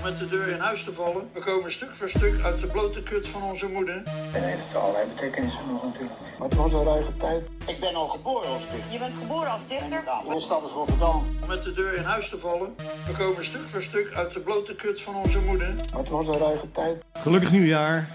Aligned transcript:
om 0.00 0.06
met 0.10 0.18
de 0.18 0.28
deur 0.28 0.48
in 0.48 0.58
huis 0.58 0.84
te 0.84 0.92
vallen. 0.92 1.28
We 1.32 1.40
komen 1.40 1.72
stuk 1.72 1.94
voor 1.94 2.08
stuk 2.08 2.40
uit 2.44 2.60
de 2.60 2.66
blote 2.66 3.02
kut 3.02 3.28
van 3.28 3.42
onze 3.42 3.68
moeder. 3.68 4.02
En 4.32 4.42
heeft 4.42 4.74
allerlei 4.74 5.06
betekenissen 5.14 5.60
nog 5.70 5.84
natuurlijk. 5.84 6.14
Maar 6.38 6.48
het 6.48 6.56
was 6.56 6.72
een 6.72 6.84
ruige 6.84 7.16
tijd. 7.16 7.50
Ik 7.66 7.80
ben 7.80 7.94
al 7.94 8.08
geboren 8.08 8.48
als 8.48 8.62
dichter. 8.70 8.92
Je 8.92 8.98
bent 8.98 9.14
geboren 9.14 9.50
als 9.50 9.66
dichter? 9.66 10.02
Ja, 10.04 10.22
mijn 10.26 10.40
stad 10.40 10.64
is 10.64 10.70
Rotterdam. 10.70 11.22
Om 11.42 11.48
met 11.48 11.62
de 11.62 11.72
deur 11.72 11.94
in 11.96 12.02
huis 12.02 12.28
te 12.28 12.38
vallen. 12.38 12.74
We 13.06 13.12
komen 13.18 13.44
stuk 13.44 13.60
voor 13.70 13.82
stuk 13.82 14.12
uit 14.14 14.32
de 14.32 14.40
blote 14.40 14.74
kut 14.74 15.00
van 15.00 15.14
onze 15.14 15.38
moeder. 15.46 15.68
Maar 15.68 16.00
het 16.00 16.08
was 16.08 16.26
een 16.26 16.38
ruige 16.38 16.70
tijd. 16.70 17.04
Gelukkig 17.12 17.52
nieuwjaar 17.52 18.08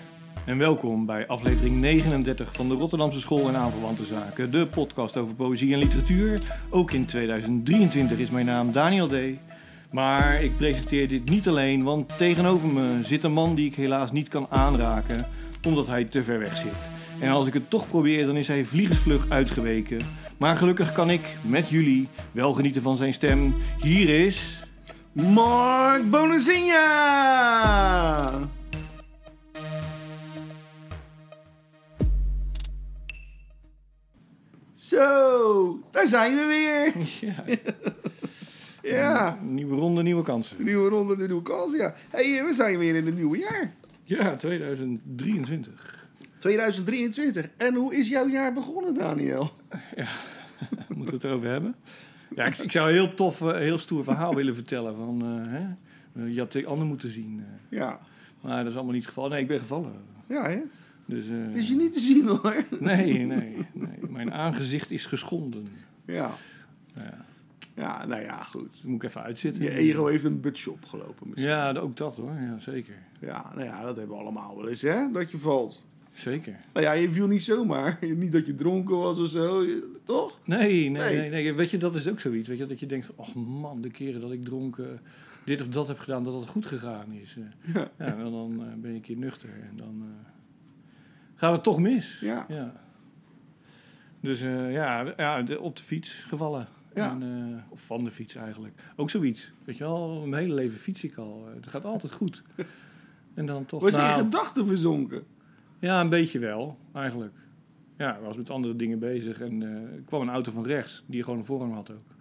en 0.46 0.58
welkom 0.58 1.06
bij 1.06 1.28
aflevering 1.28 1.76
39 1.76 2.54
van 2.54 2.68
de 2.68 2.76
Rotterdamse 2.76 3.20
School 3.20 3.48
en 3.48 3.56
Aanverwante 3.56 4.06
Zaken. 4.06 4.52
De 4.52 4.68
podcast 4.68 5.18
over 5.18 5.36
poëzie 5.36 5.74
en 5.74 5.80
literatuur. 5.80 6.40
Ook 6.70 6.92
in 6.92 7.06
2023 7.06 8.18
is 8.18 8.30
mijn 8.30 8.46
naam 8.46 8.72
Daniel 8.72 9.08
D. 9.08 9.14
Maar 9.92 10.44
ik 10.44 10.58
presenteer 10.58 11.08
dit 11.08 11.30
niet 11.30 11.48
alleen, 11.48 11.84
want 11.84 12.18
tegenover 12.18 12.68
me 12.68 13.00
zit 13.04 13.24
een 13.24 13.34
man 13.34 13.56
die 13.56 13.68
ik 13.68 13.76
helaas 13.76 14.12
niet 14.12 14.28
kan 14.28 14.48
aanraken, 14.50 15.26
omdat 15.66 15.88
hij 15.88 16.04
te 16.04 16.24
ver 16.24 16.40
weg 16.40 16.58
zit. 16.58 16.94
En 17.20 17.32
als 17.32 17.48
ik 17.48 17.54
het 17.54 17.70
toch 17.70 17.88
probeer, 17.88 18.26
dan 18.26 18.38
is 18.38 18.48
hij 18.48 18.64
vliegensvlug 18.64 19.30
uitgeweken. 19.30 20.00
Maar 20.38 20.56
gelukkig 20.56 20.92
kan 20.92 21.10
ik 21.10 21.38
met 21.42 21.70
jullie 21.70 22.08
wel 22.32 22.54
genieten 22.54 22.82
van 22.82 22.98
zijn 22.98 23.14
stem. 23.14 23.54
Hier 23.80 24.26
is... 24.26 24.64
Mark 25.12 26.10
Bonazinha! 26.10 27.36
Zo, 34.74 35.80
daar 35.92 36.08
zijn 36.08 36.36
we 36.36 36.46
weer. 36.46 36.94
Ja, 37.22 37.44
Ja, 38.86 39.40
nieuwe 39.44 39.76
ronde, 39.76 40.02
nieuwe 40.04 40.24
kansen. 40.24 40.64
nieuwe 40.64 40.90
ronde, 40.90 41.16
de 41.16 41.26
nieuwe 41.28 41.42
kans. 41.42 41.76
Ja. 41.76 41.94
hey, 42.10 42.44
we 42.46 42.54
zijn 42.54 42.78
weer 42.78 42.96
in 42.96 43.06
het 43.06 43.16
nieuwe 43.16 43.38
jaar. 43.38 43.74
Ja, 44.04 44.36
2023. 44.36 46.08
2023. 46.40 47.50
En 47.58 47.74
hoe 47.76 47.96
is 47.96 48.08
jouw 48.08 48.28
jaar 48.28 48.54
begonnen, 48.54 48.94
Daniel? 48.94 49.50
Moeten 50.96 51.06
we 51.06 51.12
het 51.14 51.24
erover 51.24 51.50
hebben? 51.50 51.76
Ja, 52.36 52.46
ik, 52.46 52.58
ik 52.58 52.72
zou 52.72 52.88
een 52.88 52.94
heel 52.94 53.14
tof, 53.14 53.42
eh, 53.42 53.58
heel 53.58 53.78
stoer 53.78 54.04
verhaal 54.04 54.36
willen 54.36 54.56
vertellen. 54.56 54.96
Van, 54.96 55.22
eh, 55.22 55.52
hè? 55.52 56.26
Je 56.26 56.40
had 56.40 56.52
de 56.52 56.66
ander 56.66 56.88
moeten 56.88 57.10
zien. 57.10 57.40
eh. 57.70 57.78
Ja, 57.80 58.00
maar 58.42 58.58
dat 58.58 58.68
is 58.72 58.76
allemaal 58.76 58.94
niet 58.94 59.04
het 59.06 59.14
geval. 59.14 59.30
Nee, 59.30 59.42
ik 59.42 59.48
ben 59.48 59.60
gevallen. 59.60 59.92
ja 60.28 60.50
hè? 60.50 60.60
Dus, 61.06 61.28
eh, 61.30 61.36
Het 61.46 61.56
is 61.56 61.68
je 61.68 61.76
niet 61.76 61.94
te 61.94 62.00
zien 62.00 62.28
hoor. 62.28 62.56
Nee, 62.80 63.14
nee, 63.26 63.66
nee. 63.74 64.10
Mijn 64.10 64.34
aangezicht 64.34 64.92
is 64.92 65.06
geschonden. 65.06 65.68
Ja, 66.06 66.30
Ja, 66.96 67.25
ja 67.76 68.06
nou 68.06 68.22
ja, 68.22 68.44
goed. 68.44 68.82
dat 68.82 68.84
moet 68.92 69.04
ik 69.04 69.10
even 69.10 69.22
uitzitten. 69.24 69.64
Je 69.64 69.72
ego 69.72 70.06
heeft 70.06 70.24
een 70.24 70.42
budget 70.42 70.68
opgelopen 70.74 71.30
misschien. 71.30 71.50
Ja, 71.52 71.74
ook 71.74 71.98
dat 71.98 72.18
hoor. 72.18 72.34
Ja, 72.40 72.60
zeker. 72.60 72.96
Ja, 73.20 73.52
nou 73.56 73.66
ja, 73.66 73.84
dat 73.84 73.96
hebben 73.96 74.16
we 74.16 74.22
allemaal 74.22 74.56
wel 74.58 74.68
eens, 74.70 74.82
hè? 74.82 75.12
Dat 75.12 75.32
je 75.32 75.38
valt. 75.38 75.86
Zeker. 76.12 76.56
Nou 76.74 76.86
ja, 76.86 76.92
je 76.92 77.10
viel 77.10 77.28
niet 77.28 77.44
zomaar. 77.44 77.98
Niet 78.16 78.32
dat 78.32 78.46
je 78.46 78.56
dronken 78.56 78.98
was 78.98 79.20
of 79.20 79.28
zo, 79.28 79.64
je- 79.64 79.96
toch? 80.04 80.40
Nee, 80.46 80.90
nee, 80.90 80.90
Nee. 80.90 81.18
nee, 81.18 81.30
nee. 81.30 81.54
Weet 81.54 81.70
je, 81.72 81.78
dat 81.78 81.96
is 81.96 82.08
ook 82.10 82.20
zoiets. 82.20 82.48
Weet 82.48 82.58
je, 82.58 82.66
dat 82.66 82.80
je 82.80 82.86
denkt 82.86 83.06
van, 83.06 83.16
oh 83.18 83.36
man, 83.62 83.82
de 83.82 83.90
keren 83.90 84.22
dat 84.22 84.32
ik 84.32 84.46
dronken 84.46 85.00
dit 85.44 85.62
of 85.62 85.68
dat 85.68 85.88
heb 85.88 86.00
gedaan, 86.00 86.24
dat 86.24 86.34
het 86.34 86.48
goed 86.50 86.66
gegaan 86.66 87.12
is. 87.12 87.38
eh. 87.38 87.74
Ja. 87.76 87.88
Ja, 87.98 88.06
en 88.18 88.32
dan 88.32 88.56
eh, 88.60 88.74
ben 88.82 88.90
je 88.90 88.96
een 88.96 89.02
keer 89.02 89.18
nuchter 89.18 89.50
en 89.50 89.76
dan 89.76 90.02
eh, 90.02 90.30
gaat 91.36 91.52
het 91.52 91.64
toch 91.64 91.80
mis. 91.80 92.20
Ja. 92.20 92.74
Dus 94.20 94.42
eh, 94.42 94.72
ja, 94.72 95.14
ja 95.18 95.44
op 95.60 95.76
de 95.78 95.84
fiets 95.84 96.12
gevallen. 96.28 96.68
Ja. 96.96 97.12
En, 97.12 97.22
eh, 97.24 97.72
of 97.72 97.86
van 97.86 98.04
de 98.04 98.12
fiets 98.12 98.36
eigenlijk. 98.36 98.74
Ook 98.96 99.10
zoiets. 99.10 99.52
Weet 99.64 99.78
je 99.78 99.84
wel, 99.84 100.26
mijn 100.28 100.42
hele 100.42 100.54
leven 100.54 100.78
fiets 100.78 101.04
ik 101.04 101.16
al. 101.16 101.46
Eh, 101.48 101.54
Het 101.56 101.68
gaat 101.68 101.86
altijd 101.86 102.12
goed. 102.14 102.44
En 103.34 103.46
dan 103.46 103.66
toch... 103.66 103.82
Was 103.82 103.92
je 103.92 103.98
in 103.98 104.04
nou, 104.04 104.22
gedachten 104.22 104.68
verzonken? 104.68 105.24
ja, 105.80 106.02
een 106.02 106.10
beetje 106.10 106.40
wel, 106.40 106.78
eigenlijk. 106.94 107.34
Ja, 107.98 108.16
ik 108.16 108.22
was 108.24 108.38
met 108.38 108.50
andere 108.50 108.76
dingen 108.76 109.00
bezig 109.00 109.42
en 109.42 109.62
eh, 109.62 109.70
er 109.70 110.02
kwam 110.06 110.22
een 110.22 110.30
auto 110.30 110.52
van 110.52 110.66
rechts, 110.66 111.04
die 111.06 111.24
gewoon 111.24 111.40
een 111.40 111.46
voorrang 111.46 111.74
had 111.74 111.92
ook. 111.92 112.16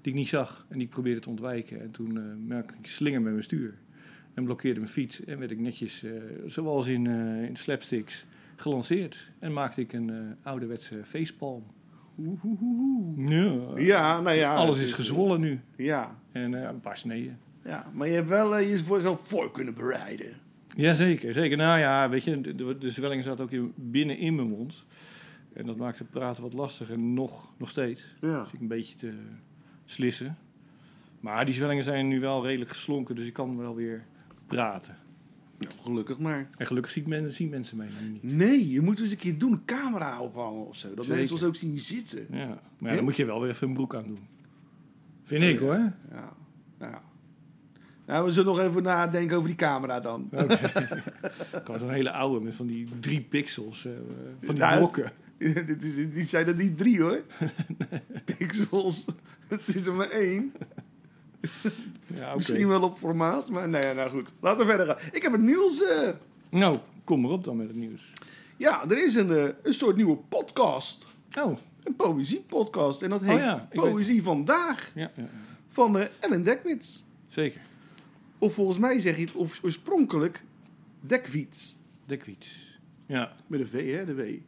Die 0.00 0.12
ik 0.12 0.18
niet 0.18 0.28
zag 0.28 0.66
en 0.68 0.78
die 0.78 0.86
ik 0.86 0.92
probeerde 0.92 1.20
te 1.20 1.28
ontwijken. 1.28 1.80
En 1.80 1.90
toen 1.90 2.46
merkte 2.46 2.74
ik 2.80 2.86
slinger 2.86 3.22
met 3.22 3.32
mijn 3.32 3.44
stuur. 3.44 3.78
En 4.34 4.44
blokkeerde 4.44 4.80
mijn 4.80 4.92
fiets 4.92 5.24
en 5.24 5.38
werd 5.38 5.50
ik 5.50 5.58
netjes, 5.58 6.04
zoals 6.46 6.86
in, 6.86 7.06
in 7.46 7.56
slapsticks, 7.56 8.26
gelanceerd. 8.56 9.30
En 9.38 9.52
maakte 9.52 9.80
ik 9.80 9.92
een 9.92 10.36
ouderwetse 10.42 11.04
facepalm. 11.04 11.64
Ja. 13.16 13.56
Ja, 13.76 14.20
nou 14.20 14.36
ja. 14.36 14.54
Alles 14.54 14.76
het 14.78 14.86
is 14.86 14.92
gezwollen 14.92 15.40
nu. 15.40 15.60
Ja, 15.76 16.16
En 16.32 16.54
eh, 16.54 16.68
een 16.68 16.80
paar 16.80 16.96
sneden. 16.96 17.38
ja, 17.64 17.86
maar 17.92 18.08
je 18.08 18.14
hebt 18.14 18.28
wel 18.28 18.56
eh, 18.56 18.70
je 18.70 18.78
voor 18.78 18.96
jezelf 18.96 19.20
voor 19.28 19.50
kunnen 19.50 19.74
bereiden. 19.74 20.32
Jazeker, 20.76 21.32
zeker. 21.32 21.56
Nou 21.56 21.78
ja, 21.78 22.08
weet 22.08 22.24
je, 22.24 22.40
de, 22.40 22.54
de, 22.54 22.78
de 22.78 22.90
zwelling 22.90 23.24
zat 23.24 23.40
ook 23.40 23.50
in- 23.50 23.72
binnen 23.76 24.18
in 24.18 24.34
mijn 24.34 24.48
mond. 24.48 24.84
En 25.52 25.66
dat 25.66 25.76
maakte 25.76 26.04
praten 26.04 26.42
wat 26.42 26.52
lastiger, 26.52 26.98
nog, 26.98 27.52
nog 27.58 27.70
steeds. 27.70 28.14
Ja. 28.20 28.42
Dus 28.42 28.52
ik 28.52 28.60
een 28.60 28.68
beetje 28.68 28.96
te 28.96 29.12
slissen. 29.84 30.36
Maar 31.20 31.44
die 31.44 31.54
zwellingen 31.54 31.84
zijn 31.84 32.08
nu 32.08 32.20
wel 32.20 32.44
redelijk 32.46 32.70
geslonken, 32.70 33.14
dus 33.14 33.26
ik 33.26 33.32
kan 33.32 33.56
wel 33.58 33.74
weer 33.74 34.04
praten. 34.46 34.96
Gelukkig 35.80 36.18
maar. 36.18 36.48
En 36.56 36.66
gelukkig 36.66 36.92
zien 36.92 37.08
mensen, 37.08 37.32
zien 37.32 37.48
mensen 37.48 37.76
mij 37.76 37.88
niet. 38.10 38.22
Nee, 38.22 38.70
je 38.70 38.80
moet 38.80 39.00
eens 39.00 39.10
een 39.10 39.16
keer 39.16 39.38
doen, 39.38 39.52
een 39.52 39.64
camera 39.64 40.20
ophangen 40.20 40.66
of 40.66 40.76
zo. 40.76 40.88
Dat 40.88 41.04
Zeker. 41.04 41.18
mensen 41.18 41.34
ons 41.34 41.44
ook 41.44 41.56
zien 41.56 41.78
zitten. 41.78 42.26
Ja. 42.30 42.60
Maar 42.78 42.90
ja, 42.90 42.96
dan 42.96 43.04
moet 43.04 43.16
je 43.16 43.24
wel 43.24 43.40
weer 43.40 43.50
even 43.50 43.68
een 43.68 43.74
broek 43.74 43.94
aan 43.94 44.06
doen. 44.06 44.18
Vind 45.22 45.44
ik 45.44 45.58
hoor. 45.58 45.92
Ja, 46.10 46.32
nou 46.78 46.92
ja. 46.92 47.02
Nou, 48.06 48.24
we 48.24 48.30
zullen 48.30 48.54
nog 48.54 48.64
even 48.66 48.82
nadenken 48.82 49.36
over 49.36 49.48
die 49.48 49.58
camera 49.58 50.00
dan. 50.00 50.28
Gewoon 50.30 51.78
zo'n 51.80 51.90
hele 51.90 52.10
oude 52.12 52.44
met 52.44 52.54
van 52.54 52.66
die 52.66 52.88
drie 53.00 53.20
pixels, 53.20 53.84
eh, 53.84 53.92
van 54.40 54.54
die 54.54 54.64
Ja, 54.64 54.76
blokken. 54.76 55.12
Dit 55.66 55.84
is, 55.84 55.94
die 55.94 56.24
zijn 56.24 56.46
er 56.46 56.54
niet 56.56 56.76
drie 56.78 57.02
hoor. 57.02 57.22
Pixels. 58.38 59.04
Het 59.48 59.74
is 59.74 59.86
er 59.86 59.94
maar 59.94 60.10
één. 60.10 60.52
Ja. 62.14 62.34
Misschien 62.34 62.68
wel 62.68 62.82
op 62.82 62.96
formaat, 62.98 63.50
maar 63.50 63.68
nee, 63.68 63.94
nou 63.94 64.10
goed. 64.10 64.32
Laten 64.40 64.66
we 64.66 64.72
verder 64.76 64.86
gaan. 64.86 65.08
Ik 65.12 65.22
heb 65.22 65.32
het 65.32 65.40
nieuws. 65.40 65.82
eh, 65.82 66.08
Nou, 66.50 66.78
kom 67.04 67.20
maar 67.20 67.30
op 67.30 67.44
dan 67.44 67.56
met 67.56 67.66
het 67.68 67.76
nieuws. 67.76 68.12
ja, 68.56 68.84
er 68.88 69.04
is 69.04 69.14
een, 69.14 69.30
eh, 69.30 69.48
een 69.62 69.74
soort 69.74 69.96
nieuwe 69.96 70.16
podcast. 70.16 71.06
Oh, 71.38 71.56
Een 71.84 71.96
poëziepodcast. 71.96 73.02
En 73.02 73.10
dat 73.10 73.20
heet 73.20 73.38
ja, 73.38 73.68
ik 73.70 73.80
weet 73.80 73.90
Poëzie 73.92 74.22
Vandaag 74.22 74.92
ja, 74.94 75.10
ja, 75.16 75.24
van 75.68 75.98
eh, 75.98 76.06
Ellen 76.20 76.42
Dekwits. 76.42 77.04
zeker. 77.28 77.60
Of 78.38 78.54
volgens 78.54 78.78
mij 78.78 78.98
zeg 79.00 79.16
je 79.16 79.22
het 79.22 79.32
of- 79.34 79.60
oorspronkelijk 79.64 80.42
Dekwits. 81.00 81.76
Dekwiets. 82.06 82.78
Ja, 83.06 83.32
Met 83.46 83.60
een 83.60 83.66
V, 83.66 83.92
hè, 83.96 84.04
de 84.04 84.14
W. 84.14 84.18
Dekwits, 84.18 84.42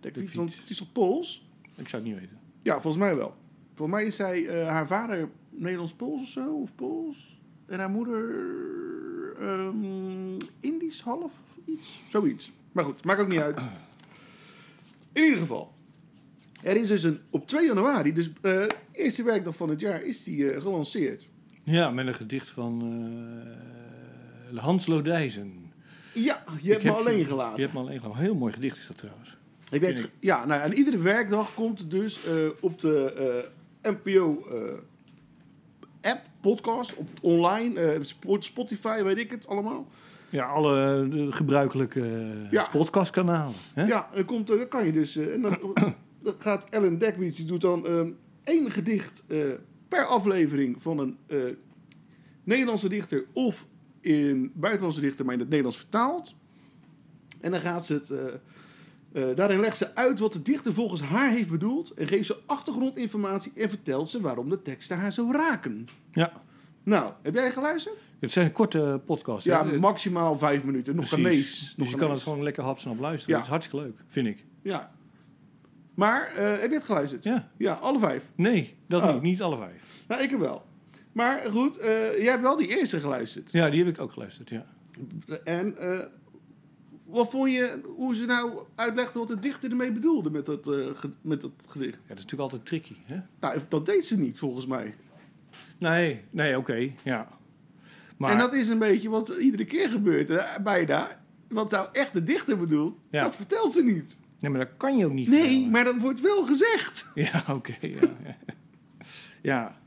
Dekwits. 0.00 0.34
want 0.34 0.56
het 0.58 0.70
is 0.70 0.80
op 0.80 0.88
Pools? 0.92 1.48
ik 1.74 1.88
zou 1.88 2.02
het 2.02 2.12
niet 2.12 2.20
weten. 2.20 2.38
Ja, 2.62 2.72
volgens 2.80 3.02
mij 3.02 3.16
wel. 3.16 3.34
Volgens 3.76 3.98
mij 3.98 4.06
is 4.06 4.16
zij, 4.16 4.46
eh, 4.46 4.68
haar 4.68 4.86
vader 4.86 5.28
Nederlands-Pools 5.50 6.20
of 6.22 6.28
zo, 6.28 6.54
of 6.54 6.74
Pools. 6.74 7.40
En 7.66 7.78
haar 7.78 7.90
moeder 7.90 8.34
ehm, 9.40 10.38
Indisch 10.60 11.00
half, 11.00 11.32
iets. 11.64 12.00
Zoiets. 12.10 12.52
Maar 12.72 12.84
goed, 12.84 13.04
maakt 13.04 13.20
ook 13.20 13.28
niet 13.28 13.40
uit. 13.40 13.60
In 15.12 15.22
ieder 15.22 15.38
geval. 15.38 15.74
Er 16.62 16.76
is 16.76 16.88
dus 16.88 17.02
een, 17.02 17.18
op 17.30 17.48
2 17.48 17.66
januari, 17.66 18.12
dus 18.12 18.30
eh 18.40 18.62
eerste 18.92 19.22
werkdag 19.22 19.56
van 19.56 19.68
het 19.68 19.80
jaar, 19.80 20.02
is 20.02 20.22
die 20.24 20.50
eh, 20.50 20.62
gelanceerd. 20.62 21.28
Ja, 21.62 21.90
met 21.90 22.06
een 22.06 22.14
gedicht 22.14 22.48
van 22.50 22.82
Hans 24.54 24.86
Lodijzen. 24.86 25.72
Ja, 26.14 26.44
je 26.60 26.68
hebt 26.70 26.84
Ik 26.84 26.90
me 26.90 26.96
heb 26.96 27.06
alleen 27.06 27.18
je- 27.18 27.24
gelaten. 27.24 27.56
Je 27.56 27.62
hebt 27.62 27.72
me 27.74 27.80
alleen 27.80 28.00
gelaten. 28.00 28.22
Heel 28.22 28.34
mooi 28.34 28.52
gedicht 28.52 28.76
is 28.78 28.86
dat 28.86 28.96
trouwens. 28.98 29.36
Ik 29.70 29.80
weet, 29.80 30.10
ja, 30.20 30.44
nou, 30.44 30.60
en 30.62 30.72
iedere 30.72 30.98
werkdag 30.98 31.54
komt 31.54 31.90
dus 31.90 32.20
op 32.60 32.80
de 32.80 33.48
eh, 33.86 33.92
NPO 33.92 34.46
eh, 34.50 36.10
app, 36.12 36.20
podcast, 36.40 36.96
op 36.96 37.08
online, 37.22 37.80
eh, 37.80 38.02
Sp- 38.02 38.36
Spotify, 38.38 39.02
weet 39.02 39.16
ik 39.18 39.30
het 39.30 39.46
allemaal. 39.48 39.88
Ja, 40.30 40.46
alle 40.46 41.02
eh, 41.04 41.10
de 41.10 41.32
gebruikelijke 41.32 42.32
Ja. 42.50 42.68
podcastkanalen. 42.72 43.54
Hè? 43.74 43.84
Ja, 43.86 44.08
dan, 44.14 44.24
komt, 44.24 44.46
dan 44.46 44.68
kan 44.68 44.86
je 44.86 44.92
dus, 44.92 45.16
en 45.16 45.40
dan, 45.42 45.58
dan 46.22 46.34
gaat 46.38 46.66
Ellen 46.70 46.98
Dekwits, 46.98 47.36
die 47.36 47.46
doet 47.46 47.60
dan 47.60 47.86
eh, 47.86 48.00
één 48.44 48.70
gedicht 48.70 49.24
per 49.88 50.04
aflevering 50.04 50.82
van 50.82 50.98
een 50.98 51.18
Nederlandse 52.44 52.88
dichter 52.88 53.24
of 53.32 53.66
in 54.00 54.52
buitenlandse 54.54 55.00
dichter, 55.00 55.24
maar 55.24 55.34
in 55.34 55.40
het 55.40 55.48
Nederlands 55.48 55.78
vertaald. 55.78 56.34
En 57.40 57.50
dan 57.50 57.60
gaat 57.60 57.86
ze 57.86 57.92
het. 57.94 58.10
Eh, 59.12 59.24
daarin 59.34 59.60
legt 59.60 59.76
ze 59.76 59.94
uit 59.94 60.18
wat 60.18 60.32
de 60.32 60.42
dichter 60.42 60.74
volgens 60.74 61.00
haar 61.00 61.30
heeft 61.30 61.48
bedoeld. 61.48 61.90
En 61.90 62.06
geeft 62.06 62.26
ze 62.26 62.36
achtergrondinformatie 62.46 63.52
en 63.56 63.68
vertelt 63.68 64.08
ze 64.10 64.20
waarom 64.20 64.48
de 64.48 64.62
teksten 64.62 64.96
haar 64.98 65.12
zo 65.12 65.28
raken. 65.32 65.88
Ja. 66.12 66.32
Nou, 66.82 67.12
heb 67.22 67.34
jij 67.34 67.50
geluisterd? 67.50 67.96
Het 68.20 68.32
zijn 68.32 68.52
korte 68.52 69.00
podcasts. 69.06 69.44
Ja, 69.44 69.66
hè? 69.66 69.78
maximaal 69.78 70.38
vijf 70.38 70.64
minuten. 70.64 70.96
Nog 70.96 71.08
Precies. 71.08 71.24
een 71.26 71.30
lees. 71.32 71.74
Dus 71.76 71.90
je 71.90 71.96
kan 71.96 72.10
het 72.10 72.22
gewoon 72.22 72.42
lekker 72.42 72.62
hapsnap 72.62 72.98
luisteren. 72.98 73.28
Ja. 73.30 73.34
Dat 73.36 73.44
is 73.44 73.50
hartstikke 73.50 73.84
leuk, 73.86 73.96
vind 74.08 74.26
ik. 74.26 74.44
Ja. 74.62 74.90
Maar, 75.94 76.26
eh, 76.26 76.60
heb 76.60 76.70
je 76.70 76.76
het 76.76 76.84
geluisterd? 76.84 77.24
Ja. 77.24 77.48
Ja, 77.56 77.72
alle 77.72 77.98
vijf. 77.98 78.24
Nee, 78.34 78.76
dat 78.88 79.02
Oh. 79.02 79.12
niet. 79.12 79.22
Niet 79.22 79.42
alle 79.42 79.56
vijf. 79.56 79.82
Nou, 80.08 80.22
ik 80.22 80.30
heb 80.30 80.40
wel. 80.40 80.62
Maar 81.12 81.50
goed, 81.50 81.76
eh, 81.78 81.88
jij 82.18 82.30
hebt 82.30 82.42
wel 82.42 82.56
die 82.56 82.78
eerste 82.78 83.00
geluisterd. 83.00 83.52
Ja, 83.52 83.70
die 83.70 83.84
heb 83.84 83.94
ik 83.94 84.00
ook 84.00 84.12
geluisterd, 84.12 84.48
ja. 84.48 84.64
En 85.44 85.76
wat 87.06 87.30
vond 87.30 87.52
je, 87.52 87.80
hoe 87.96 88.14
ze 88.14 88.24
nou 88.24 88.58
uitlegde 88.74 89.18
wat 89.18 89.28
de 89.28 89.38
dichter 89.38 89.70
ermee 89.70 89.92
bedoelde 89.92 90.30
met 90.30 90.46
dat, 90.46 90.66
ge- 90.92 91.10
met 91.20 91.40
dat 91.40 91.50
gedicht? 91.68 91.94
Ja, 91.94 92.00
dat 92.08 92.16
is 92.16 92.22
natuurlijk 92.22 92.40
altijd 92.52 92.66
tricky, 92.66 92.94
hè? 93.04 93.20
Nou, 93.40 93.58
dat 93.68 93.86
deed 93.86 94.06
ze 94.06 94.18
niet, 94.18 94.38
volgens 94.38 94.66
mij. 94.66 94.94
Nee, 95.78 96.20
nee, 96.30 96.58
oké, 96.58 96.90
ja. 97.04 97.28
Maar, 98.16 98.30
En 98.30 98.38
dat 98.38 98.52
is 98.54 98.68
een 98.68 98.78
beetje 98.78 99.08
wat 99.08 99.28
iedere 99.28 99.64
keer 99.64 99.88
gebeurt, 99.88 100.28
hè, 100.28 100.62
bijna. 100.62 101.08
Wat 101.48 101.70
nou 101.70 101.88
echt 101.92 102.12
de 102.12 102.22
dichter 102.22 102.58
bedoelt, 102.58 103.00
Ja. 103.10 103.20
dat 103.20 103.36
vertelt 103.36 103.72
ze 103.72 103.84
niet. 103.84 104.20
nee, 104.40 104.50
maar 104.50 104.60
dat 104.60 104.76
kan 104.76 104.96
je 104.96 105.06
ook 105.06 105.12
niet 105.12 105.28
Nee, 105.28 105.40
vertellen. 105.40 105.70
maar 105.70 105.84
dat 105.84 105.98
wordt 105.98 106.20
wel 106.20 106.42
gezegd. 106.42 107.06
Ja, 107.14 107.44
oké, 107.50 107.76
ja. 107.80 108.00
ja. 109.42 109.78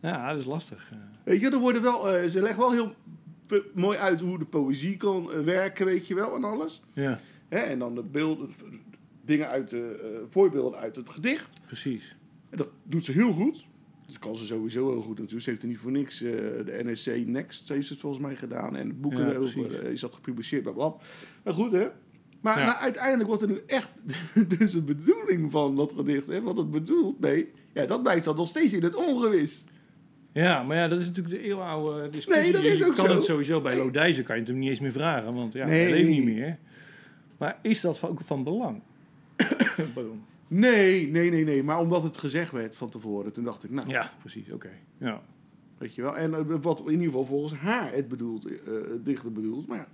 Ja, 0.00 0.28
dat 0.30 0.38
is 0.38 0.44
lastig. 0.44 0.88
eh. 0.92 0.98
Weet 1.24 1.40
je, 1.40 1.50
er 1.50 1.58
worden 1.58 1.82
wel, 1.82 2.10
eh, 2.14 2.28
ze 2.28 2.40
leggen 2.40 2.58
wel 2.60 2.72
heel 2.72 2.94
mooi 3.74 3.98
uit 3.98 4.20
hoe 4.20 4.38
de 4.38 4.44
poëzie 4.44 4.96
kan 4.96 5.32
eh, 5.32 5.40
werken, 5.40 5.86
weet 5.86 6.06
je 6.06 6.14
wel, 6.14 6.34
en 6.36 6.44
alles. 6.44 6.82
Ja, 6.92 7.20
Hè, 7.48 7.58
en 7.58 7.78
dan 7.78 7.94
de 7.94 8.02
beelden, 8.02 8.48
dingen 9.24 9.48
uit 9.48 9.70
de, 9.70 10.00
eh, 10.02 10.30
voorbeelden 10.30 10.78
uit 10.78 10.96
het 10.96 11.08
gedicht. 11.08 11.50
precies. 11.66 12.16
En 12.50 12.56
dat 12.58 12.68
doet 12.82 13.04
ze 13.04 13.12
heel 13.12 13.32
goed. 13.32 13.66
Dat 14.06 14.18
kan 14.18 14.36
ze 14.36 14.46
sowieso 14.46 14.90
heel 14.90 15.00
goed 15.00 15.18
natuurlijk. 15.18 15.42
Ze 15.42 15.50
heeft 15.50 15.62
er 15.62 15.68
niet 15.68 15.78
voor 15.78 15.90
niks 15.90 16.22
eh, 16.22 16.30
de 16.64 16.80
NSC 16.84 17.26
Next 17.26 17.68
heeft 17.68 17.88
het 17.88 18.00
volgens 18.00 18.22
mij 18.22 18.36
gedaan. 18.36 18.76
En 18.76 19.00
boeken 19.00 19.42
Ja, 19.60 19.80
is 19.88 20.00
dat 20.00 20.14
gepubliceerd. 20.14 20.64
Maar 20.74 20.92
goed 21.54 21.72
hè. 21.72 21.88
Maar 22.40 22.58
Ja. 22.58 22.64
nou, 22.64 22.78
uiteindelijk 22.78 23.26
wordt 23.28 23.42
er 23.42 23.48
nu 23.48 23.60
echt 23.66 23.90
dus 24.58 24.72
de 24.72 24.82
bedoeling 24.82 25.50
van 25.50 25.76
dat 25.76 25.92
gedicht. 25.92 26.26
Hè, 26.26 26.42
wat 26.42 26.56
het 26.56 26.70
bedoelt. 26.70 27.20
Nee, 27.20 27.50
ja, 27.72 27.86
dat 27.86 28.02
blijft 28.02 28.24
dan 28.24 28.36
nog 28.36 28.48
steeds 28.48 28.72
in 28.72 28.82
het 28.82 28.94
ongewis. 28.94 29.64
Ja, 30.34 30.62
maar 30.62 30.76
ja, 30.76 30.88
dat 30.88 31.00
is 31.00 31.06
natuurlijk 31.06 31.34
de 31.34 31.42
eeuwenoude 31.42 32.08
discussie. 32.08 32.42
Nee, 32.42 32.52
dat 32.52 32.62
Je 32.62 32.68
is 32.68 32.84
ook 32.84 32.94
kan 32.94 33.06
zo. 33.06 33.14
het 33.14 33.24
sowieso 33.24 33.60
bij. 33.60 33.76
Lodijzen 33.76 34.24
kan 34.24 34.34
je 34.34 34.40
het 34.40 34.50
hem 34.50 34.58
niet 34.58 34.68
eens 34.68 34.80
meer 34.80 34.92
vragen, 34.92 35.34
want 35.34 35.52
ja, 35.52 35.66
Nee. 35.66 35.80
hij 35.82 35.90
leeft 35.90 36.08
niet 36.08 36.24
meer. 36.24 36.58
Maar 37.38 37.58
is 37.62 37.80
dat 37.80 38.02
ook 38.04 38.20
van 38.20 38.44
belang? 38.44 38.82
Pardon. 39.94 40.22
Nee, 40.48 41.08
nee, 41.10 41.30
nee, 41.30 41.44
nee. 41.44 41.62
Maar 41.62 41.78
omdat 41.78 42.02
het 42.02 42.16
gezegd 42.16 42.50
werd 42.52 42.76
van 42.76 42.90
tevoren. 42.90 43.32
Toen 43.32 43.44
dacht 43.44 43.64
ik, 43.64 43.70
nou, 43.70 43.88
Ja, 43.88 44.10
precies, 44.20 44.50
oké. 44.52 44.70
Ja. 44.98 45.22
weet 45.78 45.94
je 45.94 46.02
wel. 46.02 46.16
En 46.16 46.34
eh, 46.34 46.40
wat 46.60 46.80
in 46.80 46.90
ieder 46.90 47.04
geval 47.06 47.24
volgens 47.24 47.54
haar 47.54 47.92
het 47.92 48.08
bedoelt, 48.08 48.46
eh, 48.46 48.52
het 48.90 49.04
dichter 49.04 49.32
bedoelt. 49.32 49.66
Maar 49.66 49.86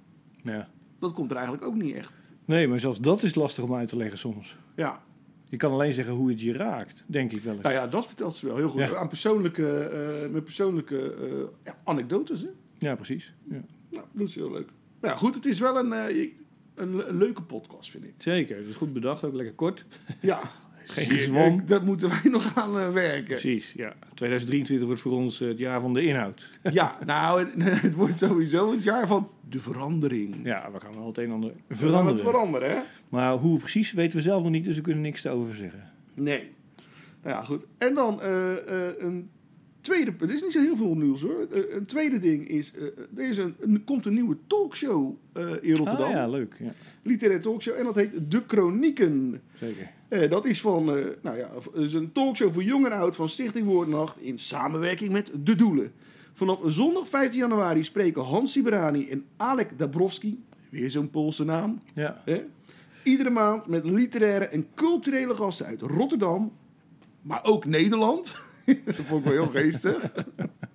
ja, 0.43 0.53
ja. 0.53 0.69
dat 0.99 1.13
komt 1.13 1.31
er 1.31 1.37
eigenlijk 1.37 1.67
ook 1.67 1.75
niet 1.75 1.95
echt. 1.95 2.13
Nee, 2.45 2.69
maar 2.69 2.81
zelfs 2.81 2.99
dat 3.01 3.23
is 3.23 3.35
lastig 3.35 3.65
om 3.65 3.75
uit 3.75 3.89
te 3.89 3.97
leggen 3.97 4.19
soms. 4.19 4.57
Ja, 4.77 5.03
Je 5.51 5.57
kan 5.57 5.73
alleen 5.73 5.93
zeggen 5.93 6.15
hoe 6.15 6.31
het 6.31 6.41
je 6.41 6.53
raakt, 6.53 7.05
denk 7.07 7.33
ik 7.33 7.43
wel 7.43 7.55
eens. 7.55 7.63
Nou 7.63 7.75
ja, 7.75 7.87
dat 7.87 8.07
vertelt 8.07 8.35
ze 8.35 8.47
wel 8.47 8.57
heel 8.57 8.69
goed. 8.69 8.81
Ja. 8.81 8.97
Aan 8.97 9.09
persoonlijke, 9.09 9.79
eh, 9.79 10.31
met 10.31 10.45
persoonlijke 10.45 11.15
eh, 11.15 11.49
ja, 11.65 11.79
anekdotes. 11.85 12.41
Hè? 12.41 12.49
Ja, 12.79 12.95
precies. 12.95 13.35
Ja. 13.49 13.61
Nou, 13.91 14.05
dat 14.13 14.29
is 14.29 14.35
heel 14.35 14.51
leuk. 14.51 14.69
Maar 15.01 15.11
ja, 15.11 15.17
goed, 15.17 15.35
het 15.35 15.47
is 15.47 15.59
wel 15.59 15.79
een, 15.79 15.93
eh, 15.93 16.31
een, 16.75 17.09
een 17.09 17.17
leuke 17.17 17.43
podcast, 17.43 17.91
vind 17.91 18.05
ik. 18.05 18.15
Zeker, 18.19 18.57
het 18.57 18.67
is 18.67 18.75
goed 18.75 18.93
bedacht, 18.93 19.25
ook 19.25 19.35
lekker 19.35 19.55
kort. 19.55 19.85
Ja, 20.21 20.41
Geen 20.93 21.11
gezwam. 21.11 21.67
Dat 21.67 21.85
moeten 21.85 22.09
wij 22.09 22.31
nog 22.33 22.53
aan 22.55 22.79
eh, 22.79 22.91
werken. 22.93 23.25
Precies, 23.25 23.73
ja. 23.73 23.93
2023 24.15 24.87
wordt 24.87 25.03
voor 25.03 25.13
ons 25.13 25.41
eh, 25.41 25.49
het 25.49 25.59
jaar 25.59 25.81
van 25.81 25.95
de 25.95 26.03
inhoud. 26.03 26.51
Ja, 26.73 26.99
nou, 27.07 27.41
het, 27.41 27.83
het 27.83 27.95
wordt 27.95 28.19
sowieso 28.19 28.71
het 28.73 28.83
jaar 28.83 29.07
van 29.07 29.29
de 29.49 29.61
verandering. 29.61 30.37
Ja, 30.45 30.71
we 30.73 30.81
gaan 30.81 30.95
wel 30.95 31.07
het 31.07 31.19
een 31.19 31.25
en 31.25 31.31
ander 31.31 31.51
We 31.51 31.55
gaan 31.55 31.67
het 31.67 31.79
veranderen. 31.89 32.25
veranderen, 32.25 32.71
hè? 32.71 32.79
Maar 33.09 33.33
hoe 33.37 33.59
precies 33.59 33.93
weten 33.93 34.17
we 34.17 34.23
zelf 34.23 34.43
nog 34.43 34.53
niet, 34.53 34.65
dus 34.65 34.77
we 34.77 34.83
kunnen 34.83 35.03
niks 35.03 35.25
erover 35.25 35.55
zeggen. 35.55 35.91
Nee. 36.15 36.51
Nou 37.23 37.37
ja, 37.37 37.43
goed. 37.43 37.67
En 37.79 37.95
dan 37.95 38.21
eh, 38.21 38.53
eh, 38.53 38.95
een 38.99 39.31
tweede... 39.81 40.13
Het 40.19 40.31
is 40.31 40.43
niet 40.43 40.53
zo 40.53 40.61
heel 40.61 40.77
veel 40.77 40.95
nieuws, 40.95 41.23
hoor. 41.23 41.47
Eh, 41.53 41.75
een 41.75 41.85
tweede 41.85 42.19
ding 42.19 42.49
is... 42.49 42.73
eh, 42.75 42.83
er 43.17 43.29
is 43.31 43.39
een, 43.39 43.55
een- 43.61 43.85
komt 43.85 44.07
een 44.07 44.15
nieuwe 44.15 44.37
talkshow 44.47 45.15
eh, 45.33 45.43
in 45.61 45.77
Rotterdam. 45.77 46.07
Ah 46.07 46.13
ja, 46.13 46.29
leuk. 46.29 46.57
Ja, 46.59 46.73
literaire 47.03 47.43
talkshow. 47.43 47.75
En 47.77 47.85
dat 47.85 47.95
heet 47.95 48.31
De 48.31 48.43
Chronieken. 48.47 49.41
zeker. 49.61 49.91
Dat 50.29 50.45
is 50.45 50.61
van, 50.61 50.85
nou 51.23 51.37
ja, 51.37 51.51
is 51.75 51.95
een 51.95 52.13
talkshow 52.13 52.53
voor 52.53 52.63
jong 52.63 52.87
en 52.87 52.93
oud 52.93 53.17
van 53.17 53.29
Stichting 53.29 53.67
Woordnacht 53.67 54.21
in 54.21 54.39
samenwerking 54.39 55.13
met 55.13 55.31
De 55.45 55.55
Doelen. 55.55 55.93
Vanaf 56.33 56.59
zondag 56.67 57.09
15 57.09 57.39
januari 57.39 57.85
spreken 57.85 58.23
Hans 58.23 58.53
Siberani 58.53 59.09
en 59.11 59.25
Alek 59.37 59.79
Dabrowski, 59.79 60.43
weer 60.71 60.91
zo'n 60.91 61.11
Poolse 61.11 61.45
naam, 61.45 61.81
Ja, 61.95 62.23
iedere 63.03 63.31
maand 63.31 63.67
met 63.67 63.85
literaire 63.85 64.45
en 64.45 64.67
culturele 64.75 65.35
gasten 65.35 65.67
uit 65.67 65.81
Rotterdam, 65.83 66.53
maar 67.23 67.45
ook 67.45 67.65
Nederland. 67.65 68.35
dat 68.85 68.95
vond 68.95 69.27
ik 69.27 69.33
wel 69.33 69.43
heel 69.45 69.63
geestig. 69.63 70.13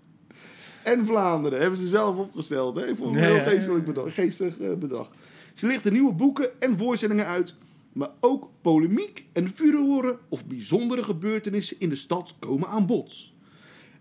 en 0.84 1.06
Vlaanderen 1.06 1.60
hebben 1.60 1.80
ze 1.80 1.88
zelf 1.88 2.18
opgesteld. 2.18 2.76
Hè? 2.76 2.88
Ik 2.88 2.96
vond 2.96 3.16
het 3.16 3.24
heel 3.24 3.36
ja, 3.36 3.44
geestelijk 3.44 3.86
bedacht, 3.86 4.14
geestig 4.14 4.60
eh, 4.60 4.74
bedacht. 4.74 5.12
Ze 5.54 5.68
lichten 5.68 5.94
nieuwe 5.94 6.14
boeken 6.14 6.62
en 6.62 6.78
voorstellingen 6.78 7.26
uit, 7.26 7.56
maar 7.94 8.10
ook 8.20 8.50
polemiek 8.62 9.26
en 9.34 9.50
furoren 9.50 10.18
of 10.30 10.46
bijzondere 10.46 11.04
gebeurtenissen 11.04 11.80
in 11.80 11.90
de 11.90 11.96
stad 11.96 12.36
komen 12.40 12.68
aan 12.68 12.86
bod. 12.86 13.34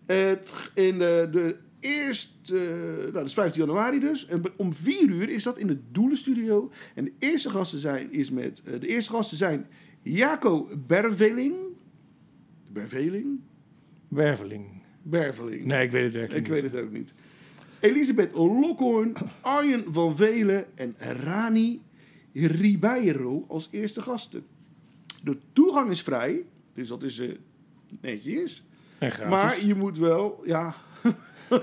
Het, 0.07 0.71
in 0.75 0.99
de, 0.99 1.29
de 1.31 1.57
eerste, 1.85 2.59
eh, 2.59 2.99
nou, 2.99 3.13
dat 3.13 3.27
is 3.27 3.35
15 3.35 3.61
januari 3.61 4.01
dus. 4.01 4.27
En 4.27 4.43
om 4.57 4.75
4 4.75 5.09
uur 5.09 5.29
is 5.29 5.43
dat 5.43 5.59
in 5.59 5.67
de 5.67 5.79
Doelenstudio. 5.93 6.71
En 6.95 7.05
de 7.05 7.13
eerste 7.19 7.51
gasten 7.51 7.79
zijn, 7.79 8.13
is 8.13 8.31
met, 8.31 8.63
eh, 8.65 8.81
de 8.81 8.87
eerste 8.87 9.13
gasten 9.13 9.37
zijn 9.37 9.67
Jaco 10.03 10.69
Berveling. 10.87 11.55
Berveling? 12.73 13.41
Werveling. 14.09 14.83
Berveling. 15.03 15.65
Nee, 15.65 15.85
ik 15.85 15.91
weet 15.91 16.05
het 16.05 16.13
werkelijk 16.13 16.47
Ik 16.47 16.53
weet 16.53 16.63
het 16.63 16.77
ook 16.77 16.91
niet. 16.91 17.13
Elisabeth 17.81 18.33
Lokhoorn, 18.33 19.13
Arjen 19.41 19.85
van 19.93 20.17
Velen 20.17 20.67
en 20.75 20.95
Rani 20.99 21.83
Ribeiro 22.33 23.45
als 23.49 23.69
eerste 23.71 24.03
gasten. 24.03 24.47
De 25.23 25.39
toegang 25.53 25.91
is 25.91 26.03
vrij, 26.03 26.45
dus 26.75 26.89
dat 26.89 27.03
is 27.03 27.19
eh, 27.19 27.31
netjes. 28.01 28.65
En 28.99 29.11
gratis. 29.11 29.31
Maar 29.31 29.67
je 29.67 29.75
moet 29.75 29.99
wel, 29.99 30.43
ja. 30.45 30.75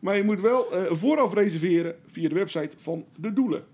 maar 0.00 0.16
je 0.16 0.22
moet 0.22 0.40
wel 0.40 0.72
eh, 0.72 0.92
vooraf 0.92 1.34
reserveren 1.34 1.96
via 2.06 2.28
de 2.28 2.34
website 2.34 2.76
van 2.76 3.04
de 3.16 3.32
Doelen. 3.32 3.64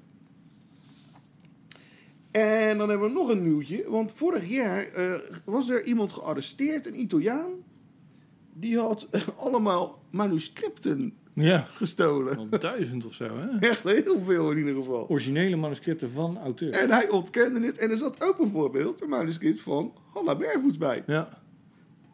En 2.31 2.79
dan 2.79 2.89
hebben 2.89 3.09
we 3.09 3.15
nog 3.15 3.29
een 3.29 3.43
nieuwtje. 3.43 3.91
Want 3.91 4.13
vorig 4.13 4.49
jaar 4.49 4.85
eh, 4.85 5.15
was 5.45 5.69
er 5.69 5.85
iemand 5.85 6.13
gearresteerd, 6.13 6.87
een 6.87 7.01
Italiaan. 7.01 7.51
Die 8.53 8.79
had 8.79 9.07
eh, 9.11 9.21
allemaal 9.45 10.03
manuscripten 10.11 11.13
Ja, 11.35 11.61
gestolen. 11.69 12.37
al 12.37 12.49
duizend 12.59 13.07
of 13.07 13.15
zo, 13.15 13.25
hè? 13.39 13.59
Echt 13.69 13.83
heel 13.83 14.21
veel 14.21 14.51
in 14.51 14.59
ieder 14.59 14.75
geval. 14.75 15.09
Originele 15.09 15.57
manuscripten 15.57 16.11
van 16.11 16.39
auteur. 16.39 16.71
En 16.73 16.91
hij 16.91 17.09
ontkende 17.09 17.67
het. 17.67 17.79
En 17.79 17.91
er 17.91 17.97
zat 17.97 18.23
ook 18.25 18.37
bijvoorbeeld 18.37 19.03
een 19.03 19.09
manuscript 19.09 19.61
van 19.61 19.93
Hanna 20.13 20.35
Bervoets 20.37 20.79
bij. 20.79 21.03
Ja, 21.07 21.43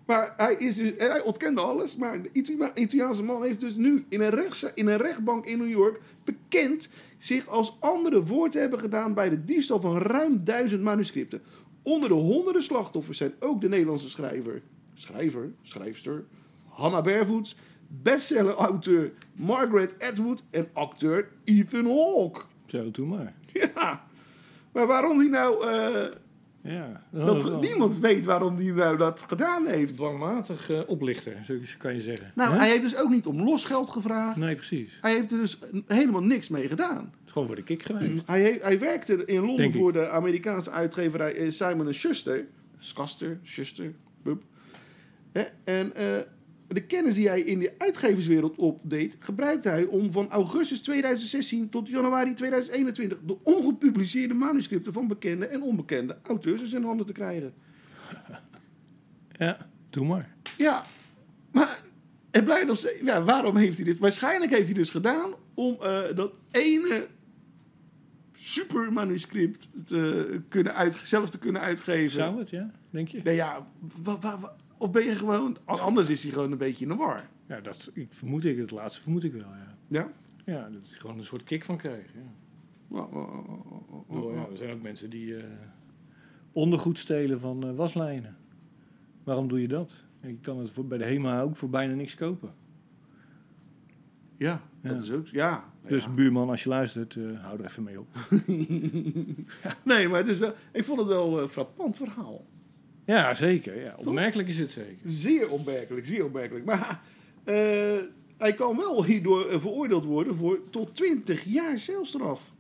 Maar 0.07 0.35
hij, 0.37 0.55
is 0.55 0.75
dus, 0.77 0.93
hij 0.97 1.23
ontkende 1.23 1.61
alles. 1.61 1.97
Maar 1.97 2.23
de 2.23 2.31
Italiaanse 2.75 3.23
man 3.23 3.43
heeft 3.43 3.61
dus 3.61 3.77
nu 3.77 4.05
in 4.09 4.21
een, 4.21 4.31
rechts, 4.31 4.67
in 4.75 4.87
een 4.87 4.97
rechtbank 4.97 5.47
in 5.47 5.59
New 5.59 5.71
York 5.71 6.01
bekend 6.25 6.89
zich 7.19 7.47
als 7.49 7.77
andere 7.81 8.23
voor 8.25 8.51
te 8.51 8.59
hebben 8.59 8.79
gedaan 8.79 9.15
bij 9.15 9.29
de 9.29 9.45
diefstal 9.45 9.81
van 9.81 9.99
ruim 9.99 10.41
duizend 10.45 10.83
manuscripten. 10.83 11.43
Onder 11.83 12.09
de 12.09 12.15
honderden 12.15 12.63
slachtoffers 12.63 13.19
zijn 13.19 13.33
ook 13.41 13.61
de 13.61 13.69
Nederlandse 13.69 14.09
schrijver, 14.11 14.63
schrijver, 14.97 15.51
schrijfster, 15.63 16.25
Hannah 16.69 17.05
Bervoets, 17.05 17.57
bestseller-auteur 17.89 19.13
Margaret 19.33 19.95
Atwood 20.03 20.43
en 20.51 20.69
acteur 20.73 21.29
Ethan 21.45 21.85
Hawke. 21.87 22.41
zo, 22.67 22.91
doe 22.91 23.07
maar. 23.07 23.35
Ja, 23.53 24.07
maar 24.73 24.87
waarom 24.87 25.19
die 25.19 25.29
nou... 25.29 25.67
eh, 25.69 26.05
Ja, 26.63 27.03
dat, 27.11 27.43
wel 27.43 27.59
niemand 27.59 27.99
weet 27.99 28.25
waarom 28.25 28.57
die 28.57 28.73
nou 28.73 28.97
dat 28.97 29.25
gedaan 29.29 29.67
heeft. 29.67 29.95
Dwangmatig 29.95 30.71
eh, 30.71 30.81
oplichter, 30.87 31.37
zo 31.45 31.55
kan 31.79 31.95
je 31.95 32.01
zeggen. 32.01 32.33
Nou, 32.35 32.55
hij 32.55 32.69
heeft 32.69 32.83
dus 32.83 32.97
ook 32.97 33.09
niet 33.11 33.27
om 33.27 33.43
losgeld 33.43 33.89
gevraagd. 33.91 34.37
Nee, 34.37 34.55
precies. 34.55 34.99
Hij 35.01 35.13
heeft 35.13 35.31
er 35.33 35.39
dus 35.39 35.59
helemaal 35.87 36.23
niks 36.23 36.49
mee 36.49 36.69
gedaan. 36.69 36.97
Het 36.97 37.27
is 37.27 37.33
gewoon 37.33 37.47
voor 37.47 37.57
de 37.57 37.63
kick 37.63 37.83
geweest. 37.83 38.23
Hij, 38.27 38.43
he- 38.43 38.59
hij 38.61 38.79
werkte 38.79 39.25
in 39.25 39.39
Londen 39.39 39.57
Denk 39.57 39.75
ik. 39.75 39.81
voor 39.81 39.93
de 39.93 40.09
Amerikaanse 40.09 40.71
uitgeverij 40.71 41.35
eh, 41.37 41.51
Simon 41.51 41.95
Schuster. 41.95 42.47
Schuster, 42.79 43.39
Schuster, 43.43 43.95
bup. 44.23 44.43
En 45.65 45.95
eh, 45.95 46.19
de 46.69 46.81
kennis 46.87 47.15
die 47.15 47.29
hij 47.29 47.41
in 47.41 47.59
de 47.59 47.75
uitgeverswereld 47.79 48.57
opdeed, 48.57 49.17
gebruikte 49.19 49.69
hij 49.69 49.85
om 49.85 50.13
van 50.13 50.31
augustus 50.31 50.81
2016 50.81 51.69
tot 51.69 51.89
januari 51.89 52.35
2021 52.35 53.19
de 53.27 53.37
ongepubliceerde 53.43 54.35
manuscripten 54.35 54.93
van 54.93 55.09
bekende 55.09 55.47
en 55.47 55.63
onbekende 55.63 56.19
auteurs 56.23 56.61
in 56.61 56.67
zijn 56.67 56.85
handen 56.85 57.07
te 57.07 57.13
krijgen. 57.13 57.55
Ja, 59.39 59.69
doe 59.91 60.07
maar. 60.07 60.35
Ja, 60.59 60.83
maar 61.53 61.81
het 62.31 62.45
blijft 62.45 62.67
nog 62.67 62.77
steeds- 62.77 63.01
ja, 63.05 63.23
waarom 63.23 63.57
heeft 63.57 63.77
hij 63.77 63.85
dit? 63.85 63.99
Waarschijnlijk 63.99 64.51
heeft 64.53 64.65
hij 64.67 64.75
dus 64.75 64.91
gedaan 64.91 65.31
om 65.55 65.77
eh, 65.83 66.01
dat 66.15 66.33
ene 66.51 67.07
super 68.33 68.93
manuscript 68.93 69.69
te 69.87 70.41
kunnen 70.49 70.75
uit, 70.75 71.01
zelf 71.03 71.31
te 71.31 71.39
kunnen 71.39 71.63
uitgeven. 71.63 72.11
Zou 72.11 72.39
het, 72.39 72.51
ja? 72.51 72.71
Denk 72.91 73.09
je? 73.09 73.21
Nee, 73.25 73.35
ja, 73.35 73.67
wa- 74.03 74.19
wa- 74.19 74.39
wa- 74.39 74.57
of 74.79 74.91
ben 74.91 75.05
je 75.05 75.15
gewoon... 75.15 75.57
Anders 75.65 76.09
is 76.09 76.23
hij 76.23 76.33
gewoon 76.33 76.53
een 76.53 76.59
beetje 76.59 76.85
in 76.85 76.91
de 76.91 76.97
war. 76.97 77.29
Ja, 77.49 77.61
dat 77.61 77.91
ik, 77.95 78.07
vermoed 78.11 78.45
ik. 78.45 78.59
Het 78.59 78.71
laatste 78.71 79.01
vermoed 79.01 79.25
ik 79.25 79.33
wel, 79.33 79.55
ja. 79.55 79.77
Ja? 79.89 80.13
Ja, 80.45 80.69
dat 80.69 80.83
is 80.83 80.97
gewoon 80.97 81.19
een 81.19 81.25
soort 81.25 81.45
kick 81.45 81.65
van 81.65 81.77
krijgen. 81.77 82.11
Ja. 82.15 82.99
Oh, 82.99 83.15
oh, 83.15 84.11
oh, 84.11 84.35
ja, 84.35 84.47
er 84.51 84.57
zijn 84.57 84.75
ook 84.75 84.83
mensen 84.83 85.11
die 85.11 85.37
eh, 85.37 85.45
ondergoed 86.53 86.99
stelen 86.99 87.41
van 87.41 87.67
eh, 87.67 87.75
waslijnen. 87.75 88.37
Waarom 89.25 89.49
doe 89.49 89.61
je 89.61 89.69
dat? 89.69 90.05
Je 90.21 90.39
kan 90.41 90.59
het 90.59 90.71
voor, 90.71 90.87
bij 90.87 90.99
de 90.99 91.05
HEMA 91.05 91.41
ook 91.41 91.57
voor 91.57 91.71
bijna 91.71 91.95
niks 91.95 92.15
kopen. 92.15 92.55
Ja, 94.37 94.63
dat 94.83 95.03
is 95.03 95.11
ook... 95.11 95.27
Ja. 95.27 95.65
Dus 95.87 96.05
ja. 96.05 96.11
buurman, 96.11 96.51
als 96.51 96.63
je 96.63 96.69
luistert, 96.69 97.17
eh, 97.17 97.43
hou 97.43 97.59
er 97.59 97.65
even 97.65 97.83
mee 97.83 98.01
op. 98.01 98.09
Nee, 99.85 100.09
maar 100.09 100.19
het 100.19 100.29
is 100.29 100.39
wel, 100.39 100.55
ik 100.73 100.85
vond 100.85 100.99
het 100.99 101.09
wel 101.09 101.43
een 101.43 101.49
frappant 101.49 101.97
verhaal. 101.97 102.47
Ja, 103.07 103.35
zeker. 103.35 103.81
Ja, 103.81 103.95
opmerkelijk 103.97 104.49
is 104.49 104.59
het 104.59 104.71
zeker. 104.71 104.97
Zeer 105.05 105.49
opmerkelijk, 105.49 106.07
zeer 106.07 106.25
opmerkelijk. 106.25 106.65
Maar 106.65 107.01
eh, 107.45 107.55
hij 108.39 108.55
kan 108.55 108.77
wel 108.77 109.05
hierdoor 109.05 109.49
eh, 109.49 109.61
veroordeeld 109.61 110.05
worden 110.05 110.37
voor 110.37 110.61
tot 110.71 110.95
20 110.95 111.45
jaar 111.45 111.79
celstraf. 111.79 112.53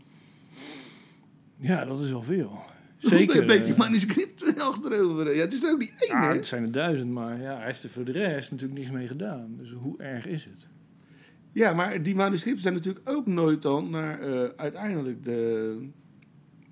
Ja, 1.56 1.84
dat 1.84 2.02
is 2.02 2.10
wel 2.10 2.22
veel. 2.22 2.64
Zeker. 2.98 3.40
Een 3.40 3.46
beetje 3.46 3.72
eh, 3.72 3.78
manuscript 3.78 4.60
achterover. 4.60 5.34
Ja, 5.34 5.40
het 5.40 5.52
is 5.52 5.66
ook 5.66 5.78
niet 5.78 5.94
één, 5.98 6.20
ja, 6.20 6.28
hè? 6.28 6.34
het 6.34 6.46
zijn 6.46 6.62
er 6.62 6.72
duizend, 6.72 7.10
maar 7.10 7.40
ja, 7.40 7.56
hij 7.56 7.66
heeft 7.66 7.82
er 7.82 7.90
voor 7.90 8.04
de 8.04 8.12
rest 8.12 8.50
natuurlijk 8.50 8.78
niks 8.78 8.90
mee 8.90 9.06
gedaan. 9.06 9.54
Dus 9.58 9.70
hoe 9.70 9.98
erg 9.98 10.26
is 10.26 10.44
het? 10.44 10.66
Ja, 11.52 11.72
maar 11.72 12.02
die 12.02 12.14
manuscripten 12.14 12.62
zijn 12.62 12.74
natuurlijk 12.74 13.08
ook 13.08 13.26
nooit 13.26 13.62
dan 13.62 13.90
naar 13.90 14.20
uiteindelijk 14.56 15.24
de... 15.24 15.78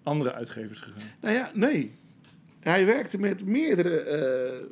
Andere 0.02 0.32
uitgevers 0.32 0.80
gegaan. 0.80 1.02
Nou 1.20 1.34
ja, 1.34 1.50
nee. 1.54 1.92
Hij 2.64 2.86
werkte 2.86 3.18
met 3.18 3.46
meerdere 3.46 4.00
eh, 4.00 4.66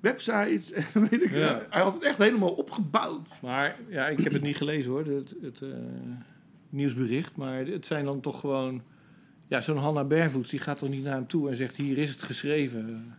websites. 0.00 0.72
en 0.72 0.84
weet 1.10 1.22
ik, 1.22 1.30
Ja. 1.30 1.66
Hij 1.70 1.82
had 1.82 1.94
het 1.94 2.02
echt 2.02 2.18
helemaal 2.18 2.52
opgebouwd. 2.52 3.38
Maar 3.42 3.76
ja, 3.88 4.08
ik 4.08 4.20
heb 4.20 4.32
het 4.32 4.42
niet 4.42 4.56
gelezen 4.56 4.90
hoor, 4.90 5.06
het, 5.06 5.34
het 5.42 5.62
eh, 5.62 5.68
nieuwsbericht. 6.68 7.36
Maar 7.36 7.66
het 7.66 7.86
zijn 7.86 8.04
dan 8.04 8.20
toch 8.20 8.40
gewoon... 8.40 8.82
Ja, 9.48 9.60
zo'n 9.60 9.76
Hanna 9.76 10.04
Bervoets, 10.04 10.50
die 10.50 10.58
gaat 10.58 10.78
toch 10.78 10.88
niet 10.88 11.04
naar 11.04 11.14
hem 11.14 11.26
toe 11.26 11.48
en 11.48 11.56
zegt... 11.56 11.76
Hier 11.76 11.98
is 11.98 12.10
het 12.10 12.22
geschreven 12.22 12.88
eh, 12.88 13.14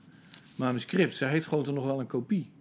manuscript. 0.56 1.16
Zij 1.16 1.30
heeft 1.30 1.48
gewoon 1.48 1.64
toch 1.64 1.76
nog 1.76 1.86
wel 1.86 2.00
een 2.00 2.08
kopie. 2.08 2.52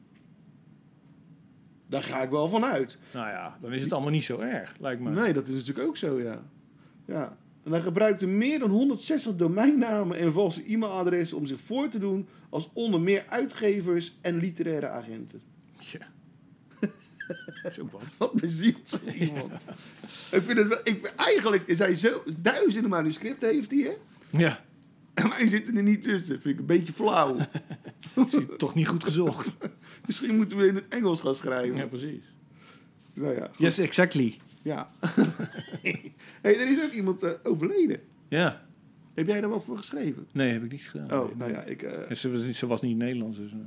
Daar 1.86 2.02
ga 2.02 2.22
ik 2.22 2.30
wel 2.30 2.48
van 2.48 2.64
uit. 2.64 2.98
Nou 3.12 3.28
ja, 3.28 3.58
dan 3.60 3.72
is 3.72 3.82
het 3.82 3.92
allemaal 3.92 4.10
niet 4.10 4.24
zo 4.24 4.38
erg, 4.38 4.74
lijkt 4.80 5.00
me. 5.00 5.10
Nee, 5.10 5.32
dat 5.32 5.46
is 5.46 5.54
natuurlijk 5.54 5.88
ook 5.88 5.96
zo, 5.96 6.20
ja. 6.20 6.42
ja. 7.06 7.36
En 7.64 7.72
hij 7.72 7.80
gebruikte 7.80 8.26
meer 8.26 8.58
dan 8.58 8.70
160 8.70 9.36
domeinnamen 9.36 10.18
en 10.18 10.32
valse 10.32 10.62
e-mailadressen 10.66 11.36
om 11.36 11.46
zich 11.46 11.60
voor 11.60 11.88
te 11.88 11.98
doen 11.98 12.28
als 12.48 12.70
onder 12.72 13.00
meer 13.00 13.24
uitgevers 13.28 14.16
en 14.20 14.38
literaire 14.38 14.88
agenten. 14.88 15.40
Ja. 15.78 16.10
is 17.70 17.80
ook 17.80 17.92
wat. 17.92 18.02
Wat 18.16 18.32
bezielt 18.32 18.88
zo 18.88 18.98
iemand? 19.14 19.52
Ik 20.30 20.42
vind 20.42 20.58
het 20.58 20.68
wel, 20.68 20.80
ik, 20.84 21.12
eigenlijk 21.16 21.66
is 21.66 21.78
hij 21.78 21.94
zo, 21.94 22.22
duizenden 22.36 22.90
manuscripten 22.90 23.48
heeft 23.48 23.70
hij, 23.70 23.80
hè? 23.80 23.92
Ja, 24.38 24.64
En 25.14 25.28
wij 25.28 25.48
zitten 25.48 25.76
er 25.76 25.82
niet 25.82 26.02
tussen. 26.02 26.40
Vind 26.40 26.54
ik 26.54 26.58
een 26.58 26.66
beetje 26.66 26.92
flauw. 26.92 27.36
toch 28.56 28.74
niet 28.74 28.88
goed 28.88 29.04
gezocht. 29.04 29.52
Misschien 30.06 30.36
moeten 30.36 30.56
we 30.56 30.66
in 30.66 30.74
het 30.74 30.88
Engels 30.88 31.20
gaan 31.20 31.34
schrijven. 31.34 31.76
Ja, 31.76 31.86
precies. 31.86 32.22
Nou 33.14 33.34
ja, 33.34 33.46
goed. 33.46 33.58
Yes, 33.58 33.78
exactly. 33.78 34.38
Ja. 34.62 34.90
hey, 36.42 36.60
er 36.60 36.70
is 36.70 36.82
ook 36.82 36.90
iemand 36.92 37.22
eh, 37.22 37.30
overleden. 37.42 38.00
Ja. 38.28 38.64
Heb 39.14 39.26
jij 39.26 39.40
daar 39.40 39.50
wat 39.50 39.64
voor 39.64 39.76
geschreven? 39.76 40.26
Nee, 40.32 40.52
heb 40.52 40.64
ik 40.64 40.70
niet 40.72 40.88
gedaan. 40.88 41.12
Oh, 41.20 41.26
Nee, 41.26 41.36
nou 41.36 41.50
nee. 41.50 41.60
ja, 41.60 41.64
ik... 41.66 41.82
eh, 41.82 42.14
Ze, 42.16 42.30
was, 42.30 42.44
niet- 42.44 42.56
ze 42.56 42.66
was 42.66 42.80
niet 42.82 42.96
Nederlands, 42.96 43.36
dus... 43.38 43.52
eh, 43.52 43.58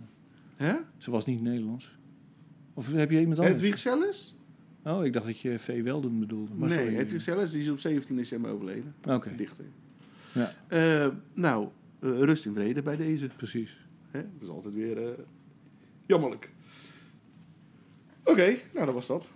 hè? 0.56 0.76
ze 0.98 1.12
was 1.12 1.26
niet 1.26 1.42
Nederlands. 1.42 1.98
Of 2.74 2.92
heb 2.94 3.12
je 3.12 3.20
iemand 3.20 3.40
anders? 3.40 3.56
Hedwig 3.62 3.80
Selles? 3.80 4.36
Oh, 4.84 5.06
ik 5.06 5.14
dacht 5.14 5.26
dat 5.26 5.40
je 5.40 5.60
V. 5.60 5.84
Welden 5.84 6.20
bedoelde. 6.20 6.54
Maar 6.54 6.70
Nee, 6.70 6.78
sorry. 6.78 6.96
Hedwig 6.96 7.22
Selles 7.22 7.52
die 7.52 7.62
is 7.62 7.70
op 7.70 7.80
17 7.80 8.16
december 8.16 8.52
overleden. 8.52 8.96
Oké, 9.10 9.36
Dichter. 9.36 9.66
Ja. 10.32 10.54
Nou, 11.34 11.68
rust 12.00 12.46
in 12.46 12.54
vrede 12.54 12.82
bij 12.82 12.96
deze. 12.96 13.28
precies. 13.36 13.78
Hè? 14.12 14.22
Dat 14.22 14.42
is 14.42 14.48
altijd 14.48 14.74
weer 14.74 15.16
jammerlijk. 16.06 16.50
Oké, 18.24 18.56
nou 18.74 18.86
dat 18.86 18.94
was 18.94 19.08
dat. 19.08 19.28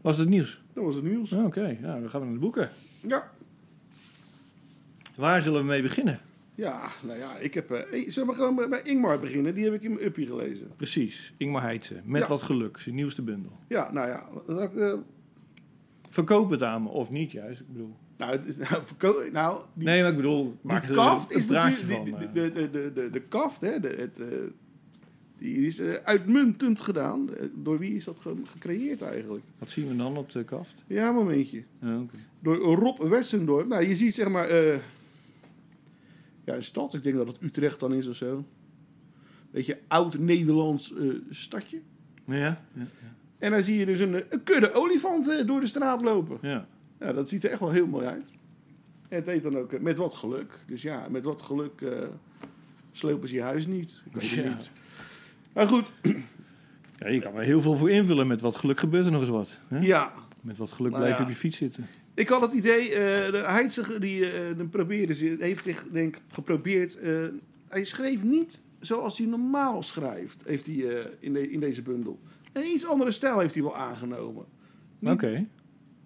Was 0.00 0.16
het 0.16 0.28
nieuws? 0.28 0.62
Dat 0.74 0.84
was 0.84 0.94
het 0.94 1.04
nieuws. 1.04 1.32
Oké, 1.32 1.78
nou, 1.80 2.00
dan 2.00 2.10
gaan 2.10 2.20
we 2.20 2.26
naar 2.26 2.34
de 2.34 2.40
boeken. 2.40 2.70
Ja. 3.00 3.30
Waar 5.16 5.42
zullen 5.42 5.60
we 5.60 5.66
mee 5.66 5.82
beginnen? 5.82 6.20
Ja, 6.54 6.88
nou 7.02 7.18
ja, 7.18 7.36
ik 7.36 7.54
heb... 7.54 7.70
eh, 7.70 8.08
zullen 8.10 8.28
we 8.28 8.34
gewoon 8.34 8.68
bij- 8.70 8.82
Ingmar 8.82 9.18
beginnen? 9.20 9.54
Die 9.54 9.64
heb 9.64 9.74
ik 9.74 9.82
in 9.82 9.92
mijn 9.92 10.04
uppie 10.06 10.26
gelezen. 10.26 10.70
Precies, 10.76 11.34
Ingmar 11.36 11.62
Heitse. 11.62 12.00
Met 12.04 12.22
Ja. 12.22 12.28
wat 12.28 12.42
geluk, 12.42 12.78
zijn 12.80 12.94
nieuwste 12.94 13.22
bundel. 13.22 13.52
Ja, 13.68 13.92
nou 13.92 14.08
ja. 14.08 14.26
eh, 14.76 14.94
Verkoop 16.10 16.50
het 16.50 16.62
aan 16.62 16.82
me, 16.82 16.88
of 16.88 17.10
niet 17.10 17.32
juist. 17.32 17.60
Ik 17.60 17.72
bedoel... 17.72 17.96
nou, 18.16 18.32
het 18.32 18.46
is, 18.46 18.56
nou, 18.68 18.82
nou 19.32 19.62
die, 19.74 19.86
Nee, 19.86 20.00
maar 20.02 20.10
ik 20.10 20.16
bedoel, 20.16 20.56
die 20.62 20.72
er 20.72 20.90
kaft 20.90 21.30
is 21.30 21.46
natuurlijk... 21.46 21.90
van. 21.92 22.04
die- 22.04 22.14
eh. 22.14 22.32
de, 22.32 22.52
de, 22.52 22.70
de, 22.70 22.92
de, 22.94 23.10
de 23.10 23.20
kaft, 23.20 23.60
hè, 23.60 23.80
de, 23.80 23.88
het, 23.88 24.18
die 25.44 25.66
is 25.66 25.78
eh, 25.78 25.92
uitmuntend 25.94 26.80
gedaan. 26.80 27.34
Eh, 27.34 27.46
Door 27.54 27.78
wie 27.78 27.94
is 27.94 28.04
dat 28.04 28.18
ge- 28.20 28.34
gecreëerd 28.44 29.02
eigenlijk? 29.02 29.44
Wat 29.58 29.70
zien 29.70 29.88
we 29.88 29.96
dan 29.96 30.16
op 30.16 30.30
de 30.32 30.44
kaft? 30.44 30.84
Ja, 30.86 31.08
een 31.08 31.14
momentje. 31.14 31.62
Ja. 31.80 32.02
Door 32.40 32.56
Rob 32.56 33.00
Westendorp. 33.02 33.68
Nou, 33.68 33.84
je 33.86 33.96
ziet 33.96 34.14
zeg 34.14 34.28
maar... 34.28 34.48
eh, 34.48 34.78
ja, 36.44 36.54
een 36.54 36.62
stad. 36.64 36.94
Ik 36.94 37.02
denk 37.02 37.16
dat 37.16 37.26
het 37.26 37.36
Utrecht 37.40 37.80
dan 37.80 37.92
is 37.94 38.06
of 38.06 38.16
zo. 38.16 38.44
Beetje 39.50 39.78
oud-Nederlands 39.88 40.92
stadje. 41.30 41.80
Ja, 42.26 42.34
ja, 42.74 42.86
En 43.38 43.50
dan 43.50 43.62
zie 43.62 43.78
je 43.78 43.86
dus 43.86 43.98
een, 43.98 44.14
een 44.28 44.42
kudde 44.42 44.72
olifanten 44.72 45.46
door 45.46 45.60
de 45.60 45.66
straat 45.66 46.02
lopen. 46.02 46.38
ja. 46.42 46.66
Ja, 47.00 47.12
dat 47.12 47.28
ziet 47.28 47.44
er 47.44 47.50
echt 47.50 47.60
wel 47.60 47.70
heel 47.70 47.86
mooi 47.86 48.06
uit. 48.06 48.26
En 49.08 49.16
het 49.16 49.26
heet 49.26 49.42
dan 49.42 49.56
ook 49.56 49.80
met 49.80 49.96
wat 49.98 50.14
geluk. 50.14 50.58
Dus 50.66 50.82
ja, 50.82 51.06
met 51.10 51.24
wat 51.24 51.42
geluk 51.42 51.82
slopen 52.92 53.28
ze 53.28 53.34
je 53.34 53.42
huis 53.42 53.66
niet. 53.66 54.02
Ik 54.04 54.20
weet 54.20 54.30
het 54.34 54.44
niet. 54.44 54.70
Maar 55.54 55.66
goed, 55.68 55.92
ja, 56.98 57.08
je 57.08 57.20
kan 57.20 57.34
er 57.36 57.42
heel 57.42 57.62
veel 57.62 57.76
voor 57.76 57.90
invullen. 57.90 58.26
Met 58.26 58.40
wat 58.40 58.56
geluk 58.56 58.78
gebeurt 58.78 59.04
er 59.06 59.12
nog 59.12 59.20
eens 59.20 59.30
wat. 59.30 59.58
Hè? 59.68 59.78
ja. 59.78 60.12
Met 60.40 60.56
wat 60.56 60.72
geluk 60.72 60.90
Nou 60.90 61.02
blijf 61.02 61.16
je 61.16 61.22
ja. 61.22 61.28
op 61.28 61.34
je 61.34 61.40
fiets 61.40 61.56
zitten. 61.56 61.86
Ik 62.14 62.28
had 62.28 62.40
het 62.40 62.52
idee, 62.52 62.88
eh 62.94 63.30
de 63.32 63.98
die 64.00 64.30
eh, 64.30 64.56
de 64.56 64.64
probeerde, 64.64 65.36
heeft 65.40 65.62
zich 65.62 65.88
denk 65.92 66.16
geprobeerd. 66.28 66.96
eh, 66.98 67.24
hij 67.68 67.84
schreef 67.84 68.22
niet 68.22 68.62
zoals 68.80 69.18
hij 69.18 69.26
normaal 69.26 69.82
schrijft, 69.82 70.42
heeft 70.46 70.66
hij 70.66 70.74
in, 71.20 71.32
de, 71.32 71.50
in 71.50 71.60
deze 71.60 71.82
bundel. 71.82 72.20
Een 72.52 72.64
iets 72.66 72.86
andere 72.86 73.10
stijl 73.10 73.38
heeft 73.38 73.54
hij 73.54 73.62
wel 73.62 73.76
aangenomen. 73.76 74.44
Niet- 74.98 75.12
Oké. 75.12 75.46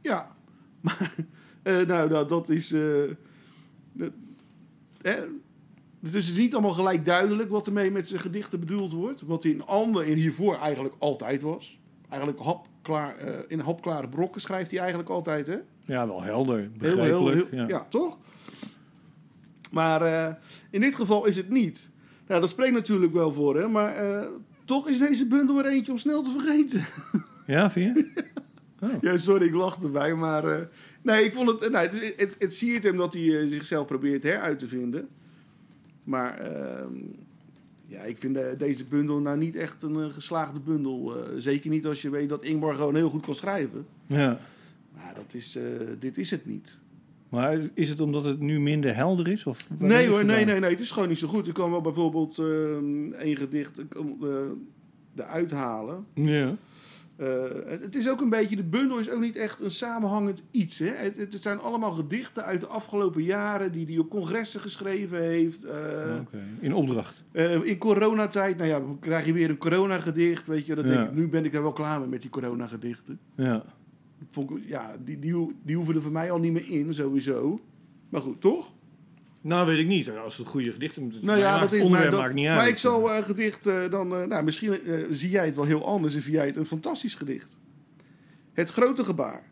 Ja, 0.02 0.36
maar 0.80 1.14
nou, 1.62 2.08
nou, 2.08 2.28
dat 2.28 2.48
is. 2.48 2.72
eh, 2.72 2.82
dat- 3.92 4.12
dus 6.00 6.12
het 6.26 6.32
is 6.36 6.38
niet 6.38 6.52
allemaal 6.52 6.72
gelijk 6.72 7.04
duidelijk 7.04 7.50
wat 7.50 7.66
ermee 7.66 7.90
met 7.90 8.08
zijn 8.08 8.20
gedichten 8.20 8.60
bedoeld 8.60 8.92
wordt. 8.92 9.20
Wat 9.20 9.44
in 9.44 9.66
ander 9.66 10.06
en 10.06 10.14
hiervoor 10.14 10.56
eigenlijk 10.58 10.94
altijd 10.98 11.42
was. 11.42 11.78
Eigenlijk 12.08 12.40
hapklaar, 12.42 13.16
eh, 13.16 13.38
in 13.48 13.58
hapklare 13.60 14.08
brokken 14.08 14.40
schrijft 14.40 14.70
hij 14.70 14.80
eigenlijk 14.80 15.10
altijd, 15.10 15.46
hè? 15.46 15.56
Ja, 15.84 16.06
wel 16.06 16.22
helder. 16.22 16.70
Begrijpelijk. 16.78 17.36
heel, 17.36 17.46
heel, 17.50 17.58
ja. 17.60 17.68
ja. 17.68 17.86
toch? 17.88 18.18
Maar 19.70 20.02
eh, 20.02 20.34
in 20.70 20.80
dit 20.80 20.94
geval 20.94 21.26
is 21.26 21.36
het 21.36 21.48
niet. 21.50 21.90
Nou, 22.26 22.40
dat 22.40 22.50
spreekt 22.50 22.72
natuurlijk 22.74 23.12
wel 23.12 23.32
voor, 23.32 23.56
hè? 23.56 23.68
Maar 23.68 23.94
eh, 23.96 24.28
toch 24.64 24.88
is 24.88 24.98
deze 24.98 25.26
bundel 25.26 25.58
er 25.58 25.66
eentje 25.66 25.92
om 25.92 25.98
snel 25.98 26.22
te 26.22 26.30
vergeten. 26.30 26.84
Ja, 27.46 27.70
vind 27.70 27.96
je? 27.96 28.22
Ja, 29.00 29.16
sorry, 29.16 29.46
ik 29.46 29.54
lach 29.54 29.82
erbij, 29.82 30.14
maar... 30.14 30.68
nee, 31.02 31.24
ik 31.24 31.32
vond 31.34 31.48
het... 31.60 31.70
Nou, 31.70 31.84
het, 31.84 31.94
is- 31.94 32.12
het, 32.16 32.36
het 32.38 32.54
siert 32.54 32.82
hem 32.82 32.96
dat 32.96 33.12
hij 33.12 33.46
zichzelf 33.46 33.86
probeert 33.86 34.22
heruit 34.22 34.58
te 34.58 34.68
vinden. 34.68 35.08
Maar 36.08 36.38
ehm, 36.38 36.94
ja, 37.86 38.02
ik 38.02 38.18
vind 38.18 38.36
eh, 38.36 38.58
deze 38.58 38.84
bundel 38.84 39.18
nou 39.18 39.38
niet 39.38 39.56
echt 39.56 39.82
een 39.82 40.02
eh, 40.02 40.10
geslaagde 40.10 40.60
bundel. 40.60 41.16
Eh, 41.16 41.22
zeker 41.38 41.70
niet 41.70 41.86
als 41.86 42.02
je 42.02 42.10
weet 42.10 42.28
dat 42.28 42.42
Ingmar 42.42 42.74
gewoon 42.74 42.94
heel 42.94 43.10
goed 43.10 43.24
kan 43.24 43.34
schrijven. 43.34 43.86
Ja. 44.06 44.40
Maar 44.94 45.14
dat 45.14 45.34
is, 45.34 45.58
dit 45.98 46.18
is 46.18 46.30
het 46.30 46.46
niet. 46.46 46.78
Maar 47.28 47.58
is 47.74 47.88
het 47.88 48.00
omdat 48.00 48.24
het 48.24 48.40
nu 48.40 48.60
minder 48.60 48.94
helder 48.94 49.28
is? 49.28 49.46
Of 49.46 49.68
Nee 49.78 50.08
hoor, 50.08 50.24
nee, 50.24 50.44
nee, 50.44 50.60
nee. 50.60 50.70
Het 50.70 50.80
is 50.80 50.90
gewoon 50.90 51.08
niet 51.08 51.18
zo 51.18 51.28
goed. 51.28 51.46
Ik 51.46 51.54
kan 51.54 51.70
wel 51.70 51.80
bijvoorbeeld 51.80 52.38
ehm 52.38 53.12
één 53.12 53.36
gedicht 53.36 53.78
eh, 53.78 54.36
eruit 55.14 55.50
halen. 55.50 56.06
Ja. 56.14 56.56
Eh, 57.18 57.42
het, 57.80 57.94
is 57.94 58.08
ook 58.08 58.20
een 58.20 58.28
beetje, 58.28 58.56
de 58.56 58.64
bundel 58.64 58.98
is 58.98 59.10
ook 59.10 59.20
niet 59.20 59.36
echt 59.36 59.60
een 59.60 59.70
samenhangend 59.70 60.42
iets. 60.50 60.78
Hè? 60.78 60.86
Het, 60.86 61.16
het 61.16 61.42
zijn 61.42 61.58
allemaal 61.60 61.90
gedichten 61.90 62.44
uit 62.44 62.60
de 62.60 62.66
afgelopen 62.66 63.22
jaren 63.22 63.72
die 63.72 63.86
hij 63.86 63.98
op 63.98 64.08
congressen 64.10 64.60
geschreven 64.60 65.22
heeft. 65.22 65.64
eh. 65.64 66.14
In 66.60 66.74
opdracht. 66.74 67.24
eh, 67.32 67.62
in 67.64 67.78
coronatijd, 67.78 68.56
nou 68.56 68.68
ja, 68.68 68.78
dan 68.80 68.96
krijg 69.00 69.26
je 69.26 69.32
weer 69.32 69.50
een 69.50 69.58
coronagedicht, 69.58 70.46
weet 70.46 70.66
je. 70.66 70.74
Dat 70.74 70.84
Ja. 70.84 70.90
denk 70.90 71.08
ik, 71.10 71.14
nu 71.16 71.28
ben 71.28 71.44
ik 71.44 71.54
er 71.54 71.62
wel 71.62 71.72
klaar 71.72 72.00
mee 72.00 72.08
met 72.08 72.20
die 72.20 72.30
coronagedichten. 72.30 73.18
Ja. 73.34 73.64
Vond 74.30 74.50
ik- 74.50 74.64
Ja, 74.66 74.96
die, 75.04 75.18
die, 75.18 75.56
die 75.62 75.76
hoeven 75.76 75.94
er 75.94 76.02
voor 76.02 76.12
mij 76.12 76.30
al 76.30 76.38
niet 76.38 76.52
meer 76.52 76.68
in, 76.70 76.94
sowieso. 76.94 77.60
Maar 78.08 78.20
goed, 78.20 78.40
toch? 78.40 78.72
Nou, 79.40 79.66
weet 79.66 79.78
ik 79.78 79.86
niet. 79.86 80.10
Als 80.10 80.36
het 80.36 80.46
goede 80.46 80.72
gedichten... 80.72 81.12
Nou 81.20 81.38
ja, 81.38 81.58
dat 81.58 81.72
is 81.72 81.82
onderwerp 81.82 82.02
maar, 82.02 82.10
dat- 82.10 82.20
maakt 82.20 82.34
niet 82.34 82.46
uit. 82.46 82.56
Maar 82.56 82.68
ik 82.68 82.76
zal 82.78 83.10
een 83.16 83.24
gedicht 83.24 83.66
eh, 83.66 83.90
dan. 83.90 84.14
eh, 84.14 84.24
nou, 84.26 84.44
misschien 84.44 84.78
zie 85.10 85.30
jij 85.30 85.46
het 85.46 85.54
wel 85.54 85.64
heel 85.64 85.86
anders 85.86 86.14
en 86.14 86.22
vind 86.22 86.36
jij 86.36 86.46
het 86.46 86.56
een 86.56 86.66
fantastisch 86.66 87.14
gedicht. 87.14 87.56
Het 88.52 88.68
grote 88.70 89.04
gebaar. 89.04 89.50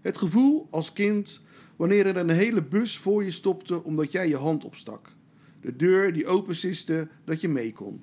Het 0.00 0.18
gevoel 0.18 0.68
als 0.70 0.92
kind 0.92 1.40
wanneer 1.76 2.06
er 2.06 2.16
een 2.16 2.28
hele 2.30 2.62
bus 2.62 2.98
voor 2.98 3.24
je 3.24 3.30
stopte 3.30 3.84
omdat 3.84 4.12
jij 4.12 4.28
je 4.28 4.36
hand 4.36 4.64
opstak. 4.64 5.16
De 5.60 5.76
deur 5.76 6.12
die 6.12 6.26
opensiste 6.26 7.08
dat 7.24 7.40
je 7.40 7.48
mee 7.48 7.72
kon. 7.72 8.02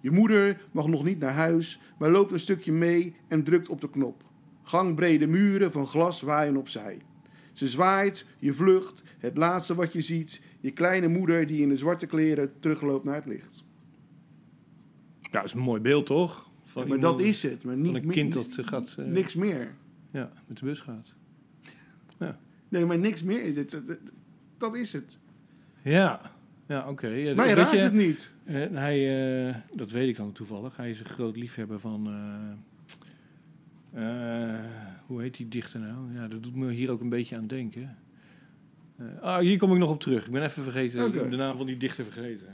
Je 0.00 0.10
moeder 0.10 0.60
mag 0.72 0.86
nog 0.86 1.04
niet 1.04 1.18
naar 1.18 1.32
huis, 1.32 1.80
maar 1.98 2.10
loopt 2.10 2.32
een 2.32 2.40
stukje 2.40 2.72
mee 2.72 3.16
en 3.28 3.44
drukt 3.44 3.68
op 3.68 3.80
de 3.80 3.90
knop. 3.90 4.22
Gangbrede 4.62 5.26
muren 5.26 5.72
van 5.72 5.86
glas 5.86 6.20
waaien 6.20 6.56
opzij. 6.56 6.98
Ze 7.54 7.68
zwaait, 7.68 8.26
je 8.38 8.52
vlucht, 8.52 9.02
het 9.18 9.36
laatste 9.36 9.74
wat 9.74 9.92
je 9.92 10.00
ziet, 10.00 10.40
je 10.60 10.70
kleine 10.70 11.08
moeder 11.08 11.46
die 11.46 11.60
in 11.62 11.68
de 11.68 11.76
zwarte 11.76 12.06
kleren 12.06 12.52
terugloopt 12.60 13.04
naar 13.04 13.14
het 13.14 13.26
licht. 13.26 13.64
Ja, 15.20 15.28
dat 15.30 15.44
is 15.44 15.52
een 15.52 15.58
mooi 15.60 15.80
beeld, 15.80 16.06
toch? 16.06 16.50
Van 16.64 16.88
maar 16.88 16.96
iemand- 16.96 17.18
dat 17.18 17.26
is 17.26 17.42
het, 17.42 17.64
maar 17.64 17.76
niet 17.76 17.86
Van 17.86 17.94
een 17.94 18.10
kind 18.10 18.32
dat 18.32 18.56
eh, 18.58 18.64
gaat... 18.66 18.94
eh, 18.98 19.04
niks 19.04 19.34
meer. 19.34 19.74
Ja, 20.10 20.32
met 20.46 20.58
de 20.58 20.64
bus 20.64 20.80
gaat. 20.80 21.12
Nee, 22.68 22.84
maar 22.84 22.98
niks 22.98 23.22
meer 23.22 23.42
is 23.44 23.56
het. 23.56 23.70
Dat- 23.86 23.98
Dat 24.58 24.74
is 24.76 24.92
het. 24.92 25.18
Ja, 25.82 26.20
ja 26.68 26.88
oké. 26.88 27.06
Ja, 27.08 27.34
Maar 27.34 27.48
je 27.48 27.54
weet 27.54 27.64
raakt 27.64 27.80
het 27.80 27.92
niet. 27.92 28.30
hij, 28.44 29.48
eh, 29.48 29.54
dat 29.74 29.90
weet 29.90 30.08
ik 30.08 30.16
dan 30.16 30.32
toevallig. 30.32 30.76
Hij 30.76 30.90
is 30.90 30.98
een 31.00 31.04
groot 31.06 31.36
liefhebber 31.36 31.80
van... 31.80 32.06
eh, 33.94 34.54
hoe 35.06 35.20
heet 35.22 35.36
die 35.36 35.48
dichter 35.48 35.80
nou? 35.80 36.14
Ja, 36.14 36.28
dat 36.28 36.42
doet 36.42 36.54
me 36.54 36.70
hier 36.70 36.90
ook 36.90 37.00
een 37.00 37.08
beetje 37.08 37.36
aan 37.36 37.46
denken. 37.46 37.96
Eh, 38.96 39.20
ah, 39.20 39.38
hier 39.38 39.58
kom 39.58 39.72
ik 39.72 39.78
nog 39.78 39.90
op 39.90 40.00
terug. 40.00 40.26
Ik 40.26 40.32
ben 40.32 40.42
even 40.42 40.62
vergeten. 40.62 41.30
De 41.30 41.36
naam 41.36 41.56
van 41.56 41.66
die 41.66 41.76
dichter 41.76 42.04
vergeten. 42.04 42.46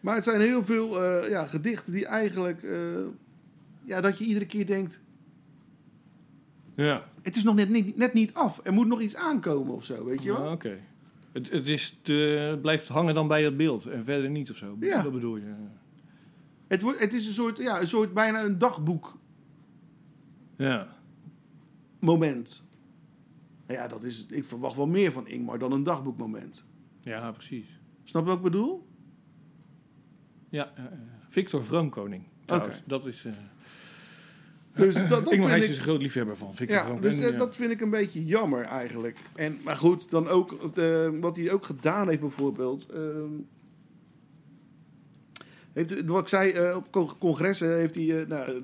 Maar 0.00 0.14
het 0.14 0.24
zijn 0.24 0.40
heel 0.40 0.64
veel 0.64 1.02
eh, 1.02 1.30
ja, 1.30 1.44
gedichten 1.44 1.92
die 1.92 2.06
eigenlijk... 2.06 2.66
ja, 3.84 4.00
dat 4.00 4.18
je 4.18 4.24
iedere 4.24 4.46
keer 4.46 4.66
denkt... 4.66 5.00
Ja. 6.74 7.08
Het 7.22 7.36
is 7.36 7.44
nog 7.44 7.54
net 7.54 7.68
niet, 7.68 7.96
net 7.96 8.12
niet 8.12 8.34
af. 8.34 8.60
Er 8.62 8.72
moet 8.72 8.86
nog 8.86 9.00
iets 9.00 9.16
aankomen 9.16 9.74
of 9.74 9.84
zo, 9.84 10.04
weet 10.04 10.22
je 10.22 10.32
wel? 10.32 10.44
Ah, 10.44 10.52
Oké. 10.52 10.78
Het, 11.32 11.50
het, 11.50 11.66
is 11.66 11.98
te, 12.02 12.12
het 12.12 12.60
blijft 12.60 12.88
hangen 12.88 13.14
dan 13.14 13.28
bij 13.28 13.42
dat 13.42 13.56
beeld 13.56 13.86
en 13.86 14.04
verder 14.04 14.30
niet 14.30 14.50
of 14.50 14.56
zo. 14.56 14.76
Ja. 14.80 15.02
Dat 15.02 15.12
bedoel 15.12 15.36
je. 15.36 15.54
Het, 16.66 16.82
wordt, 16.82 16.98
het 16.98 17.12
is 17.12 17.26
een 17.26 17.32
soort, 17.32 17.58
ja, 17.58 17.80
een 17.80 17.86
soort 17.86 18.14
bijna 18.14 18.44
een 18.44 18.58
dagboek 18.58 19.18
Ja. 20.56 20.96
moment. 22.00 22.64
Nou 23.66 23.80
ja, 23.80 23.88
dat 23.88 24.02
is, 24.04 24.18
het. 24.18 24.32
ik 24.32 24.44
verwacht 24.44 24.76
wel 24.76 24.86
meer 24.86 25.12
van 25.12 25.26
Ingmar 25.28 25.58
dan 25.58 25.72
een 25.72 25.82
dagboekmoment. 25.82 26.64
Ja, 27.00 27.32
precies. 27.32 27.80
Snap 28.04 28.22
je 28.22 28.28
wat 28.28 28.36
ik 28.36 28.42
bedoel? 28.42 28.86
Ja, 30.48 30.72
Victor 31.28 31.64
Vroomkoning. 31.64 32.24
Trouwens, 32.44 32.82
dat 32.86 33.06
is... 33.06 33.24
eh 33.24 33.32
Dus 34.74 34.94
dat, 34.94 35.08
dat 35.08 35.20
ik 35.20 35.28
vind 35.28 35.44
hij 35.44 35.58
is 35.58 35.62
ik... 35.62 35.68
dus 35.68 35.78
een 35.78 35.84
groot 35.84 36.02
liefhebber 36.02 36.36
van 36.36 36.54
Victor 36.54 36.76
Ja, 36.76 36.84
Vroomkoning. 36.84 37.16
dus 37.16 37.24
eh, 37.26 37.32
ja. 37.32 37.38
dat 37.38 37.56
vind 37.56 37.70
ik 37.70 37.80
een 37.80 37.90
beetje 37.90 38.24
jammer 38.24 38.64
eigenlijk. 38.64 39.18
En, 39.34 39.58
maar 39.64 39.76
goed, 39.76 40.10
dan 40.10 40.28
ook 40.28 40.76
eh, 40.76 41.08
wat 41.20 41.36
hij 41.36 41.52
ook 41.52 41.64
gedaan 41.64 42.08
heeft 42.08 42.20
bijvoorbeeld. 42.20 42.86
Heeft, 45.76 46.04
wat 46.04 46.22
ik 46.22 46.28
zei, 46.28 46.50
eh, 46.50 46.76
op 46.76 46.90
con- 46.92 47.18
congressen 47.18 47.76
heeft 47.76 47.94
hij 47.94 48.20
eh, 48.20 48.26
nou, 48.28 48.62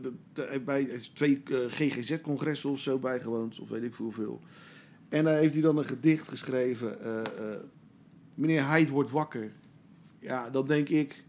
bij 0.65 1.01
twee 1.15 1.43
eh, 1.45 1.59
GGZ-congressen 1.67 2.71
of 2.71 2.81
zo 2.81 2.99
bijgewoond, 2.99 3.61
of 3.61 3.69
weet 3.69 3.83
ik 3.83 3.95
veel 3.95 4.05
hoeveel. 4.05 4.41
En 5.09 5.25
daar 5.25 5.37
heeft 5.37 5.53
hij 5.53 5.63
dan 5.63 5.79
een 5.79 5.85
gedicht 5.85 6.29
geschreven. 6.29 6.97
Meneer 8.35 8.67
Heid 8.67 8.89
wordt 8.89 9.11
wakker. 9.11 9.53
Ja, 10.19 10.51
dan 10.51 10.67
denk 10.67 10.89
ik. 10.89 11.25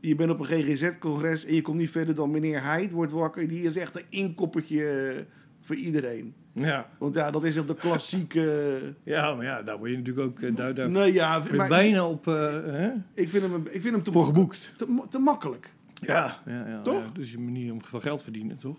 Je 0.00 0.14
bent 0.14 0.30
op 0.30 0.40
een 0.40 0.46
GGZ-congres 0.46 1.44
en 1.44 1.54
je 1.54 1.62
komt 1.62 1.78
niet 1.78 1.90
verder 1.90 2.14
dan 2.14 2.30
meneer 2.30 2.62
Heid 2.62 2.90
wordt 2.92 3.12
wakker. 3.12 3.48
Die 3.48 3.62
is 3.62 3.76
echt 3.76 3.96
een 3.96 4.06
inkoppertje 4.08 5.26
voor 5.60 5.76
iedereen. 5.76 6.34
Ja. 6.52 6.88
Want 6.98 7.14
ja, 7.14 7.30
dat 7.30 7.44
is 7.44 7.56
echt 7.56 7.68
de 7.68 7.74
klassieke. 7.74 8.94
ja, 9.02 9.34
maar 9.34 9.44
ja, 9.44 9.62
daar 9.62 9.78
word 9.78 9.90
je 9.90 9.96
natuurlijk 9.96 10.26
ook 10.26 10.40
eh, 10.40 10.56
daar, 10.56 10.74
daar 10.74 10.90
nee, 10.90 11.12
ja, 11.12 11.42
maar 11.56 11.68
bijna 11.68 12.08
op 12.08 12.28
eh, 12.28 12.34
hè? 12.52 12.90
ik 13.14 13.30
vind 13.30 13.42
hem, 13.42 13.66
ik 13.70 13.82
vind 13.82 13.94
hem 13.94 14.02
te, 14.02 14.12
voor 14.12 14.24
mak- 14.24 14.34
geboekt. 14.34 14.72
te, 14.76 15.02
te 15.08 15.18
makkelijk. 15.18 15.72
Ja, 15.94 16.40
ja, 16.46 16.66
ja, 16.68 16.80
Toch? 16.82 17.02
ja, 17.04 17.10
dus 17.12 17.30
je 17.30 17.38
manier 17.38 17.72
om 17.72 17.82
van 17.84 18.00
geld 18.00 18.22
verdienen, 18.22 18.58
toch? 18.58 18.76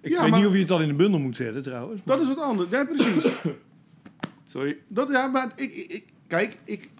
Ik 0.00 0.10
Ja, 0.10 0.20
weet 0.20 0.30
maar- 0.30 0.38
niet 0.38 0.48
of 0.48 0.54
je 0.54 0.60
het 0.60 0.70
al 0.70 0.80
in 0.82 0.88
de 0.88 0.94
bundel 0.94 1.20
moet 1.20 1.36
zetten, 1.36 1.62
trouwens. 1.62 2.00
Dat 2.04 2.20
is 2.20 2.26
wat 2.26 2.38
anders. 2.38 2.70
Ja, 2.70 2.84
precies. 2.84 3.40
Sorry. 4.46 4.76
Dat, 4.88 5.08
ja, 5.10 5.26
maar 5.26 5.52
ik, 5.56 5.72
ik- 5.74 6.04
kijk, 6.26 6.56
ik, 6.64 6.90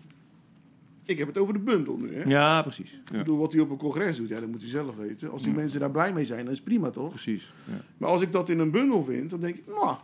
ik 1.04 1.18
heb 1.18 1.26
het 1.26 1.38
over 1.38 1.52
de 1.54 1.58
bundel 1.60 1.96
nu. 1.96 2.14
Hè? 2.14 2.22
Ja, 2.22 2.62
precies. 2.62 2.92
Ik 2.92 3.10
bedoel, 3.12 3.38
wat 3.38 3.52
hij 3.52 3.60
op 3.62 3.70
een 3.70 3.76
congres 3.76 4.16
doet, 4.16 4.28
ja, 4.28 4.40
dat 4.40 4.48
moet 4.48 4.60
hij 4.60 4.70
zelf 4.70 4.96
weten. 4.96 5.30
Als 5.30 5.42
die 5.42 5.50
Ja. 5.52 5.56
mensen 5.58 5.80
daar 5.80 5.90
blij 5.90 6.12
mee 6.12 6.24
zijn, 6.24 6.44
dan 6.44 6.52
is 6.54 6.60
prima 6.62 6.90
toch? 6.90 7.08
precies. 7.08 7.52
Ja. 7.64 7.72
Maar 7.98 8.08
als 8.08 8.22
ik 8.22 8.32
dat 8.32 8.48
in 8.48 8.58
een 8.58 8.70
bundel 8.70 9.04
vind, 9.04 9.30
dan 9.30 9.40
denk 9.40 9.56
ik, 9.56 9.66
nou, 9.66 9.96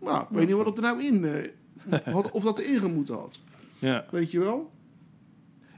nou 0.00 0.22
ik 0.22 0.28
weet 0.30 0.46
niet 0.46 0.56
wat 0.56 0.66
het 0.66 0.76
er 0.76 0.82
nou 0.82 1.02
in 1.04 1.24
eh, 1.24 1.98
had, 2.14 2.30
of 2.30 2.42
dat 2.44 2.58
erin 2.58 2.78
gemoeten 2.80 3.14
had. 3.14 3.40
ja. 3.78 4.06
Weet 4.10 4.30
je 4.30 4.38
wel? 4.38 4.70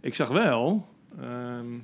Ik 0.01 0.15
zag 0.15 0.29
wel 0.29 0.87
ehm, 1.21 1.75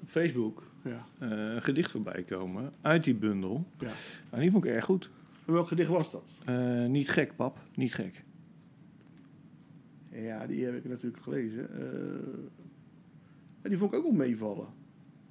op 0.00 0.08
Facebook 0.08 0.62
Ja. 0.84 1.04
eh, 1.18 1.28
een 1.30 1.62
gedicht 1.62 1.90
voorbij 1.90 2.22
komen 2.22 2.72
uit 2.80 3.04
die 3.04 3.14
bundel. 3.14 3.64
ja. 3.78 3.90
En 4.30 4.40
die 4.40 4.50
vond 4.50 4.64
ik 4.64 4.70
erg 4.70 4.84
goed. 4.84 5.10
En 5.46 5.52
welk 5.52 5.68
gedicht 5.68 5.88
was 5.88 6.10
dat? 6.10 6.38
Eh, 6.44 6.84
niet 6.86 7.08
gek, 7.10 7.36
pap. 7.36 7.58
Niet 7.74 7.94
gek. 7.94 8.24
Ja, 10.22 10.46
die 10.46 10.64
heb 10.64 10.74
ik 10.74 10.84
natuurlijk 10.88 11.22
gelezen. 11.22 11.68
En 13.62 13.68
die 13.70 13.78
vond 13.78 13.92
ik 13.92 13.98
ook 13.98 14.04
wel 14.04 14.12
meevallen. 14.12 14.66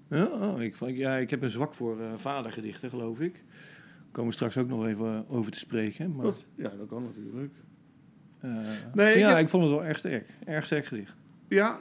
Ja, 0.10 0.26
oh, 0.26 0.62
ik, 0.62 0.76
vond- 0.76 0.95
ja, 0.97 1.15
ik 1.17 1.30
heb 1.30 1.41
een 1.41 1.50
zwak 1.50 1.73
voor 1.73 2.00
eh, 2.02 2.13
vadergedichten, 2.15 2.89
geloof 2.89 3.19
ik. 3.19 3.34
Daar 3.34 4.12
komen 4.12 4.30
we 4.30 4.36
straks 4.36 4.58
ook 4.58 4.67
nog 4.67 4.86
even 4.86 5.26
over 5.30 5.52
te 5.52 5.58
spreken. 5.58 6.15
Maar? 6.15 6.32
Ja, 6.56 6.69
dat 6.78 6.88
kan 6.88 7.02
natuurlijk. 7.04 7.54
eh, 8.39 8.52
Nee, 8.93 9.13
ik 9.13 9.19
ja, 9.19 9.30
heb- 9.30 9.38
ik 9.38 9.50
vond 9.50 9.63
het 9.63 9.71
wel 9.71 9.84
erg 9.86 9.97
sterk. 9.97 10.30
Erg 10.45 10.65
sterk 10.65 10.86
gedicht. 10.86 11.13
Ja. 11.47 11.80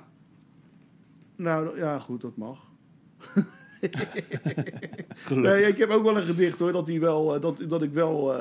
Nou, 1.37 1.79
ja, 1.79 1.99
goed, 1.99 2.21
dat 2.21 2.37
mag. 2.37 2.67
Nee, 5.31 5.63
ik 5.67 5.79
heb 5.79 5.91
ook 5.91 6.03
wel 6.03 6.17
een 6.17 6.23
gedicht 6.23 6.59
hoor, 6.59 6.73
dat, 6.73 6.87
die 6.87 7.01
wel, 7.01 7.41
dat, 7.41 7.65
dat 7.69 7.83
ik 7.83 7.93
wel 7.93 8.35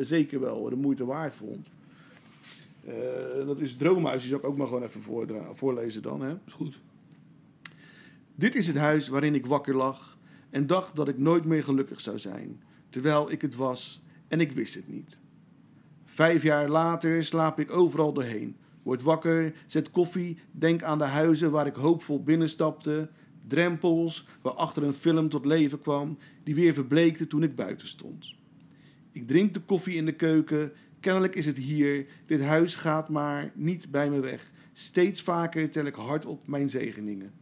zeker 0.00 0.40
wel 0.40 0.68
de 0.68 0.76
moeite 0.76 1.04
waard 1.04 1.34
vond. 1.34 1.68
Eh, 2.84 3.46
dat 3.46 3.60
is 3.60 3.76
Droomhuis, 3.76 4.20
die 4.20 4.30
zal 4.30 4.38
ik 4.38 4.44
ook 4.44 4.56
maar 4.56 4.66
gewoon 4.66 4.82
even 4.82 5.02
voordra- 5.02 5.54
voorlezen 5.54 6.02
dan. 6.02 6.20
Hè. 6.22 6.34
is 6.46 6.52
goed. 6.52 6.80
Dit 8.34 8.54
is 8.54 8.66
het 8.66 8.76
huis 8.76 9.08
waarin 9.08 9.34
ik 9.34 9.46
wakker 9.46 9.76
lag 9.76 10.18
en 10.50 10.66
dacht 10.66 10.96
dat 10.96 11.08
ik 11.08 11.18
nooit 11.18 11.44
meer 11.44 11.64
gelukkig 11.64 12.00
zou 12.00 12.18
zijn, 12.18 12.62
terwijl 12.88 13.30
ik 13.30 13.42
het 13.42 13.54
was 13.54 14.02
en 14.28 14.40
ik 14.40 14.52
wist 14.52 14.74
het 14.74 14.88
niet. 14.88 15.20
Vijf 16.04 16.42
jaar 16.42 16.68
later 16.68 17.24
slaap 17.24 17.58
ik 17.60 17.70
overal 17.70 18.12
doorheen. 18.12 18.56
Word 18.82 19.02
wakker, 19.02 19.54
zet 19.66 19.90
koffie, 19.90 20.38
denk 20.50 20.82
aan 20.82 20.98
de 20.98 21.04
huizen 21.04 21.50
waar 21.50 21.66
ik 21.66 21.74
hoopvol 21.74 22.22
binnenstapte. 22.22 23.08
Drempels 23.46 24.26
waarachter 24.42 24.82
een 24.82 24.92
film 24.92 25.28
tot 25.28 25.44
leven 25.44 25.80
kwam, 25.80 26.18
die 26.42 26.54
weer 26.54 26.74
verbleekte 26.74 27.26
toen 27.26 27.42
ik 27.42 27.54
buiten 27.56 27.86
stond. 27.86 28.34
Ik 29.12 29.28
drink 29.28 29.54
de 29.54 29.60
koffie 29.60 29.94
in 29.96 30.04
de 30.04 30.12
keuken. 30.14 30.72
Kennelijk 31.00 31.34
is 31.34 31.46
het 31.46 31.56
hier. 31.56 32.06
Dit 32.26 32.40
huis 32.40 32.74
gaat 32.74 33.08
maar 33.08 33.50
niet 33.54 33.90
bij 33.90 34.10
me 34.10 34.20
weg. 34.20 34.50
Steeds 34.72 35.22
vaker 35.22 35.70
tel 35.70 35.84
ik 35.84 35.94
hardop 35.94 36.46
mijn 36.46 36.68
zegeningen. 36.68 37.32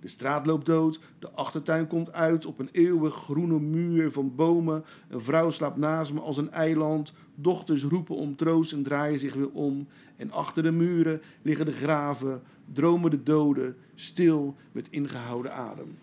De 0.00 0.08
straat 0.08 0.46
loopt 0.46 0.66
dood, 0.66 1.00
de 1.18 1.30
achtertuin 1.30 1.86
komt 1.86 2.12
uit 2.12 2.46
op 2.46 2.58
een 2.58 2.68
eeuwig 2.72 3.14
groene 3.14 3.60
muur 3.60 4.10
van 4.10 4.34
bomen. 4.34 4.84
Een 5.08 5.20
vrouw 5.20 5.50
slaapt 5.50 5.76
naast 5.76 6.12
me 6.12 6.20
als 6.20 6.36
een 6.36 6.50
eiland. 6.50 7.12
Dochters 7.34 7.84
roepen 7.84 8.16
om 8.16 8.36
troost 8.36 8.72
en 8.72 8.82
draaien 8.82 9.18
zich 9.18 9.34
weer 9.34 9.50
om. 9.50 9.86
En 10.16 10.30
achter 10.30 10.62
de 10.62 10.70
muren 10.70 11.22
liggen 11.42 11.66
de 11.66 11.72
graven, 11.72 12.42
dromen 12.72 13.10
de 13.10 13.22
doden, 13.22 13.76
stil 13.94 14.56
met 14.72 14.88
ingehouden 14.90 15.52
adem. 15.54 15.98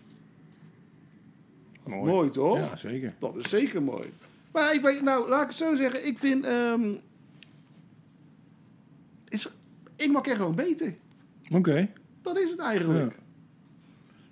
Mooi. 1.84 2.10
Mooi, 2.10 2.30
toch? 2.30 2.56
Ja, 2.56 2.76
zeker. 2.76 3.14
Dat 3.18 3.36
is 3.36 3.48
zeker 3.48 3.82
mooi. 3.82 4.08
Maar 4.52 4.74
ik 4.74 4.80
weet, 4.80 5.02
nou, 5.02 5.28
laat 5.28 5.40
ik 5.40 5.46
het 5.46 5.56
zo 5.56 5.74
zeggen. 5.74 6.06
Ik 6.06 6.18
vind. 6.18 6.44
ehm 6.44 6.90
is, 9.28 9.48
ik 9.96 10.10
maak 10.12 10.26
er 10.26 10.36
gewoon 10.36 10.54
beter. 10.54 10.94
Oké. 11.52 11.88
Dat 12.22 12.38
is 12.38 12.50
het 12.50 12.60
eigenlijk. 12.60 13.16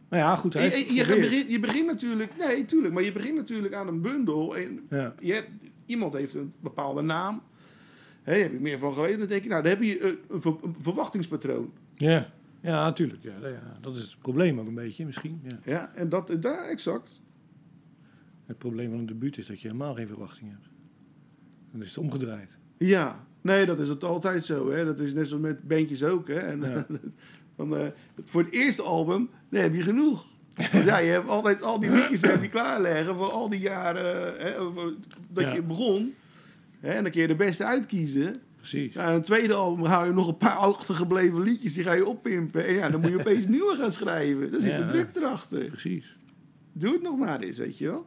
Nou 0.08 0.22
ja, 0.22 0.36
goed. 0.36 0.54
Hij 0.54 0.64
Je, 0.78 0.94
je, 0.94 1.06
begint, 1.06 1.50
je 1.50 1.60
begint 1.60 1.86
natuurlijk. 1.86 2.36
Nee, 2.36 2.64
tuurlijk. 2.64 2.94
Maar 2.94 3.02
je 3.02 3.12
begint 3.12 3.34
natuurlijk 3.34 3.74
aan 3.74 3.88
een 3.88 4.00
bundel. 4.00 4.56
En 4.56 4.86
Ja. 4.90 5.14
je 5.20 5.32
hebt, 5.32 5.50
iemand 5.86 6.12
heeft 6.12 6.34
een 6.34 6.52
bepaalde 6.60 7.02
naam. 7.02 7.42
Hé, 8.22 8.40
heb 8.40 8.52
je 8.52 8.60
meer 8.60 8.78
van 8.78 8.92
geweten? 8.94 9.18
Dan 9.18 9.28
denk 9.28 9.42
je, 9.42 9.48
nou, 9.48 9.62
dan 9.62 9.70
heb 9.70 9.82
je 9.82 10.04
een, 10.04 10.18
een 10.28 10.40
ver- 10.40 10.56
een 10.62 10.76
verwachtingspatroon. 10.80 11.72
Ja, 11.94 12.30
ja 12.60 12.84
natuurlijk. 12.84 13.22
Ja, 13.22 13.48
ja, 13.48 13.76
dat 13.80 13.96
is 13.96 14.02
het 14.02 14.18
probleem 14.18 14.60
ook 14.60 14.66
een 14.66 14.74
beetje, 14.74 15.04
misschien. 15.06 15.40
Ja. 15.42 15.58
Ja, 15.64 15.92
en 15.94 16.08
dat, 16.08 16.36
daar 16.40 16.68
exact. 16.68 17.20
Het 18.48 18.58
probleem 18.58 18.90
van 18.90 18.98
een 18.98 19.06
debuut 19.06 19.38
is 19.38 19.46
dat 19.46 19.60
je 19.60 19.66
helemaal 19.66 19.94
geen 19.94 20.06
verwachting 20.06 20.50
hebt. 20.50 20.68
Dan 21.72 21.80
is 21.82 21.88
het 21.88 21.98
omgedraaid. 21.98 22.58
Ja, 22.78 23.26
nee, 23.40 23.66
dat 23.66 23.78
is 23.78 23.88
het 23.88 24.04
altijd 24.04 24.44
zo. 24.44 24.70
Hè? 24.70 24.84
Dat 24.84 24.98
is 25.00 25.14
net 25.14 25.28
zoals 25.28 25.42
met 25.42 25.68
bandjes 25.68 26.04
ook. 26.04 26.28
Hè? 26.28 26.38
En, 26.38 26.60
Ja. 26.60 26.86
eh, 27.76 27.86
voor 28.24 28.42
het 28.42 28.52
eerste 28.52 28.82
album, 28.82 29.30
dan 29.50 29.62
heb 29.62 29.74
je 29.74 29.82
genoeg. 29.82 30.26
Want 30.72 30.84
ja, 30.84 30.98
je 30.98 31.10
hebt 31.10 31.28
altijd 31.28 31.62
al 31.62 31.80
die 31.80 31.90
liedjes 31.90 32.20
heb 32.20 32.42
je 32.42 32.48
klaarleggen 32.58 33.14
voor 33.14 33.30
al 33.30 33.48
die 33.48 33.60
jaren 33.60 34.34
hè, 34.42 34.52
dat 35.32 35.44
Ja. 35.44 35.54
je 35.54 35.62
begon. 35.62 36.14
Hè? 36.80 36.92
En 36.92 37.02
dan 37.02 37.12
kun 37.12 37.20
je 37.20 37.26
de 37.26 37.34
beste 37.36 37.64
uitkiezen. 37.64 38.34
Precies. 38.56 38.94
Ja, 38.94 39.14
een 39.14 39.22
tweede 39.22 39.54
album 39.54 39.84
hou 39.84 40.06
je 40.06 40.12
nog 40.12 40.28
een 40.28 40.36
paar 40.36 40.56
achtergebleven 40.56 41.40
liedjes, 41.40 41.74
die 41.74 41.82
ga 41.82 41.92
je 41.92 42.06
oppimpen. 42.06 42.66
En 42.66 42.74
ja, 42.74 42.88
dan 42.90 43.00
moet 43.00 43.10
je 43.10 43.18
opeens 43.18 43.46
nieuwe 43.56 43.76
gaan 43.76 43.92
schrijven. 43.92 44.52
Dan 44.52 44.60
zit 44.60 44.78
er 44.78 44.86
druk 44.86 45.14
erachter. 45.16 45.64
Precies. 45.64 46.16
Doe 46.72 46.92
het 46.92 47.02
nog 47.02 47.18
maar 47.18 47.40
eens, 47.40 47.58
weet 47.58 47.78
je 47.78 47.86
wel. 47.86 48.06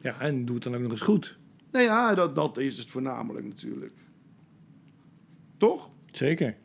Ja, 0.00 0.20
en 0.20 0.44
doe 0.44 0.54
het 0.54 0.64
dan 0.64 0.74
ook 0.74 0.80
nog 0.80 0.90
eens 0.90 1.00
goed. 1.00 1.38
Nou 1.70 1.84
ja, 1.84 2.14
dat, 2.14 2.34
dat 2.34 2.58
is 2.58 2.78
het 2.78 2.90
voornamelijk 2.90 3.46
natuurlijk. 3.46 3.92
Toch? 5.56 5.90
Zeker. 6.12 6.56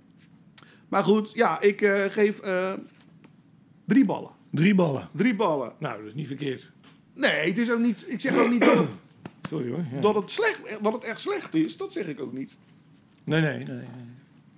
Maar 0.88 1.04
goed, 1.04 1.32
ja, 1.34 1.62
ik 1.62 1.82
eh, 1.82 2.06
geef 2.06 2.40
eh, 2.40 2.74
drie 3.86 4.06
ballen. 4.06 4.32
Drie 4.52 4.76
ballen. 4.76 5.10
Drie 5.16 5.36
ballen. 5.36 5.74
Nou, 5.80 5.98
dat 5.98 6.08
is 6.08 6.14
niet 6.14 6.28
verkeerd. 6.28 6.72
Nee, 7.14 7.48
het 7.48 7.58
is 7.58 7.72
ook 7.72 7.80
niet. 7.80 8.06
Ik 8.08 8.20
zeg 8.20 8.38
ook 8.38 8.50
niet 8.50 8.64
dat 8.64 8.78
het, 8.78 8.90
Sorry 9.50 9.70
hoor. 9.70 9.86
Ja. 9.92 10.02
dat 10.02 10.16
het, 10.16 10.32
slecht, 10.32 10.64
dat 10.82 10.94
het 10.94 11.04
echt 11.04 11.20
slecht 11.20 11.54
is. 11.54 11.78
Dat 11.78 11.92
zeg 11.92 12.08
ik 12.08 12.20
ook 12.20 12.34
niet. 12.34 12.58
Nee, 13.24 13.42
nee, 13.42 13.58
nee. 13.58 13.76
nee. 13.76 13.86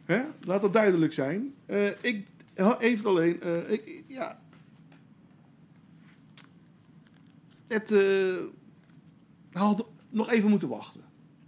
Hè? 0.06 0.22
Laat 0.42 0.62
dat 0.62 0.74
duidelijk 0.74 1.14
zijn. 1.14 1.54
Eh, 1.66 1.88
ik 2.02 2.28
even 2.80 3.10
alleen. 3.10 3.42
eh, 3.42 3.72
ik, 3.72 4.04
ja. 4.08 4.40
Het 7.68 7.92
eh, 7.92 8.34
had 9.54 9.86
nog 10.10 10.32
even 10.32 10.50
moeten 10.50 10.68
wachten. 10.70 11.02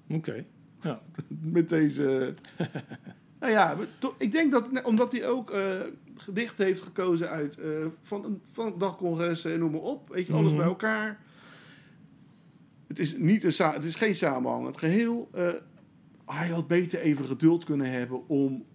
Oké. 0.10 0.46
Ja. 0.82 1.02
met 1.58 1.70
deze. 1.70 2.34
nou 3.40 3.52
ja, 3.52 3.78
ik 4.18 4.32
denk 4.32 4.52
dat 4.52 4.84
omdat 4.84 5.12
hij 5.12 5.28
ook 5.28 5.52
eh 5.52 5.82
gedicht 6.18 6.58
heeft 6.58 6.82
gekozen 6.82 7.30
uit 7.30 7.58
eh, 7.58 7.86
van, 8.02 8.42
van 8.52 8.66
het 8.66 8.80
dagcongres 8.80 9.46
en 9.46 9.60
noem 9.60 9.72
maar 9.72 9.82
op, 9.82 10.10
weet 10.10 10.28
je, 10.28 10.34
alles 10.34 10.52
Mhm. 10.52 10.60
bij 10.60 10.70
elkaar. 10.70 11.20
Het 12.88 13.00
is, 13.00 13.18
niet 13.18 13.44
een 13.44 13.72
het 13.72 13.84
is 13.84 13.96
geen 13.96 14.16
samenhangend 14.16 14.78
geheel. 14.78 15.30
Eh, 15.32 15.48
hij 16.26 16.48
had 16.48 16.68
beter 16.68 17.00
even 17.00 17.26
geduld 17.26 17.64
kunnen 17.64 17.92
hebben 17.92 18.28
om 18.28 18.66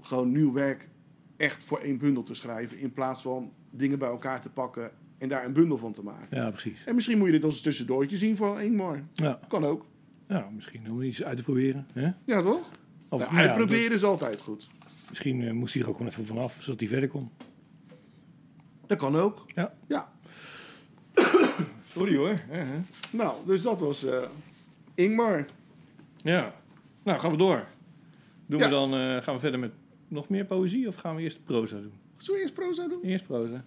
gewoon 0.00 0.32
nieuw 0.32 0.52
werk 0.52 0.88
echt 1.36 1.64
voor 1.64 1.78
één 1.78 1.98
bundel 1.98 2.22
te 2.22 2.34
schrijven. 2.34 2.78
In 2.78 2.92
plaats 2.92 3.22
van 3.22 3.52
dingen 3.70 3.98
bij 3.98 4.08
elkaar 4.08 4.42
te 4.42 4.50
pakken 4.50 4.90
en 5.24 5.30
daar 5.30 5.44
een 5.44 5.52
bundel 5.52 5.78
van 5.78 5.92
te 5.92 6.02
maken. 6.02 6.36
ja, 6.36 6.50
precies. 6.50 6.84
En 6.84 6.94
misschien 6.94 7.18
moet 7.18 7.26
je 7.26 7.32
dit 7.32 7.44
als 7.44 7.56
een 7.56 7.62
tussendoortje 7.62 8.16
zien 8.16 8.36
van 8.36 8.60
Ingmar. 8.60 9.02
Ja. 9.12 9.38
Kan 9.48 9.64
ook. 9.64 9.86
ja, 10.28 10.48
misschien 10.54 10.90
om 10.90 11.02
iets 11.02 11.22
uit 11.22 11.36
te 11.36 11.42
proberen. 11.42 11.86
Hè? 11.92 12.10
Ja, 12.24 12.42
toch? 12.42 12.70
Of 13.08 13.20
Nou, 13.20 13.32
nou 13.32 13.44
ja, 13.44 13.48
uitproberen 13.54 13.92
is 13.92 14.04
altijd 14.04 14.40
goed. 14.40 14.68
misschien 15.08 15.42
eh, 15.42 15.52
moest 15.52 15.74
hij 15.74 15.82
er 15.82 15.88
ook 15.88 15.96
gewoon 15.96 16.10
even 16.12 16.26
vanaf, 16.26 16.56
zodat 16.60 16.80
hij 16.80 16.88
verder 16.88 17.08
kon. 17.08 17.30
Dat 18.86 18.98
kan 18.98 19.16
ook. 19.16 19.44
Ja. 19.54 19.74
Ja. 19.88 20.12
Sorry 21.94 22.16
hoor. 22.16 22.34
Nou, 23.10 23.34
dus 23.46 23.62
dat 23.62 23.80
was 23.80 24.04
eh, 24.04 24.22
Ingmar. 24.94 25.46
Ja. 26.16 26.54
Nou, 27.02 27.20
gaan 27.20 27.30
we 27.30 27.36
door. 27.36 27.66
Doen 28.46 28.58
Ja. 28.58 28.64
we 28.64 28.70
dan, 28.70 28.94
eh, 28.94 29.22
gaan 29.22 29.34
we 29.34 29.40
verder 29.40 29.60
met 29.60 29.72
nog 30.08 30.28
meer 30.28 30.44
poëzie 30.44 30.88
of 30.88 30.94
gaan 30.94 31.16
we 31.16 31.22
eerst 31.22 31.44
proza 31.44 31.76
doen? 31.76 31.92
Zullen 32.16 32.34
we 32.40 32.46
eerst 32.46 32.54
proza 32.54 32.88
doen? 32.88 33.02
Eerst 33.02 33.26
proza. 33.26 33.64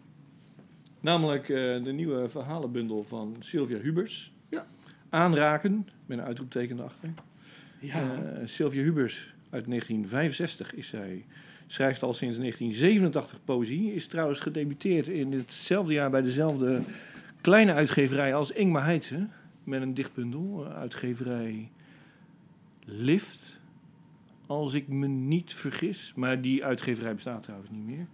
Namelijk 1.08 1.50
eh, 1.50 1.84
de 1.84 1.92
nieuwe 1.92 2.30
verhalenbundel 2.30 3.04
van 3.04 3.36
Sylvia 3.40 3.78
Hubers. 3.78 4.32
Ja. 4.50 4.66
Aanraken, 5.10 5.88
met 6.06 6.18
een 6.18 6.24
uitroepteken 6.24 6.80
erachter. 6.80 7.10
Ja. 7.80 7.94
Eh, 8.02 8.48
Sylvia 8.48 8.82
Hubers 8.82 9.34
uit 9.50 9.66
1965 9.68 10.74
is 10.74 10.88
zij. 10.88 11.26
Schrijft 11.68 12.04
al 12.04 12.14
sinds 12.14 12.38
1987 12.38 13.40
poëzie. 13.46 13.94
Is 13.94 14.08
trouwens 14.08 14.40
gedebuteerd 14.40 15.08
in 15.08 15.32
hetzelfde 15.32 15.94
jaar 15.94 16.10
bij 16.10 16.22
dezelfde 16.22 16.82
kleine 17.42 17.74
uitgeverij 17.74 18.36
als 18.36 18.52
Ingmar 18.52 18.86
Heitse. 18.86 19.28
Met 19.64 19.82
een 19.82 19.94
dichtbundel. 19.94 20.66
eh, 20.66 20.78
Uitgeverij 20.78 21.72
Lift. 22.86 23.60
Als 24.46 24.74
ik 24.74 24.88
me 24.88 25.08
niet 25.08 25.54
vergis. 25.54 26.14
Maar 26.16 26.42
die 26.42 26.66
uitgeverij 26.66 27.14
bestaat 27.14 27.44
trouwens 27.44 27.72
niet 27.72 27.86
meer. 27.86 28.08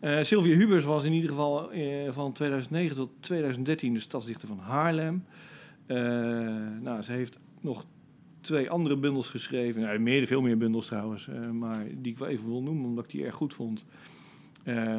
Eh, 0.00 0.22
Sylvia 0.22 0.56
Hubers 0.56 0.84
was 0.84 1.04
in 1.04 1.12
ieder 1.12 1.30
geval 1.30 1.72
eh, 1.72 2.10
van 2.10 2.32
2009 2.32 2.96
tot 2.96 3.10
2013 3.20 3.94
de 3.94 4.00
stadsdichter 4.00 4.48
van 4.48 4.58
Haarlem. 4.58 5.24
Eh, 5.86 5.96
nou, 6.80 7.02
ze 7.02 7.12
heeft 7.12 7.38
nog 7.60 7.86
twee 8.40 8.70
andere 8.70 8.96
bundels 8.96 9.28
geschreven. 9.28 9.82
Nou, 9.82 9.98
meer, 9.98 10.26
veel 10.26 10.40
meer 10.40 10.58
bundels 10.58 10.86
trouwens. 10.86 11.28
maar 11.52 11.84
die 11.94 12.12
ik 12.12 12.18
wel 12.18 12.28
even 12.28 12.48
wil 12.48 12.62
noemen, 12.62 12.84
omdat 12.84 13.04
ik 13.04 13.10
die 13.10 13.24
erg 13.24 13.34
goed 13.34 13.54
vond. 13.54 13.84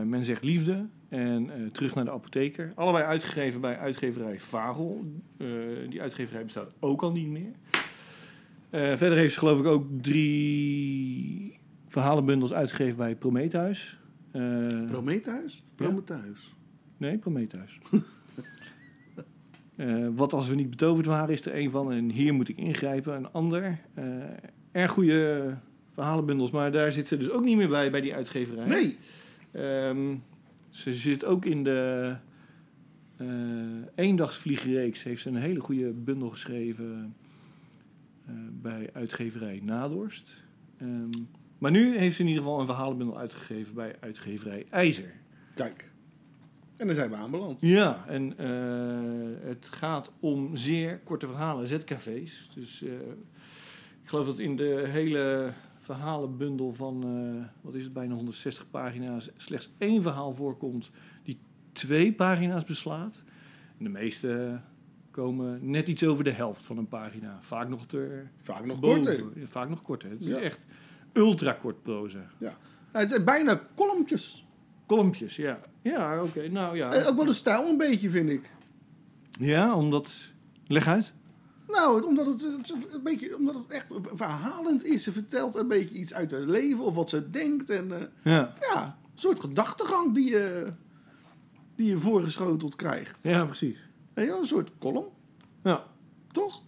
Men 0.05 0.25
zegt 0.25 0.43
liefde 0.43 0.85
en 1.09 1.69
Terug 1.71 1.95
naar 1.95 2.05
de 2.05 2.11
apotheker. 2.11 2.71
Allebei 2.75 3.03
uitgegeven 3.03 3.61
bij 3.61 3.77
uitgeverij 3.77 4.39
Vagel. 4.39 5.05
Die 5.89 6.01
uitgeverij 6.01 6.43
bestaat 6.43 6.71
ook 6.79 7.01
al 7.01 7.11
niet 7.11 7.27
meer. 7.27 7.51
Verder 8.97 9.17
heeft 9.17 9.33
ze 9.33 9.39
geloof 9.39 9.59
ik 9.59 9.65
ook 9.65 9.85
drie 10.01 11.59
verhalenbundels 11.87 12.53
uitgegeven 12.53 12.97
bij 12.97 13.15
Prometheus. 13.15 13.98
Eh, 14.31 14.85
Prometheus? 14.87 15.63
Prometheus. 15.75 16.55
Nee, 16.97 17.17
Prometheus. 17.17 17.79
Eh, 19.75 20.07
wat 20.15 20.33
als 20.33 20.47
we 20.47 20.55
niet 20.55 20.69
betoverd 20.69 21.05
waren, 21.05 21.33
is 21.33 21.45
er 21.45 21.55
een 21.55 21.71
van. 21.71 21.91
En 21.91 22.09
hier 22.09 22.33
moet 22.33 22.49
ik 22.49 22.57
ingrijpen. 22.57 23.15
Een 23.15 23.31
ander. 23.31 23.79
Eh, 23.93 24.05
erg 24.71 24.91
goede 24.91 25.53
verhalenbundels, 25.93 26.51
maar 26.51 26.71
daar 26.71 26.91
zit 26.91 27.07
ze 27.07 27.17
dus 27.17 27.29
ook 27.29 27.43
niet 27.43 27.57
meer 27.57 27.69
bij, 27.69 27.91
bij 27.91 28.01
die 28.01 28.15
uitgeverij. 28.15 28.67
Nee. 28.67 28.97
Ehm, 29.51 30.15
ze 30.69 30.93
zit 30.93 31.25
ook 31.25 31.45
in 31.45 31.63
de 31.63 32.15
eh 33.17 33.27
eendagsvliegreeks. 33.95 35.03
Heeft 35.03 35.21
ze 35.21 35.29
een 35.29 35.35
hele 35.35 35.59
goede 35.59 35.91
bundel 35.91 36.29
geschreven 36.29 37.15
bij 38.61 38.89
uitgeverij 38.93 39.59
Nadorst. 39.63 40.33
Ehm, 40.77 41.09
maar 41.59 41.71
nu 41.71 41.97
heeft 41.97 42.15
ze 42.15 42.21
in 42.21 42.27
ieder 42.27 42.43
geval 42.43 42.59
een 42.59 42.65
verhalenbundel 42.65 43.17
uitgegeven 43.17 43.73
bij 43.73 43.95
uitgeverij 43.99 44.65
IJzer. 44.69 45.11
Kijk. 45.55 45.91
En 46.77 46.85
daar 46.85 46.95
zijn 46.95 47.09
we 47.09 47.15
aanbeland. 47.15 47.61
Ja, 47.61 48.05
en 48.07 48.37
eh, 48.37 49.47
het 49.49 49.65
gaat 49.71 50.11
om 50.19 50.55
zeer 50.55 50.99
korte 51.03 51.27
verhalen, 51.27 51.67
ZKV's. 51.67 52.49
Dus 52.53 52.83
eh, 52.83 52.91
ik 54.01 54.09
geloof 54.09 54.25
dat 54.25 54.39
in 54.39 54.55
de 54.55 54.85
hele 54.87 55.53
verhalenbundel 55.79 56.73
van, 56.73 57.03
eh, 57.03 57.45
wat 57.61 57.75
is 57.75 57.83
het, 57.83 57.93
bijna 57.93 58.13
160 58.13 58.69
pagina's, 58.69 59.29
slechts 59.37 59.69
één 59.77 60.01
verhaal 60.01 60.33
voorkomt 60.33 60.91
die 61.23 61.39
twee 61.71 62.13
pagina's 62.13 62.63
beslaat. 62.63 63.23
En 63.77 63.83
de 63.83 63.89
meeste 63.89 64.59
komen 65.11 65.69
net 65.69 65.87
iets 65.87 66.03
over 66.03 66.23
de 66.23 66.31
helft 66.31 66.65
van 66.65 66.77
een 66.77 66.87
pagina. 66.87 67.37
Vaak 67.41 67.69
nog 67.69 67.85
te 67.85 68.23
Vaak 68.37 68.65
nog 68.65 68.79
boven. 68.79 69.01
korter. 69.01 69.47
Vaak 69.47 69.69
nog 69.69 69.81
korter. 69.81 70.09
Het 70.09 70.21
is 70.21 70.27
Ja. 70.27 70.37
echt 70.39 70.65
ultra 71.19 71.51
kort 71.53 71.83
proza. 71.83 72.27
Ja. 72.37 72.57
Nou, 72.91 73.03
het 73.03 73.09
zijn 73.09 73.23
bijna 73.23 73.61
kolompjes. 73.75 74.45
Kolompjes, 74.85 75.35
ja. 75.35 75.59
Ja, 75.81 76.23
oké. 76.23 76.47
Nou 76.47 76.75
ja. 76.77 76.91
Eh, 76.93 77.07
ook 77.07 77.15
wel 77.15 77.25
de 77.25 77.33
stijl 77.33 77.67
een 77.67 77.77
beetje, 77.77 78.09
vind 78.09 78.29
ik. 78.29 78.49
Ja, 79.39 79.75
omdat... 79.75 80.11
Leg 80.67 80.87
uit. 80.87 81.13
Nou, 81.67 82.03
omdat 82.05 82.25
het, 82.25 82.41
een 82.93 83.03
beetje, 83.03 83.37
omdat 83.37 83.55
het 83.55 83.67
echt 83.67 83.93
verhalend 84.13 84.83
is. 84.85 85.03
Ze 85.03 85.11
vertelt 85.11 85.55
een 85.55 85.67
beetje 85.67 85.95
iets 85.95 86.13
uit 86.13 86.31
haar 86.31 86.41
leven 86.41 86.83
of 86.83 86.95
wat 86.95 87.09
ze 87.09 87.29
denkt. 87.29 87.69
En 87.69 87.91
eh, 87.91 88.07
Ja. 88.33 88.53
ja, 88.73 88.83
een 89.13 89.19
soort 89.19 89.39
gedachtegang 89.39 90.13
die 90.13 90.29
je, 90.29 90.71
die 91.75 91.87
je 91.87 91.97
voorgeschoteld 91.97 92.75
krijgt. 92.75 93.19
Ja, 93.23 93.45
precies. 93.45 93.77
Je 94.15 94.25
wel, 94.25 94.39
Een 94.39 94.45
soort 94.45 94.71
column, 94.79 95.07
Ja. 95.63 95.83
toch? 96.31 96.61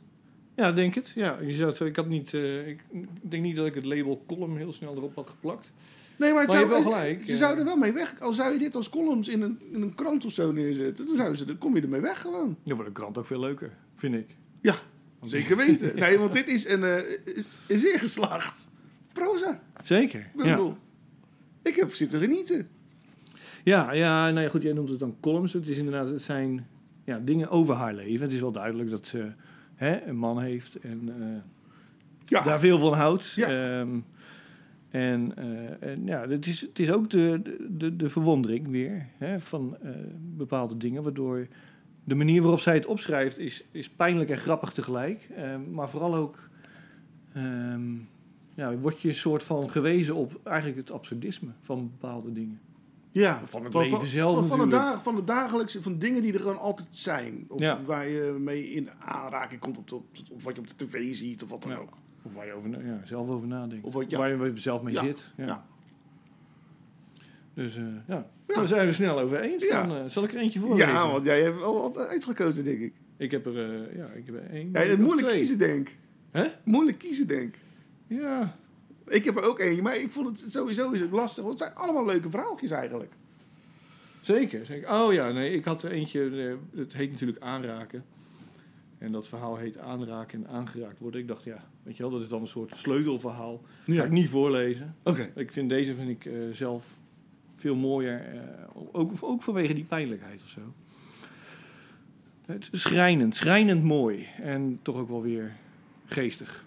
Ja, 0.61 0.71
denk 0.71 0.95
het. 0.95 1.11
Ja, 1.15 1.37
je 1.45 1.53
zou 1.55 1.67
het, 1.67 1.77
zo- 1.77 1.85
ik, 1.85 1.95
had 1.95 2.07
niet, 2.07 2.33
eh, 2.33 2.67
ik 2.67 2.79
denk 3.21 3.43
niet 3.43 3.55
dat 3.55 3.65
ik 3.65 3.73
het 3.75 3.85
label 3.85 4.23
column 4.27 4.57
heel 4.57 4.73
snel 4.73 4.95
erop 4.95 5.15
had 5.15 5.27
geplakt. 5.27 5.71
Nee, 6.17 6.31
maar, 6.33 6.41
het 6.41 6.51
Maar 6.51 6.57
zou, 6.59 6.69
wel 6.69 6.77
eh, 6.79 6.83
gelijk, 6.99 7.21
Ze 7.25 7.31
ja. 7.31 7.37
zouden 7.37 7.59
er 7.59 7.65
wel 7.65 7.77
mee 7.77 7.91
weg. 7.91 8.19
Al 8.19 8.33
zou 8.33 8.53
je 8.53 8.59
dit 8.59 8.75
als 8.75 8.89
columns 8.89 9.27
in 9.27 9.41
een, 9.41 9.59
in 9.71 9.81
een 9.81 9.95
krant 9.95 10.25
of 10.25 10.31
zo 10.31 10.51
neerzetten, 10.51 11.05
dan, 11.05 11.15
zouden 11.15 11.37
ze, 11.37 11.45
dan 11.45 11.57
kom 11.57 11.75
je 11.75 11.81
ermee 11.81 12.01
weg 12.01 12.21
gewoon. 12.21 12.57
Dan 12.63 12.73
wordt 12.75 12.87
een 12.87 12.95
krant 12.95 13.17
ook 13.17 13.25
veel 13.25 13.39
leuker, 13.39 13.71
vind 13.95 14.15
ik. 14.15 14.27
Ja, 14.61 14.75
zeker 15.23 15.57
weten. 15.57 15.91
Nee, 15.99 16.17
want 16.17 16.33
dit 16.33 16.47
is 16.47 16.67
een, 16.69 16.83
eh, 16.83 16.97
is- 17.25 17.45
een 17.67 17.77
zeer 17.77 17.99
geslaagd 17.99 18.69
proza 19.13 19.61
Zeker. 19.83 20.19
Ja. 20.35 20.43
bundel. 20.43 20.77
Ik 21.61 21.75
heb 21.75 21.93
zitten 21.93 22.19
genieten. 22.19 22.67
Ja, 23.63 23.91
ja, 23.93 24.29
nou 24.31 24.41
ja, 24.41 24.49
goed, 24.49 24.61
jij 24.61 24.73
noemt 24.73 24.89
het 24.89 24.99
dan 24.99 25.15
columns. 25.21 25.53
Het 25.53 25.67
is 25.67 25.77
inderdaad, 25.77 26.09
het 26.09 26.21
zijn 26.21 26.67
ja, 27.05 27.19
dingen 27.19 27.49
over 27.49 27.75
haar 27.75 27.93
leven. 27.93 28.21
Het 28.25 28.33
is 28.33 28.39
wel 28.39 28.51
duidelijk 28.51 28.89
dat 28.89 29.07
ze 29.07 29.31
hè, 29.85 30.01
een 30.07 30.17
man 30.17 30.41
heeft 30.41 30.75
en 30.75 31.09
eh, 31.21 31.41
Ja, 32.25 32.41
daar 32.41 32.59
veel 32.59 32.79
van 32.79 32.93
houdt. 32.93 33.31
Ja. 33.31 33.47
Ehm, 33.47 33.99
en, 34.89 35.37
eh, 35.37 35.89
en 35.89 36.05
ja, 36.05 36.27
het 36.27 36.45
is, 36.45 36.61
het 36.61 36.79
is 36.79 36.91
ook 36.91 37.09
de, 37.09 37.41
de, 37.69 37.95
de 37.95 38.09
verwondering 38.09 38.67
weer 38.67 39.07
hè, 39.17 39.39
van 39.39 39.77
eh, 39.81 39.91
bepaalde 40.17 40.77
dingen, 40.77 41.03
waardoor 41.03 41.47
de 42.03 42.15
manier 42.15 42.41
waarop 42.41 42.59
zij 42.59 42.73
het 42.73 42.85
opschrijft 42.85 43.37
is, 43.37 43.63
is 43.71 43.89
pijnlijk 43.89 44.29
en 44.29 44.37
grappig 44.37 44.73
tegelijk. 44.73 45.29
Eh, 45.35 45.55
maar 45.71 45.89
vooral 45.89 46.15
ook 46.15 46.49
ehm, 47.33 47.93
ja, 48.53 48.75
word 48.77 49.01
je 49.01 49.07
een 49.07 49.13
soort 49.13 49.43
van 49.43 49.69
gewezen 49.69 50.15
op 50.15 50.39
eigenlijk 50.43 50.77
het 50.77 50.91
absurdisme 50.91 51.49
van 51.59 51.91
bepaalde 51.99 52.33
dingen. 52.33 52.59
Ja, 53.13 53.41
Van 53.45 53.63
het 53.63 53.73
leven 53.73 54.07
zelf 54.07 54.37
van, 54.37 54.47
van, 54.47 54.57
de 54.59 54.63
natuurlijk. 54.65 54.91
dag, 54.93 55.03
van 55.03 55.15
de 55.15 55.23
dagelijkse, 55.23 55.81
van 55.81 55.97
dingen 55.99 56.21
die 56.21 56.33
er 56.33 56.39
gewoon 56.39 56.59
altijd 56.59 56.87
zijn. 56.95 57.45
Of 57.47 57.59
Ja. 57.59 57.83
waar 57.83 58.07
je 58.09 58.35
mee 58.39 58.63
in 58.71 58.89
aanraking 58.99 59.59
komt, 59.59 59.77
op, 59.77 59.87
de- 59.89 60.23
op 60.31 60.41
wat 60.41 60.55
je 60.55 60.61
op 60.61 60.67
de 60.67 60.85
tv 60.85 61.13
ziet 61.13 61.43
of 61.43 61.49
wat 61.49 61.61
dan 61.61 61.71
Ja. 61.71 61.77
ook. 61.77 61.89
Of 62.23 62.33
waar 62.35 62.45
je 62.45 62.53
over, 62.53 62.85
ja, 62.85 62.99
zelf 63.03 63.29
over 63.29 63.47
nadenkt. 63.47 63.85
Of 63.85 63.93
wat-. 63.93 64.11
Waar 64.11 64.29
je 64.29 64.51
zelf 64.57 64.81
mee 64.81 64.95
zit. 64.95 65.31
Ja. 65.37 65.65
Dus 67.53 67.75
eh, 67.75 67.83
ja, 68.07 68.25
daar 68.47 68.67
zijn 68.67 68.81
we 68.81 68.87
er 68.87 68.93
snel 68.93 69.19
over 69.19 69.39
eens. 69.39 69.67
Dan, 69.67 69.95
eh, 69.95 70.05
zal 70.07 70.23
ik 70.23 70.33
er 70.33 70.39
eentje 70.39 70.59
voorlezen? 70.59 70.87
Ja, 70.87 71.11
want 71.11 71.23
jij 71.25 71.41
hebt 71.41 71.59
wel 71.59 71.81
wat 71.81 71.97
uitgekozen, 71.97 72.63
denk 72.63 72.79
ik. 72.79 72.93
Ik 73.17 73.31
heb 73.31 73.45
er, 73.45 73.57
eh, 73.71 73.95
ja, 73.97 74.05
ik 74.05 74.25
heb 74.25 74.35
er 74.35 74.49
één. 74.49 74.69
Ja, 74.71 74.91
of 74.93 74.97
moeilijk 74.97 75.27
twee. 75.27 75.39
kiezen, 75.39 75.57
denk 75.57 75.89
ik. 75.89 75.97
Hè? 76.31 76.47
Moeilijk 76.63 76.97
kiezen, 76.97 77.27
denk 77.27 77.55
ik. 77.55 77.59
Ja, 78.07 78.55
Ik 79.11 79.23
heb 79.25 79.37
er 79.37 79.43
ook 79.43 79.59
eentje, 79.59 79.81
maar 79.81 79.95
ik 79.95 80.11
vond 80.11 80.41
het 80.41 80.51
sowieso 80.51 80.91
is 80.91 80.99
het 80.99 81.11
lastig. 81.11 81.43
Want 81.43 81.59
het 81.59 81.67
zijn 81.67 81.79
allemaal 81.83 82.05
leuke 82.05 82.29
verhaaltjes 82.29 82.71
eigenlijk. 82.71 83.11
zeker, 84.21 84.65
zeker. 84.65 84.91
Oh 84.91 85.13
ja, 85.13 85.31
nee, 85.31 85.53
ik 85.53 85.65
had 85.65 85.83
er 85.83 85.91
eentje, 85.91 86.29
eh, 86.73 86.79
het 86.79 86.93
heet 86.93 87.11
natuurlijk 87.11 87.39
aanraken. 87.39 88.05
En 88.97 89.11
dat 89.11 89.27
verhaal 89.27 89.57
heet 89.57 89.77
aanraken 89.77 90.45
en 90.45 90.51
aangeraakt 90.51 90.99
worden. 90.99 91.21
Ik 91.21 91.27
dacht, 91.27 91.43
ja, 91.43 91.63
weet 91.83 91.97
je 91.97 92.03
wel, 92.03 92.11
dat 92.11 92.21
is 92.21 92.27
dan 92.27 92.41
een 92.41 92.47
soort 92.47 92.75
sleutelverhaal. 92.77 93.61
Ga 93.85 94.03
ik 94.03 94.11
niet 94.11 94.29
voorlezen. 94.29 94.95
Oké. 95.03 95.31
Ik 95.35 95.51
vind 95.51 95.69
deze 95.69 95.95
vind 95.95 96.09
ik 96.09 96.25
eh, 96.25 96.33
zelf 96.51 96.85
veel 97.55 97.75
mooier. 97.75 98.19
eh, 98.19 98.39
ook, 98.91 99.11
ook 99.19 99.41
vanwege 99.41 99.73
die 99.73 99.83
pijnlijkheid 99.83 100.41
of 100.43 100.49
zo. 100.49 100.61
Het 102.45 102.69
is 102.71 102.81
schrijnend, 102.81 103.35
schrijnend 103.35 103.83
mooi. 103.83 104.27
En 104.41 104.79
toch 104.81 104.95
ook 104.95 105.09
wel 105.09 105.21
weer 105.21 105.55
geestig. 106.05 106.65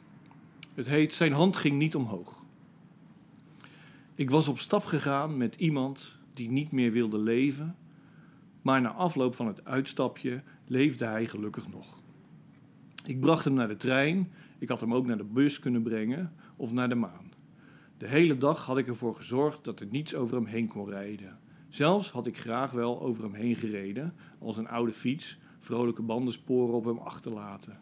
Het 0.75 0.87
heet 0.87 1.15
Zijn 1.15 1.33
hand 1.33 1.57
ging 1.57 1.79
niet 1.79 1.95
omhoog. 1.95 2.34
Ik 4.17 4.31
was 4.31 4.49
op 4.49 4.59
stap 4.59 4.85
gegaan 4.85 5.37
met 5.37 5.55
iemand 5.55 6.17
die 6.35 6.51
niet 6.51 6.73
meer 6.73 6.93
wilde 6.93 7.19
leven. 7.19 7.77
Maar 8.63 8.81
na 8.81 8.93
afloop 8.93 9.35
van 9.35 9.47
het 9.47 9.65
uitstapje 9.65 10.43
leefde 10.67 11.05
hij 11.05 11.27
gelukkig 11.27 11.69
nog. 11.69 11.99
Ik 13.05 13.21
bracht 13.21 13.45
hem 13.45 13.55
naar 13.55 13.69
de 13.69 13.77
trein. 13.77 14.33
Ik 14.59 14.69
had 14.69 14.81
hem 14.81 14.95
ook 14.95 15.07
naar 15.07 15.17
de 15.17 15.25
bus 15.25 15.59
kunnen 15.59 15.83
brengen 15.83 16.33
of 16.57 16.73
naar 16.73 16.89
de 16.89 16.95
maan. 16.95 17.33
De 17.99 18.07
hele 18.07 18.39
dag 18.39 18.67
had 18.67 18.79
ik 18.79 18.89
ervoor 18.89 19.15
gezorgd 19.15 19.65
dat 19.65 19.81
er 19.81 19.87
niets 19.91 20.15
over 20.15 20.37
hem 20.37 20.47
heen 20.47 20.69
kon 20.69 20.89
rijden. 20.89 21.39
Zelfs 21.69 22.11
had 22.11 22.27
ik 22.27 22.39
graag 22.39 22.71
wel 22.71 23.01
over 23.01 23.23
hem 23.23 23.35
heen 23.35 23.57
gereden, 23.57 24.15
als 24.39 24.57
een 24.57 24.69
oude 24.69 24.93
fiets, 24.93 25.39
vrolijke 25.61 26.03
bandensporen 26.03 26.75
op 26.75 26.85
hem 26.85 26.99
achterlaten. 26.99 27.79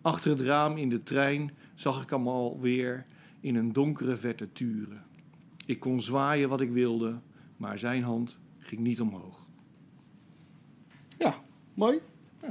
Achter 0.00 0.30
het 0.30 0.40
raam 0.40 0.76
in 0.76 0.88
de 0.88 1.02
trein 1.02 1.50
zag 1.74 2.02
ik 2.02 2.10
hem 2.10 2.28
alweer 2.28 3.06
in 3.40 3.56
een 3.56 3.72
donkere 3.72 4.16
verte 4.16 4.52
turen. 4.52 5.06
Ik 5.68 5.80
kon 5.80 6.00
zwaaien 6.02 6.48
wat 6.48 6.60
ik 6.60 6.70
wilde, 6.70 7.18
maar 7.56 7.78
zijn 7.78 8.02
hand 8.02 8.38
ging 8.58 8.80
niet 8.80 9.00
omhoog. 9.00 9.46
Ja, 11.18 11.34
mooi. 11.74 11.98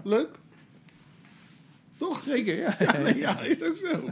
Leuk. 0.03 0.39
Toch? 1.95 2.19
Zeker, 2.25 2.56
ja. 2.58 2.75
Ja, 2.80 2.97
nee, 2.97 3.15
ja, 3.17 3.39
is 3.41 3.63
ook 3.63 3.75
zo. 3.77 4.01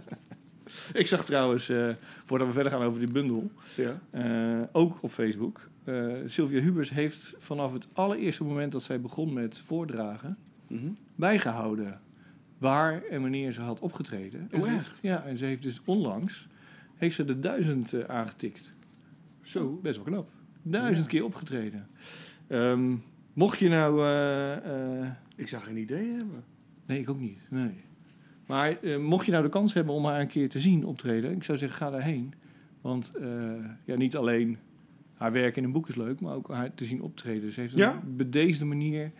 Ik 0.93 1.07
zag 1.07 1.25
trouwens, 1.25 1.69
eh, 1.69 1.89
voordat 2.25 2.47
we 2.47 2.53
verder 2.53 2.71
gaan 2.71 2.81
over 2.81 2.99
die 2.99 3.11
bundel, 3.11 3.51
Ja. 3.75 3.99
Eh, 4.09 4.61
ook 4.71 4.97
op 5.03 5.11
Facebook. 5.11 5.69
Eh, 5.83 6.13
Sylvia 6.25 6.61
Hubers 6.61 6.89
heeft 6.89 7.35
vanaf 7.39 7.73
het 7.73 7.87
allereerste 7.93 8.43
moment 8.43 8.71
dat 8.71 8.83
zij 8.83 9.01
begon 9.01 9.33
met 9.33 9.59
voordragen 9.59 10.37
Mhm. 10.67 10.87
bijgehouden 11.15 11.99
waar 12.57 13.03
en 13.03 13.21
wanneer 13.21 13.51
ze 13.51 13.61
had 13.61 13.79
opgetreden. 13.79 14.47
En 14.51 14.61
Oh, 14.61 14.73
echt? 14.73 14.97
Ja, 15.01 15.23
en 15.23 15.37
ze 15.37 15.45
heeft 15.45 15.61
dus 15.63 15.81
onlangs 15.85 16.47
heeft 16.95 17.15
ze 17.15 17.25
de 17.25 17.39
duizend 17.39 18.07
aangetikt. 18.07 18.69
Zo. 19.45 19.79
Best 19.81 19.95
wel 19.95 20.05
knap. 20.05 20.29
Duizend 20.61 21.07
keer 21.07 21.23
opgetreden. 21.23 21.87
Ehm, 22.47 22.95
mocht 23.33 23.59
je 23.59 23.69
nou... 23.69 24.01
eh, 24.05 25.01
eh, 25.01 25.09
Ik 25.35 25.47
zou 25.47 25.63
geen 25.63 25.77
idee 25.77 26.07
hebben. 26.11 26.43
nee, 26.85 26.99
ik 26.99 27.09
ook 27.09 27.19
niet. 27.19 27.39
Nee. 27.49 27.71
Maar 28.45 28.77
eh, 28.81 28.97
mocht 28.97 29.25
je 29.25 29.31
nou 29.31 29.43
de 29.43 29.49
kans 29.49 29.73
hebben 29.73 29.93
om 29.93 30.05
haar 30.05 30.19
een 30.21 30.27
keer 30.27 30.49
te 30.49 30.59
zien 30.59 30.85
optreden, 30.85 31.31
ik 31.31 31.43
zou 31.43 31.57
zeggen, 31.57 31.77
ga 31.77 31.89
daarheen. 31.89 32.33
Want 32.81 33.11
ja, 33.85 33.95
niet 33.95 34.15
alleen 34.15 34.57
haar 35.13 35.31
werk 35.31 35.57
in 35.57 35.63
een 35.63 35.71
boek 35.71 35.87
is 35.87 35.95
leuk, 35.95 36.19
maar 36.19 36.35
ook 36.35 36.49
haar 36.49 36.73
te 36.73 36.85
zien 36.85 37.01
optreden. 37.01 37.51
Ze 37.51 37.59
heeft 37.59 37.73
een 37.73 37.79
Ja? 37.79 38.01
bedeesde 38.05 38.65
manier 38.65 39.11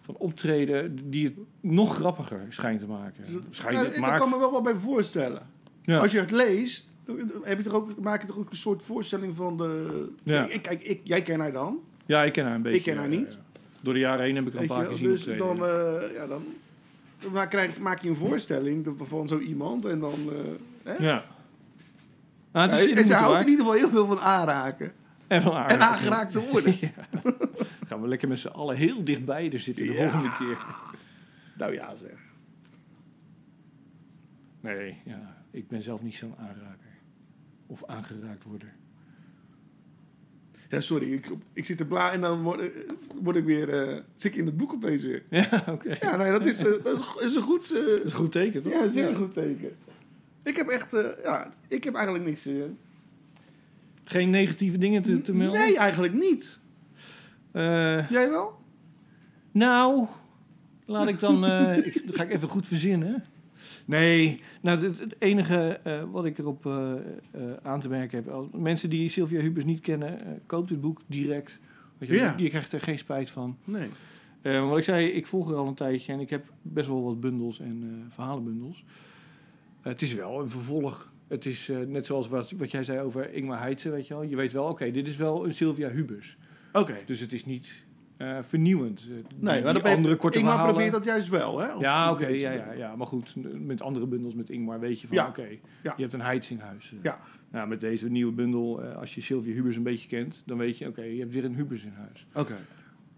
van 0.00 0.16
optreden 0.16 1.10
die 1.10 1.24
het 1.24 1.34
nog 1.60 1.94
grappiger 1.94 2.40
schijnt 2.48 2.80
te 2.80 2.86
maken. 2.86 3.24
Schijnt, 3.50 3.78
Ja, 3.78 3.92
ik 3.94 3.98
maakt- 4.00 4.20
kan 4.20 4.30
me 4.30 4.38
wel 4.38 4.50
wat 4.50 4.62
bij 4.62 4.74
voorstellen. 4.74 5.42
ja. 5.82 5.98
Als 5.98 6.12
je 6.12 6.18
het 6.18 6.30
leest, 6.30 6.93
heb 7.42 7.56
je 7.58 7.64
toch 7.64 7.72
ook, 7.72 8.00
maak 8.00 8.20
je 8.20 8.26
toch 8.26 8.38
ook 8.38 8.50
een 8.50 8.56
soort 8.56 8.82
voorstelling 8.82 9.36
van 9.36 9.56
de... 9.56 10.08
Ja. 10.22 10.46
Ik, 10.48 10.62
kijk, 10.62 10.82
ik, 10.82 11.00
jij 11.04 11.22
kent 11.22 11.40
haar 11.40 11.52
dan. 11.52 11.78
ja, 12.06 12.22
ik 12.24 12.32
ken 12.32 12.44
haar 12.44 12.54
een 12.54 12.62
beetje. 12.62 12.80
ken 12.80 12.96
haar 12.96 13.08
niet. 13.08 13.38
Door 13.80 13.92
de 13.94 13.98
jaren 14.00 14.24
heen 14.24 14.34
heb 14.36 14.46
ik 14.46 14.52
haar 14.52 14.62
een 14.62 14.68
paar 14.68 14.86
keer 14.86 14.96
zien 14.96 15.08
dus 15.08 15.24
dan, 15.24 15.56
eh, 15.66 16.14
ja, 16.14 16.26
dan, 16.26 16.44
dan 17.20 17.32
maak, 17.32 17.50
krijg, 17.50 17.78
maak 17.78 18.02
je 18.02 18.08
een 18.08 18.16
voorstelling 18.16 18.94
van 19.02 19.28
zo 19.28 19.38
iemand 19.38 19.84
en 19.84 20.00
dan... 20.00 20.14
eh, 20.32 20.92
hè? 20.94 21.04
ja. 21.04 21.24
Nou, 22.52 22.70
het 22.70 22.80
is 22.80 22.88
Ja, 22.88 22.96
en 22.96 23.06
ze 23.06 23.14
houdt 23.14 23.42
in 23.42 23.48
ieder 23.48 23.64
geval 23.64 23.78
heel 23.80 23.88
veel 23.90 24.06
van 24.06 24.20
aanraken. 24.20 24.92
En 25.26 25.42
van 25.42 25.52
En 25.52 25.58
aangeraakt. 25.58 25.82
aangeraakt 25.82 26.32
te 26.32 26.40
worden. 26.50 26.74
Gaan 27.88 28.00
we 28.02 28.08
lekker 28.08 28.28
met 28.28 28.38
z'n 28.38 28.48
allen 28.48 28.76
heel 28.76 29.04
dichtbij 29.04 29.52
er 29.52 29.58
zitten 29.58 29.86
de 29.86 29.92
Ja. 29.92 30.10
volgende 30.10 30.36
keer. 30.36 30.58
Nou 31.58 31.72
ja, 31.74 31.94
zeg. 31.94 32.16
Nee, 34.60 34.96
ja, 35.04 35.36
ik 35.50 35.68
ben 35.68 35.82
zelf 35.82 36.02
niet 36.02 36.14
zo'n 36.16 36.34
aanraker. 36.38 36.78
Of 37.66 37.84
aangeraakt 37.86 38.44
worden. 38.44 38.68
Ja, 40.68 40.80
sorry, 40.80 41.12
ik, 41.12 41.28
ik 41.52 41.64
zit 41.64 41.76
te 41.76 41.84
bla 41.84 42.12
en 42.12 42.20
dan 42.20 42.42
word, 42.42 42.70
word 43.22 43.36
ik 43.36 43.44
weer... 43.44 43.68
eh, 43.88 44.00
zit 44.14 44.32
ik 44.32 44.38
in 44.38 44.46
het 44.46 44.56
boek 44.56 44.72
opeens 44.72 45.02
weer. 45.02 45.22
Ja, 45.30 45.64
oké. 45.70 45.96
Ja, 46.00 46.16
nou 46.16 46.24
ja, 46.24 46.30
dat 46.32 46.46
is, 46.46 46.58
eh, 46.64 46.82
dat 46.82 47.00
is- 47.00 47.22
is 47.24 47.34
een 47.34 47.42
goed... 47.42 47.70
eh, 47.72 47.84
Dat 47.84 48.04
is 48.04 48.12
een 48.12 48.18
goed 48.18 48.32
teken, 48.32 48.62
toch? 48.62 48.72
ja, 48.72 48.82
een 48.82 48.90
zeer 48.90 49.14
goed 49.14 49.34
teken. 49.34 49.76
Ik 50.42 50.56
heb 50.56 50.68
echt... 50.68 50.90
ja, 51.22 51.52
ik 51.68 51.84
heb 51.84 51.94
eigenlijk 51.94 52.24
niks... 52.24 52.48
Geen 54.04 54.30
negatieve 54.30 54.78
dingen 54.78 55.02
te, 55.02 55.20
te 55.20 55.34
melden? 55.34 55.60
nee, 55.60 55.78
eigenlijk 55.78 56.14
niet. 56.14 56.60
Jij 57.52 58.28
wel? 58.30 58.60
nou, 59.52 60.06
laat 60.84 61.08
ik 61.08 61.20
dan... 61.20 61.34
ik, 61.76 62.02
dan 62.06 62.14
ga 62.14 62.22
ik 62.22 62.32
even 62.32 62.48
goed 62.48 62.66
verzinnen. 62.66 63.24
Nee, 63.84 64.40
nou, 64.60 64.80
het, 64.80 64.98
het 64.98 65.14
enige 65.18 65.80
eh, 65.82 66.02
wat 66.10 66.24
ik 66.24 66.38
erop 66.38 66.66
eh, 66.66 66.92
eh, 66.92 67.42
aan 67.62 67.80
te 67.80 67.88
merken 67.88 68.18
heb... 68.18 68.28
Als 68.28 68.46
mensen 68.52 68.90
die 68.90 69.08
Sylvia 69.08 69.40
Hubers 69.40 69.64
niet 69.64 69.80
kennen, 69.80 70.42
koopt 70.46 70.70
het 70.70 70.80
boek 70.80 71.00
direct. 71.06 71.60
Weet 71.98 72.08
je, 72.08 72.14
Ja. 72.14 72.34
je, 72.36 72.48
krijgt 72.48 72.72
er 72.72 72.80
geen 72.80 72.98
spijt 72.98 73.30
van. 73.30 73.56
Nee. 73.64 73.88
Wat 74.42 74.78
ik 74.78 74.84
zei, 74.84 75.06
ik 75.06 75.26
volg 75.26 75.50
er 75.50 75.56
al 75.56 75.66
een 75.66 75.74
tijdje 75.74 76.12
en 76.12 76.20
ik 76.20 76.30
heb 76.30 76.44
best 76.62 76.86
wel 76.88 77.02
wat 77.02 77.20
bundels 77.20 77.60
en 77.60 78.06
verhalenbundels. 78.08 78.84
Het 79.80 80.02
is 80.02 80.14
wel 80.14 80.40
een 80.40 80.50
vervolg. 80.50 81.12
Het 81.28 81.46
is 81.46 81.70
net 81.86 82.06
zoals 82.06 82.28
wat, 82.28 82.50
wat 82.50 82.70
jij 82.70 82.84
zei 82.84 83.00
over 83.00 83.32
Ingmar 83.32 83.60
Heitse, 83.60 83.90
weet 83.90 84.06
je 84.06 84.14
wel. 84.14 84.22
Je 84.22 84.36
weet 84.36 84.52
wel, 84.52 84.64
oké, 84.64 84.90
dit 84.90 85.08
is 85.08 85.16
wel 85.16 85.44
een 85.44 85.54
Sylvia 85.54 85.88
Hubers. 85.88 86.36
Oké. 86.72 86.98
Dus 87.06 87.20
het 87.20 87.32
is 87.32 87.44
niet 87.44 87.83
eh, 88.24 88.42
vernieuwend. 88.42 89.06
Eh, 89.10 89.14
Nee, 89.40 89.62
maar 89.62 89.74
dat 89.74 89.84
andere 89.84 90.16
korte 90.16 90.36
Ingmar 90.38 90.52
verhalen. 90.52 90.74
probeert 90.74 90.94
dat 90.96 91.04
juist 91.04 91.28
wel, 91.28 91.58
hè? 91.58 91.74
Op- 91.74 91.80
Ja, 91.80 92.10
oké, 92.12 92.26
ja, 92.26 92.50
ja, 92.50 92.72
ja. 92.72 92.96
Maar 92.96 93.06
goed, 93.06 93.34
met 93.60 93.82
andere 93.82 94.06
bundels 94.06 94.34
met 94.34 94.50
Ingmar 94.50 94.80
weet 94.80 95.00
je 95.00 95.06
van, 95.06 95.16
Ja. 95.16 95.26
oké, 95.28 95.46
Ja. 95.82 95.92
je 95.96 96.02
hebt 96.02 96.12
een 96.12 96.20
Heitse 96.20 96.52
in 96.52 96.58
huis. 96.60 96.94
Ja. 97.02 97.20
Nou, 97.50 97.68
met 97.68 97.80
deze 97.80 98.10
nieuwe 98.10 98.32
bundel, 98.32 98.82
eh, 98.82 98.96
als 98.96 99.14
je 99.14 99.20
Sylvia 99.20 99.54
Hubers 99.54 99.76
een 99.76 99.82
beetje 99.82 100.08
kent, 100.08 100.42
dan 100.46 100.58
weet 100.58 100.78
je, 100.78 100.88
oké, 100.88 101.02
je 101.02 101.20
hebt 101.20 101.32
weer 101.32 101.44
een 101.44 101.54
Hubers 101.54 101.84
in 101.84 101.92
huis. 101.96 102.26
Oké. 102.34 102.56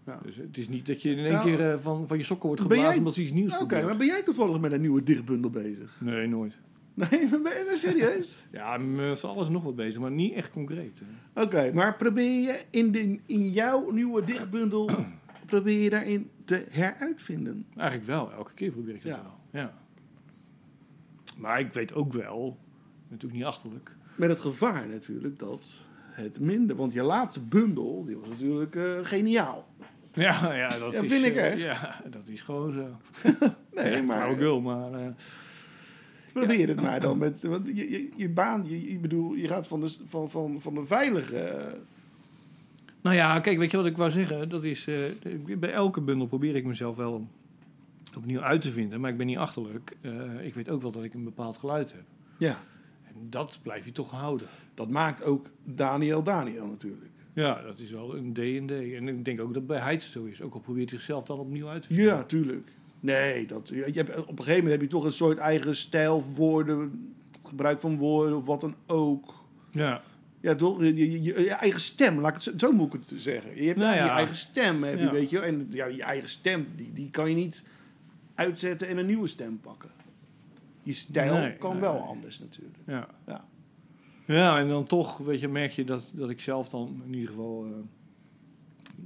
Ja. 0.05 0.19
Dus 0.23 0.35
het 0.35 0.57
is 0.57 0.69
niet 0.69 0.87
dat 0.87 1.01
je 1.01 1.09
in 1.11 1.17
één 1.17 1.31
Nou, 1.31 1.55
keer 1.55 1.79
van, 1.79 2.07
van 2.07 2.17
je 2.17 2.23
sokken 2.23 2.47
wordt 2.47 2.61
geblazen 2.61 2.85
jij- 2.87 2.97
omdat 2.97 3.13
ze 3.13 3.21
iets 3.21 3.31
nieuws 3.31 3.59
Oké, 3.59 3.83
maar 3.83 3.97
ben 3.97 4.07
jij 4.07 4.23
toevallig 4.23 4.59
met 4.59 4.71
een 4.71 4.81
nieuwe 4.81 5.03
dichtbundel 5.03 5.49
bezig? 5.49 5.97
Nee, 6.01 6.27
nooit. 6.27 6.53
Nee, 6.97 7.27
ben 7.29 7.41
je 7.41 7.63
nou 7.65 7.77
serieus? 7.77 8.37
Ja, 8.51 8.77
met 8.77 9.19
z'n 9.19 9.27
alles 9.27 9.49
nog 9.49 9.63
wat 9.63 9.75
bezig, 9.75 10.01
maar 10.01 10.11
niet 10.11 10.33
echt 10.33 10.51
concreet. 10.51 11.01
Oké, 11.35 11.71
maar 11.73 11.95
probeer 11.95 12.41
je 12.41 12.61
in, 12.69 12.91
de, 12.91 13.19
in 13.25 13.49
jouw 13.49 13.91
nieuwe 13.91 14.23
dichtbundel... 14.23 14.89
probeer 15.45 15.79
je 15.83 15.89
daarin 15.89 16.29
te 16.45 16.65
heruitvinden? 16.69 17.65
Eigenlijk 17.75 18.07
wel, 18.09 18.31
elke 18.31 18.53
keer 18.53 18.71
probeer 18.71 18.95
ik 18.95 19.03
het 19.03 19.15
Ja. 19.15 19.21
wel. 19.21 19.61
Ja. 19.61 19.73
Maar 21.37 21.59
ik 21.59 21.73
weet 21.73 21.93
ook 21.93 22.13
wel, 22.13 22.57
natuurlijk 23.07 23.33
niet 23.39 23.43
achterlijk. 23.47 23.95
Met 24.15 24.29
het 24.29 24.39
gevaar 24.39 24.87
natuurlijk 24.87 25.39
dat 25.39 25.73
het 26.11 26.39
minder... 26.39 26.75
Want 26.75 26.93
je 26.93 27.03
laatste 27.03 27.39
bundel, 27.41 28.03
die 28.05 28.17
was 28.17 28.29
natuurlijk 28.29 28.75
eh, 28.75 28.83
geniaal. 29.01 29.67
Ja, 30.13 30.53
ja 30.53 30.69
dat 30.69 30.93
Ja, 30.93 31.01
is... 31.01 31.11
vind 31.11 31.25
ik 31.25 31.35
eh, 31.35 31.51
echt. 31.51 31.59
Ja, 31.61 32.01
dat 32.09 32.27
is 32.27 32.41
gewoon 32.41 32.73
zo. 32.73 32.87
Nee, 33.75 34.01
maar 34.01 34.61
maar... 34.61 34.93
eh, 34.93 35.07
probeer 36.37 36.67
het 36.67 36.81
maar 36.81 36.99
dan 36.99 37.17
met... 37.17 37.43
Want 37.43 37.67
je, 37.67 37.91
je, 37.91 38.09
je 38.15 38.29
baan, 38.29 38.63
je, 38.67 38.91
je 38.91 38.97
bedoel, 38.97 39.33
je 39.33 39.47
gaat 39.47 39.67
van 39.67 39.79
de, 39.79 39.95
van, 40.07 40.29
van, 40.29 40.61
van 40.61 40.73
de 40.73 40.85
veilige... 40.85 41.75
Nou 43.01 43.15
ja, 43.15 43.39
kijk, 43.39 43.57
weet 43.57 43.71
je 43.71 43.77
wat 43.77 43.85
ik 43.85 43.97
wou 43.97 44.11
zeggen? 44.11 44.49
Dat 44.49 44.63
is, 44.63 44.87
eh, 44.87 45.57
bij 45.57 45.71
elke 45.71 46.01
bundel 46.01 46.27
probeer 46.27 46.55
ik 46.55 46.65
mezelf 46.65 46.95
wel 46.95 47.27
opnieuw 48.17 48.41
uit 48.41 48.61
te 48.61 48.71
vinden. 48.71 48.99
Maar 48.99 49.11
ik 49.11 49.17
ben 49.17 49.25
niet 49.25 49.37
achterlijk. 49.37 49.97
Eh, 50.01 50.45
ik 50.45 50.53
weet 50.53 50.69
ook 50.69 50.81
wel 50.81 50.91
dat 50.91 51.03
ik 51.03 51.13
een 51.13 51.23
bepaald 51.23 51.57
geluid 51.57 51.91
heb. 51.91 52.03
Ja. 52.37 52.59
En 53.07 53.13
dat 53.29 53.59
blijf 53.61 53.85
je 53.85 53.91
toch 53.91 54.11
houden. 54.11 54.47
Dat 54.73 54.89
maakt 54.89 55.23
ook 55.23 55.49
Daniel 55.63 56.23
Daniel 56.23 56.65
natuurlijk. 56.65 57.11
Ja, 57.33 57.61
dat 57.61 57.79
is 57.79 57.91
wel 57.91 58.15
een 58.15 58.33
D 58.33 58.37
en 58.37 58.67
D. 58.67 58.71
En 58.71 59.07
ik 59.07 59.25
denk 59.25 59.41
ook 59.41 59.53
dat 59.53 59.67
bij 59.67 59.79
Heidse 59.79 60.09
zo 60.09 60.23
is. 60.23 60.41
Ook 60.41 60.53
al 60.53 60.59
probeert 60.59 60.89
hij 60.89 60.99
zichzelf 60.99 61.23
dan 61.23 61.39
opnieuw 61.39 61.67
uit 61.67 61.81
te 61.81 61.87
vinden. 61.87 62.05
Ja, 62.05 62.23
tuurlijk. 62.23 62.71
Nee, 62.99 63.47
dat, 63.47 63.67
je 63.67 63.91
hebt, 63.93 64.09
op 64.17 64.29
een 64.29 64.37
gegeven 64.37 64.55
moment 64.63 64.71
heb 64.71 64.81
je 64.81 64.87
toch 64.87 65.03
een 65.03 65.11
soort 65.11 65.37
eigen 65.37 65.75
stijl, 65.75 66.23
woorden, 66.35 67.13
gebruik 67.43 67.79
van 67.79 67.97
woorden 67.97 68.37
of 68.37 68.45
wat 68.45 68.61
dan 68.61 68.75
ook. 68.85 69.33
Ja. 69.71 70.01
Ja, 70.41 70.55
toch? 70.55 70.81
Je, 70.83 70.95
je, 70.95 71.11
je- 71.11 71.39
je 71.41 71.49
eigen 71.53 71.79
stem, 71.81 72.19
laat 72.19 72.27
ik 72.29 72.33
het 72.35 72.43
zo, 72.43 72.51
zo 72.67 72.71
moet 72.71 72.93
ik 72.93 72.99
het 73.09 73.13
zeggen. 73.21 73.55
Je 73.61 73.67
hebt 73.67 73.79
Nou 73.79 73.91
je 73.95 73.97
ja. 73.97 74.15
eigen 74.15 74.35
stem, 74.35 74.83
heb 74.83 74.97
je, 74.97 75.03
Ja. 75.03 75.11
weet 75.11 75.29
je. 75.29 75.39
En 75.39 75.67
ja, 75.71 75.85
je 75.85 76.03
eigen 76.03 76.29
stem, 76.29 76.67
die, 76.75 76.93
die 76.93 77.09
kan 77.09 77.29
je 77.29 77.35
niet 77.35 77.63
uitzetten 78.35 78.87
en 78.87 78.97
een 78.97 79.05
nieuwe 79.05 79.27
stem 79.27 79.59
pakken. 79.59 79.89
Je 80.83 80.93
stijl 80.93 81.33
Nee, 81.33 81.53
kan 81.57 81.71
nee, 81.71 81.81
wel 81.81 81.93
nee. 81.93 82.01
anders 82.01 82.39
natuurlijk. 82.39 82.77
Ja. 82.85 83.07
Ja. 83.27 83.45
Ja, 84.25 84.59
en 84.59 84.67
dan 84.67 84.83
toch, 84.85 85.17
weet 85.17 85.39
je, 85.39 85.47
merk 85.47 85.71
je 85.71 85.83
dat, 85.83 86.11
dat 86.13 86.29
ik 86.29 86.41
zelf 86.41 86.69
dan 86.69 87.01
in 87.05 87.13
ieder 87.13 87.29
geval 87.29 87.65
eh, 87.65 87.71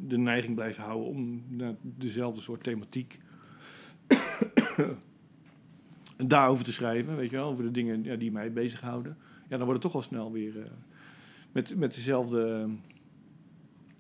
de 0.08 0.18
neiging 0.18 0.56
blijf 0.56 0.78
houden 0.78 1.08
om 1.10 1.44
naar 1.48 1.74
dezelfde 1.82 2.42
soort 2.42 2.64
thematiek 2.64 3.20
daarover 6.28 6.64
te 6.64 6.72
schrijven, 6.72 7.16
weet 7.16 7.30
je 7.30 7.36
wel, 7.36 7.50
over 7.50 7.64
de 7.64 7.72
dingen 7.72 8.04
ja, 8.04 8.16
die 8.16 8.32
mij 8.32 8.54
bezighouden. 8.54 9.18
Ja, 9.48 9.58
dan 9.58 9.66
wordt 9.66 9.84
het 9.84 9.92
toch 9.92 10.02
al 10.02 10.08
snel 10.08 10.32
weer 10.32 10.60
eh, 10.60 10.66
met, 11.52 11.76
met 11.76 11.94
dezelfde 11.94 12.66
eh, 12.66 12.72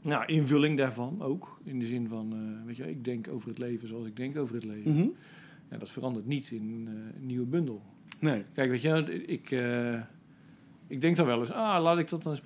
nou, 0.02 0.26
invulling 0.26 0.78
daarvan 0.78 1.21
ook. 1.21 1.60
In 1.63 1.80
de 1.80 1.86
zin 1.86 2.08
van, 2.08 2.34
eh, 2.34 2.65
weet 2.65 2.78
je, 2.78 2.89
ik 2.89 3.04
denk 3.04 3.28
over 3.28 3.50
het 3.50 3.58
leven 3.58 3.88
zoals 3.88 4.06
ik 4.06 4.15
denk 4.15 4.38
over 4.38 4.56
het 4.56 4.63
leven. 4.63 4.91
Mhm. 4.91 5.08
Ja, 5.69 5.78
dat 5.78 5.89
verandert 5.89 6.26
niet 6.26 6.52
in 6.52 6.88
een 6.88 7.26
nieuwe 7.26 7.45
bundel. 7.45 7.82
Nee. 8.19 8.43
Kijk, 8.54 8.69
weet 8.69 8.82
je, 8.82 9.24
ik, 9.26 9.52
ik 10.88 11.02
denk 11.02 11.15
dan 11.15 11.26
wel 11.26 11.39
eens, 11.39 11.52
ah, 11.52 11.82
laat 11.82 11.97
ik 11.97 12.10
dat 12.10 12.24
dan 12.24 12.32
eens 12.32 12.41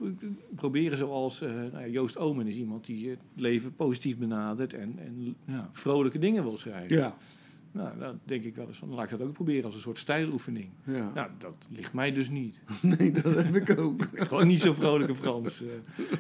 proberen 0.56 0.98
zoals 0.98 1.40
nou 1.40 1.80
ja, 1.80 1.88
Joost 1.88 2.18
Omen 2.18 2.48
is 2.48 2.56
iemand 2.56 2.86
die 2.86 3.10
het 3.10 3.20
leven 3.36 3.76
positief 3.76 4.18
benadert 4.18 4.74
en, 4.74 4.96
en 4.98 5.36
ja, 5.46 5.70
vrolijke 5.72 6.20
dingen 6.20 6.44
wil 6.44 6.58
schrijven. 6.58 6.98
Ja. 6.98 7.18
Nou, 7.76 7.98
dan 8.00 8.20
denk 8.24 8.44
ik 8.44 8.56
wel 8.56 8.68
eens 8.68 8.78
van, 8.78 8.90
laat 8.94 9.04
ik 9.12 9.18
dat 9.18 9.28
ook 9.28 9.34
proberen 9.34 9.64
als 9.66 9.74
een 9.74 9.80
soort 9.80 9.98
stijloefening. 9.98 10.70
ja. 10.84 11.12
Nou, 11.14 11.30
dat 11.38 11.54
ligt 11.70 11.94
mij 11.94 12.12
dus 12.12 12.30
niet. 12.30 12.62
Nee, 12.98 13.12
dat 13.12 13.36
heb 13.36 13.56
ik 13.56 13.80
ook. 13.80 14.08
Gewoon 14.28 14.48
niet 14.48 14.62
zo 14.62 14.74
vrolijke 14.74 15.16
Frans. 15.16 15.62
eh. 15.62 15.68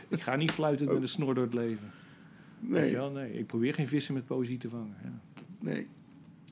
ik 0.08 0.22
ga 0.22 0.36
niet 0.36 0.52
fluitend 0.52 0.92
met 0.92 1.02
een 1.02 1.08
snor 1.08 1.34
door 1.36 1.44
het 1.44 1.54
leven. 1.54 1.92
Nee, 2.60 2.94
wel? 2.94 3.12
Nee, 3.12 3.34
ik 3.34 3.46
probeer 3.48 3.74
geen 3.74 3.88
vissen 3.88 4.14
met 4.14 4.26
poëzie 4.26 4.58
te 4.58 4.70
vangen. 4.70 4.96
Ja. 5.04 5.20
nee. 5.60 5.88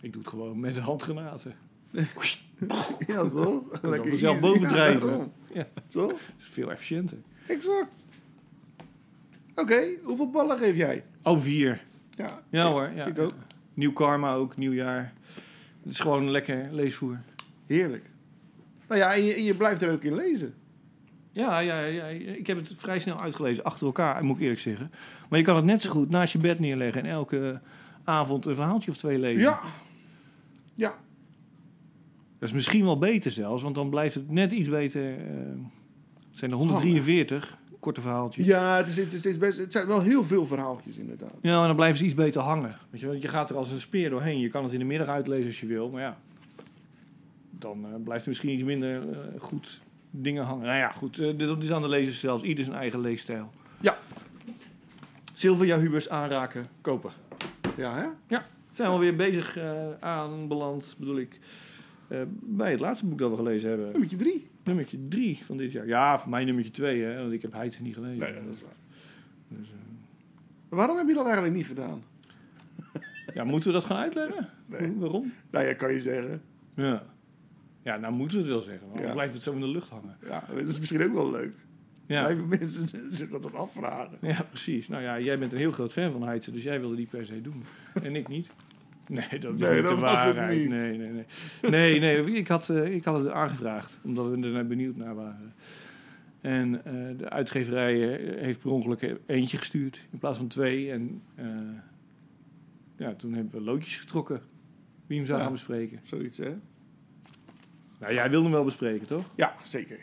Ik 0.02 0.12
doe 0.14 0.22
het 0.22 0.30
gewoon 0.30 0.60
met 0.60 0.78
handgranaten. 0.78 1.54
Ja, 3.08 3.28
toch? 3.30 3.80
dan 3.82 4.08
vanzelf 4.08 4.40
bovendrijven. 4.40 5.08
daarom. 5.08 5.32
Ja. 5.54 5.68
Toch? 5.88 6.10
Dat 6.12 6.20
is 6.38 6.46
veel 6.48 6.72
efficiënter. 6.72 7.18
Exact. 7.48 8.08
Oké, 9.56 9.88
hoeveel 10.04 10.30
ballen 10.30 10.58
geef 10.58 10.76
jij? 10.76 11.04
Oh, 11.24 11.40
vier. 11.40 11.84
Ja, 12.10 12.42
Ja 12.50 12.68
hoor. 12.72 12.90
Ja. 12.96 13.06
ik 13.06 13.20
ook. 13.20 13.32
Nieuw 13.74 13.94
karma 13.94 14.34
ook, 14.34 14.58
nieuw 14.58 14.72
jaar. 14.74 15.14
Het 15.84 15.92
is 15.92 16.00
gewoon 16.00 16.30
lekker 16.32 16.68
leesvoer. 16.72 17.20
Heerlijk. 17.68 18.10
Nou 18.88 19.00
ja, 19.02 19.14
en 19.14 19.24
je, 19.24 19.34
en 19.34 19.44
je 19.44 19.54
blijft 19.54 19.82
er 19.82 19.92
ook 19.92 20.04
in 20.04 20.16
lezen. 20.16 20.54
Ja, 21.32 21.60
ja, 21.60 21.80
ja, 21.80 22.06
ik 22.06 22.48
heb 22.48 22.58
het 22.58 22.74
vrij 22.76 23.00
snel 23.00 23.20
uitgelezen, 23.20 23.64
achter 23.64 23.86
elkaar, 23.86 24.24
moet 24.24 24.36
ik 24.36 24.42
eerlijk 24.42 24.60
zeggen. 24.60 24.92
Maar 25.30 25.40
je 25.40 25.46
kan 25.46 25.56
het 25.56 25.66
net 25.66 25.82
zo 25.82 25.90
goed 25.90 26.10
naast 26.10 26.34
je 26.34 26.40
bed 26.40 26.60
neerleggen 26.60 27.04
en 27.04 27.10
elke 27.10 27.62
avond 28.04 28.46
een 28.46 28.56
verhaaltje 28.56 28.92
of 28.92 28.98
twee 28.98 29.20
lezen. 29.20 29.42
Ja. 29.42 29.60
Ja. 30.74 30.96
Dat 32.40 32.50
is 32.50 32.54
misschien 32.54 32.84
wel 32.84 32.98
beter 32.98 33.32
zelfs, 33.32 33.64
want 33.64 33.76
dan 33.76 33.90
blijft 33.90 34.16
het 34.16 34.30
net 34.32 34.52
iets 34.52 34.70
beter. 34.70 35.18
eh, 35.18 35.26
het 36.30 36.38
zijn 36.42 36.52
er 36.52 36.58
143 36.58 37.58
korte 37.84 38.02
verhaaltjes. 38.02 38.46
Ja, 38.46 38.78
het, 38.78 38.88
is, 38.88 38.98
het, 38.98 39.08
is, 39.08 39.14
het, 39.14 39.26
is 39.26 39.38
best, 39.38 39.58
het 39.58 39.72
zijn 39.72 39.88
wel 39.88 40.02
heel 40.02 40.24
veel 40.24 40.46
verhaaltjes 40.46 40.98
inderdaad. 40.98 41.34
Ja, 41.42 41.62
en 41.62 41.68
dan 41.68 41.76
blijven 41.76 41.98
ze 41.98 42.06
iets 42.06 42.14
beter 42.14 42.42
hangen. 42.42 42.76
Weet 42.90 43.02
je, 43.02 43.08
want 43.08 43.22
je 43.22 43.28
gaat 43.28 43.50
er 43.50 43.56
als 43.56 43.72
een 43.72 43.80
speer 43.80 44.10
doorheen. 44.10 44.40
Je 44.40 44.50
kan 44.50 44.64
het 44.64 44.74
in 44.74 44.80
de 44.80 44.86
middag 44.86 45.08
uitlezen 45.08 45.46
als 45.48 45.60
je 45.60 45.66
wil, 45.66 45.90
maar 45.90 46.02
ja. 46.02 46.18
Dan 47.50 47.86
eh, 47.86 48.04
blijft 48.04 48.24
er 48.24 48.30
misschien 48.30 48.50
iets 48.50 48.64
minder 48.64 49.10
eh, 49.10 49.18
goed 49.40 49.82
dingen 50.12 50.44
hangen. 50.44 50.66
Nou 50.66 50.78
ja, 50.78 50.92
goed. 50.92 51.20
eh, 51.20 51.38
dat 51.38 51.64
is 51.64 51.72
aan 51.72 51.82
de 51.82 51.88
lezers 51.88 52.20
zelfs. 52.20 52.44
Ieder 52.44 52.66
zijn 52.66 52.78
eigen 52.78 53.00
leesstijl. 53.00 53.50
Ja. 53.82 53.98
Sylvia 55.34 55.80
Hubers 55.80 56.10
aanraken, 56.10 56.66
kopen. 56.82 57.12
Ja, 57.78 58.14
hè? 58.28 58.38
Zijn 58.72 58.92
we 58.92 58.98
weer 58.98 59.16
bezig 59.16 59.58
aanbeland, 60.00 60.96
bedoel 60.98 61.18
ik. 61.18 61.40
bij 62.42 62.72
het 62.72 62.80
laatste 62.80 63.06
boek 63.06 63.20
dat 63.20 63.30
we 63.30 63.36
gelezen 63.36 63.70
hebben. 63.70 63.92
Nummertje 63.92 64.18
drie. 64.18 64.52
Nummertje 64.64 65.08
drie 65.08 65.40
van 65.46 65.58
dit 65.58 65.72
jaar. 65.72 65.88
Ja, 65.88 66.20
voor 66.20 66.30
mij 66.30 66.44
nummertje 66.46 66.72
twee, 66.72 67.02
hè, 67.04 67.18
want 67.22 67.32
ik 67.32 67.42
heb 67.42 67.54
Heidse 67.54 67.82
niet 67.82 67.94
gelezen. 67.94 68.20
Nee, 68.20 68.44
dat 68.46 68.56
is 68.56 68.62
waar. 68.62 68.76
Dus, 69.48 69.68
eh, 69.70 69.76
Waarom 70.70 70.98
heb 70.98 71.08
je 71.08 71.14
dat 71.14 71.26
eigenlijk 71.26 71.56
niet 71.56 71.66
gedaan? 71.66 72.04
ja, 73.34 73.44
moeten 73.44 73.68
we 73.70 73.76
dat 73.76 73.84
gaan 73.86 73.98
uitleggen? 73.98 74.50
Nee. 74.66 74.94
Waarom? 74.98 75.34
Nou 75.52 75.66
ja, 75.66 75.74
kan 75.74 75.92
je 75.94 76.00
zeggen. 76.00 76.42
Ja. 76.76 77.04
Ja, 77.84 77.98
nou 77.98 78.14
moeten 78.14 78.38
we 78.38 78.44
het 78.44 78.54
wel 78.54 78.62
zeggen. 78.62 78.88
Want 78.88 79.00
Ja. 79.00 79.06
dan 79.06 79.14
blijft 79.14 79.34
het 79.34 79.44
zo 79.44 79.54
in 79.54 79.60
de 79.60 79.68
lucht 79.68 79.90
hangen. 79.90 80.18
Ja, 80.28 80.44
dat 80.56 80.68
is 80.68 80.80
misschien 80.80 81.04
ook 81.04 81.14
wel 81.14 81.32
leuk. 81.32 81.54
Ja. 82.06 82.24
Blijven 82.24 82.48
mensen 82.48 82.88
zich 83.14 83.30
dat 83.30 83.54
afvragen. 83.54 84.18
ja, 84.22 84.44
precies. 84.50 84.88
Nou 84.88 85.04
ja, 85.04 85.20
jij 85.20 85.40
bent 85.40 85.52
een 85.52 85.58
heel 85.58 85.72
groot 85.72 85.92
fan 85.94 86.12
van 86.12 86.24
Heidse, 86.24 86.52
dus 86.52 86.64
jij 86.64 86.80
wilde 86.80 86.96
die 86.96 87.08
per 87.08 87.26
se 87.26 87.42
doen. 87.42 87.64
En 88.04 88.16
ik 88.16 88.28
niet. 88.28 88.50
Nee, 89.10 89.40
dat 89.40 89.54
is 89.54 89.60
Nee, 89.60 89.74
niet 89.74 89.84
dat 89.84 89.96
de 89.96 90.02
waarheid. 90.02 90.58
niet. 90.60 90.70
Nee, 90.70 90.98
nee, 90.98 91.10
nee. 91.10 91.26
Nee, 91.62 92.00
nee 92.00 92.26
ik, 92.42 92.48
had, 92.48 92.70
eh, 92.70 92.94
ik 92.96 93.04
had 93.04 93.18
het 93.24 93.32
aangevraagd, 93.32 94.00
omdat 94.04 94.30
we 94.30 94.54
er 94.54 94.68
benieuwd 94.68 94.96
naar 94.96 95.16
waren. 95.16 95.54
En 96.42 96.86
eh, 96.86 97.18
de 97.18 97.30
uitgeverij 97.30 98.18
eh, 98.20 98.42
heeft 98.44 98.60
per 98.60 98.72
ongeluk 98.72 99.16
eentje 99.26 99.58
gestuurd 99.58 100.08
in 100.12 100.18
plaats 100.20 100.38
van 100.38 100.48
twee. 100.48 100.92
En 100.92 101.22
ja, 102.98 103.14
toen 103.16 103.34
hebben 103.34 103.54
we 103.54 103.62
loodjes 103.62 104.00
getrokken 104.00 104.42
wie 105.08 105.18
hem 105.18 105.26
zou 105.28 105.38
Ja. 105.38 105.44
gaan 105.44 105.54
bespreken. 105.54 106.00
Zoiets, 106.04 106.38
hè? 106.38 106.54
Nou, 108.00 108.14
jij 108.14 108.30
wilde 108.30 108.44
hem 108.44 108.54
wel 108.54 108.64
bespreken, 108.64 109.08
toch? 109.08 109.26
Ja, 109.36 109.56
zeker. 109.64 110.00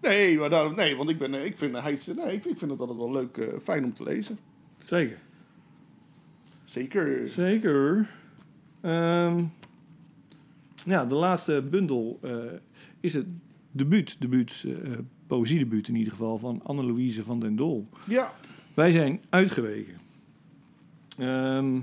Nee, 0.00 0.38
maar 0.38 0.50
daarom, 0.50 0.74
nee 0.74 0.96
want 0.96 1.10
ik, 1.10 1.18
ben, 1.18 1.34
ik 1.34 1.56
vind 1.56 1.78
Heidse, 1.78 2.14
nee, 2.14 2.34
ik, 2.34 2.42
vind 2.42 2.60
het 2.70 2.80
altijd 2.80 2.98
wel 2.98 3.12
leuk, 3.12 3.60
fijn 3.62 3.84
om 3.84 3.92
te 3.92 4.02
lezen. 4.02 4.38
Zeker. 4.84 5.18
Zeker. 6.70 7.28
Zeker. 7.28 8.08
Ehm, 8.80 9.44
ja, 10.84 11.04
de 11.04 11.14
laatste 11.14 11.62
bundel 11.70 12.18
eh, 12.22 12.36
is 13.00 13.14
het 13.14 13.26
debuut, 13.70 14.16
debuut 14.20 14.64
eh, 14.66 14.92
poëziedebuut 15.26 15.88
in 15.88 15.94
ieder 15.94 16.12
geval, 16.12 16.38
van 16.38 16.60
Anne-Louise 16.62 17.24
van 17.24 17.40
den 17.40 17.56
Dol. 17.56 17.88
Ja. 18.08 18.32
Wij 18.74 18.92
zijn 18.92 19.20
uitgeweken. 19.30 19.94
Ehm, 21.18 21.78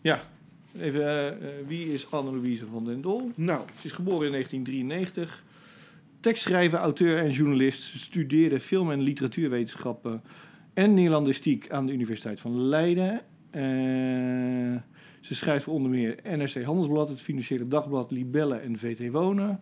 ja, 0.00 0.22
even, 0.76 1.40
eh, 1.40 1.66
wie 1.66 1.86
is 1.92 2.10
Anne-Louise 2.10 2.66
van 2.66 2.84
den 2.84 3.00
Dol? 3.00 3.30
Nou, 3.34 3.66
Ze 3.80 3.86
is 3.86 3.92
geboren 3.92 4.26
in 4.26 4.32
1993. 4.32 5.44
Tekstschrijver, 6.20 6.78
auteur 6.78 7.18
en 7.18 7.30
journalist. 7.30 7.82
Ze 7.82 7.98
studeerde 7.98 8.60
film- 8.60 8.90
en 8.90 9.00
literatuurwetenschappen 9.00 10.22
en 10.74 10.94
Nederlandistiek 10.94 11.70
aan 11.70 11.86
de 11.86 11.92
Universiteit 11.92 12.40
van 12.40 12.60
Leiden. 12.60 13.20
Eh, 13.50 13.62
ze 15.20 15.34
schrijft 15.34 15.64
voor 15.64 15.74
onder 15.74 15.90
meer 15.90 16.18
NRC 16.24 16.62
Handelsblad, 16.62 17.08
het 17.08 17.20
Financiële 17.20 17.68
Dagblad, 17.68 18.10
Libelle 18.10 18.56
en 18.56 18.78
VT 18.78 19.10
Wonen. 19.10 19.60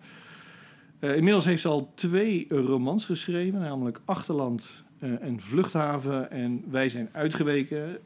Eh, 0.98 1.16
inmiddels 1.16 1.44
heeft 1.44 1.62
ze 1.62 1.68
al 1.68 1.92
twee 1.94 2.46
romans 2.48 3.04
geschreven, 3.04 3.60
namelijk 3.60 4.00
Achterland 4.04 4.84
eh, 4.98 5.22
en 5.22 5.40
Vluchthaven. 5.40 6.30
En 6.30 6.64
Wij 6.70 6.88
zijn 6.88 7.08
uitgeweken 7.12 7.98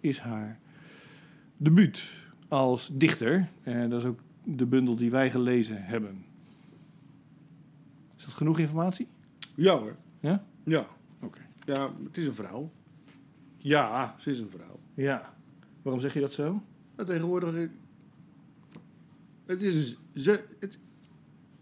is 0.00 0.18
haar 0.18 0.58
debuut 1.56 2.04
als 2.48 2.90
dichter. 2.92 3.48
Dat 3.64 4.00
is 4.00 4.04
ook 4.04 4.20
de 4.44 4.66
bundel 4.66 4.96
die 4.96 5.10
wij 5.10 5.30
gelezen 5.30 5.82
hebben. 5.82 6.24
Is 8.16 8.24
dat 8.24 8.34
genoeg 8.34 8.58
informatie? 8.58 9.06
ja 9.54 9.78
hoor. 9.78 9.96
Ja? 10.20 10.44
Ja. 10.64 10.86
Oké. 11.22 11.40
Ja, 11.64 11.90
het 12.04 12.16
is 12.16 12.26
een 12.26 12.34
vrouw. 12.34 12.70
Ja, 13.66 14.14
Ze 14.18 14.30
is 14.30 14.38
een 14.38 14.50
vrouw. 14.50 14.78
ja. 14.94 15.34
Waarom 15.82 16.00
zeg 16.02 16.14
je 16.14 16.20
dat 16.20 16.32
zo? 16.32 16.62
Maar 16.96 17.04
tegenwoordig... 17.04 17.54
eh, 17.54 17.68
Het 19.46 19.62
is 19.62 19.90
een 19.90 19.96
ze... 20.20 20.44
Het, 20.60 20.78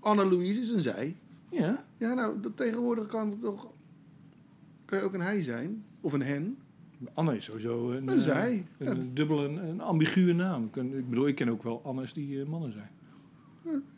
Anne-Louise 0.00 0.60
is 0.60 0.68
een 0.68 0.80
zij. 0.80 1.16
Ja. 1.50 1.84
Ja, 1.98 2.14
nou, 2.14 2.40
dat 2.40 2.56
tegenwoordig 2.56 3.06
kan 3.06 3.30
het 3.30 3.40
toch... 3.40 3.70
Kan 4.84 4.98
je 4.98 5.04
ook 5.04 5.14
een 5.14 5.20
hij 5.20 5.42
zijn? 5.42 5.84
Of 6.00 6.12
een 6.12 6.22
hen? 6.22 6.58
Anne 7.14 7.36
is 7.36 7.44
sowieso 7.44 7.90
een, 7.90 8.08
Een 8.08 8.16
eh, 8.18 8.22
zij. 8.22 8.66
een, 8.78 8.96
Ja. 8.96 9.02
dubbele, 9.12 9.48
een, 9.48 9.80
ambiguë 9.80 10.32
naam. 10.32 10.64
Ik, 10.74 11.08
bedoel, 11.08 11.26
ik 11.26 11.34
ken 11.34 11.48
ook 11.48 11.62
wel 11.62 11.82
Annes 11.84 12.12
die 12.12 12.40
eh, 12.40 12.46
mannen 12.46 12.72
zijn. 12.72 12.90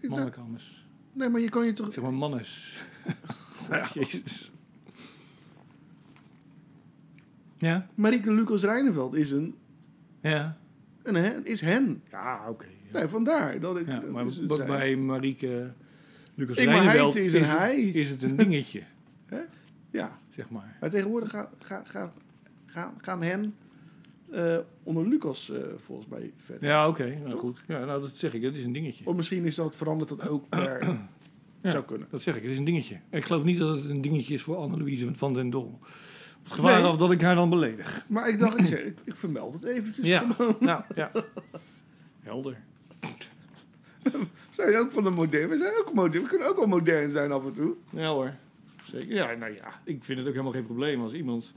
Mannelijke 0.08 0.40
Annes. 0.40 0.86
Nee, 1.12 1.28
maar 1.28 1.40
je 1.40 1.48
kan 1.48 1.66
je 1.66 1.72
toch... 1.72 1.92
Zeg 1.92 2.02
maar 2.02 2.14
mannes. 2.14 2.76
Ja. 3.70 3.86
Jezus. 3.94 4.50
Ja? 7.58 7.86
Marieke 7.94 8.32
Lucas 8.32 8.62
Rijneveld 8.62 9.14
is 9.14 9.30
een, 9.30 9.54
Ja. 10.22 10.56
een 11.02 11.14
hen, 11.14 11.46
is 11.46 11.60
hen. 11.60 12.02
Ja, 12.10 12.44
oké. 12.48 12.66
ja. 12.92 12.98
Nee, 12.98 13.08
vandaar 13.08 13.60
dat 13.60 13.76
ik... 13.78 13.86
Ja, 13.86 13.98
dat 14.00 14.10
maar 14.10 14.26
is- 14.26 14.40
b- 14.46 14.52
zij. 14.54 14.66
bij 14.66 14.96
Marieke 14.96 15.72
Lucas 16.34 16.56
Rijneveld 16.56 16.92
Heitse 17.14 17.24
is 17.24 17.32
een 17.34 17.40
het- 17.44 17.58
hij. 17.58 17.80
is 17.82 18.08
het 18.10 18.22
een 18.22 18.36
dingetje, 18.36 18.82
Ja, 19.90 20.18
zeg 20.30 20.50
maar. 20.50 20.76
maar 20.80 20.90
tegenwoordig 20.90 21.30
gaat, 21.30 21.48
gaat, 21.58 21.88
gaat, 21.88 22.12
gaan, 22.66 22.94
gaan 23.00 23.22
hen 23.22 23.54
eh, 24.30 24.58
onder 24.82 25.08
Lucas 25.08 25.50
eh, 25.50 25.58
volgens 25.76 26.08
mij 26.08 26.32
verder. 26.36 26.68
Ja, 26.68 26.88
oké. 26.88 27.18
nou 27.24 27.38
goed. 27.38 27.62
Ja, 27.68 27.84
nou, 27.84 28.00
dat 28.00 28.16
zeg 28.16 28.34
ik. 28.34 28.42
Dat 28.42 28.54
is 28.54 28.64
een 28.64 28.72
dingetje. 28.72 29.06
Of 29.06 29.16
misschien 29.16 29.44
is 29.44 29.54
dat 29.54 29.76
veranderd 29.76 30.08
dat 30.08 30.28
ook 30.28 30.48
per... 30.56 30.98
Ja. 31.62 31.70
Zou 31.70 31.84
kunnen. 31.84 32.06
Dat 32.10 32.22
zeg 32.22 32.36
ik. 32.36 32.42
Het 32.42 32.50
is 32.50 32.58
een 32.58 32.64
dingetje. 32.64 32.96
Ik 33.10 33.24
geloof 33.24 33.44
niet 33.44 33.58
dat 33.58 33.76
het 33.76 33.84
een 33.84 34.00
dingetje 34.00 34.34
is 34.34 34.42
voor 34.42 34.56
Annelouise 34.56 35.14
van 35.14 35.34
den 35.34 35.50
Dol. 35.50 35.78
Het 36.46 36.54
gevaar 36.54 36.80
Nee. 36.80 36.90
af 36.90 36.96
dat 36.96 37.10
ik 37.10 37.20
haar 37.20 37.34
dan 37.34 37.50
beledig. 37.50 38.04
Maar 38.08 38.28
ik 38.28 38.38
dacht, 38.38 38.58
ik, 38.58 38.66
zeg, 38.66 38.80
ik, 38.84 38.98
ik 39.04 39.16
vermeld 39.16 39.52
het 39.52 39.62
eventjes. 39.62 40.06
Ja, 40.06 40.26
nou, 40.60 40.82
ja. 40.94 41.10
Helder. 42.22 42.56
Zijn 44.50 44.76
ook 44.76 44.92
van 44.92 45.04
de 45.04 45.10
modern. 45.10 45.48
We 45.48 45.56
zijn 45.56 45.72
ook 45.78 45.92
modern. 45.94 46.22
We 46.22 46.28
kunnen 46.28 46.48
ook 46.48 46.56
wel 46.56 46.66
modern 46.66 47.10
zijn 47.10 47.32
af 47.32 47.44
en 47.46 47.52
toe. 47.52 47.74
Ja 47.90 48.08
hoor. 48.08 48.34
Zeker. 48.84 49.14
Ja, 49.14 49.34
nou 49.34 49.52
ja. 49.54 49.80
Ik 49.84 50.04
vind 50.04 50.18
het 50.18 50.26
ook 50.26 50.32
helemaal 50.32 50.52
geen 50.52 50.66
probleem 50.66 51.00
als 51.02 51.12
iemand 51.12 51.52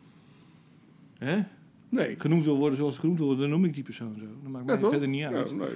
hè, 1.18 1.44
Nee. 1.90 2.16
genoemd 2.20 2.44
wil 2.46 2.58
worden 2.58 2.78
zoals 2.78 2.98
genoemd 2.98 3.18
wil 3.18 3.28
worden. 3.28 3.50
Dan 3.50 3.60
noem 3.60 3.66
ik 3.70 3.74
die 3.74 3.84
persoon 3.84 4.16
zo. 4.20 4.26
Dat 4.44 4.52
maakt 4.52 4.66
mij 4.66 4.80
Ja, 4.80 4.90
verder 4.90 5.08
niet 5.08 5.24
uit. 5.24 5.50
Ja, 5.50 5.56
nee. 5.56 5.68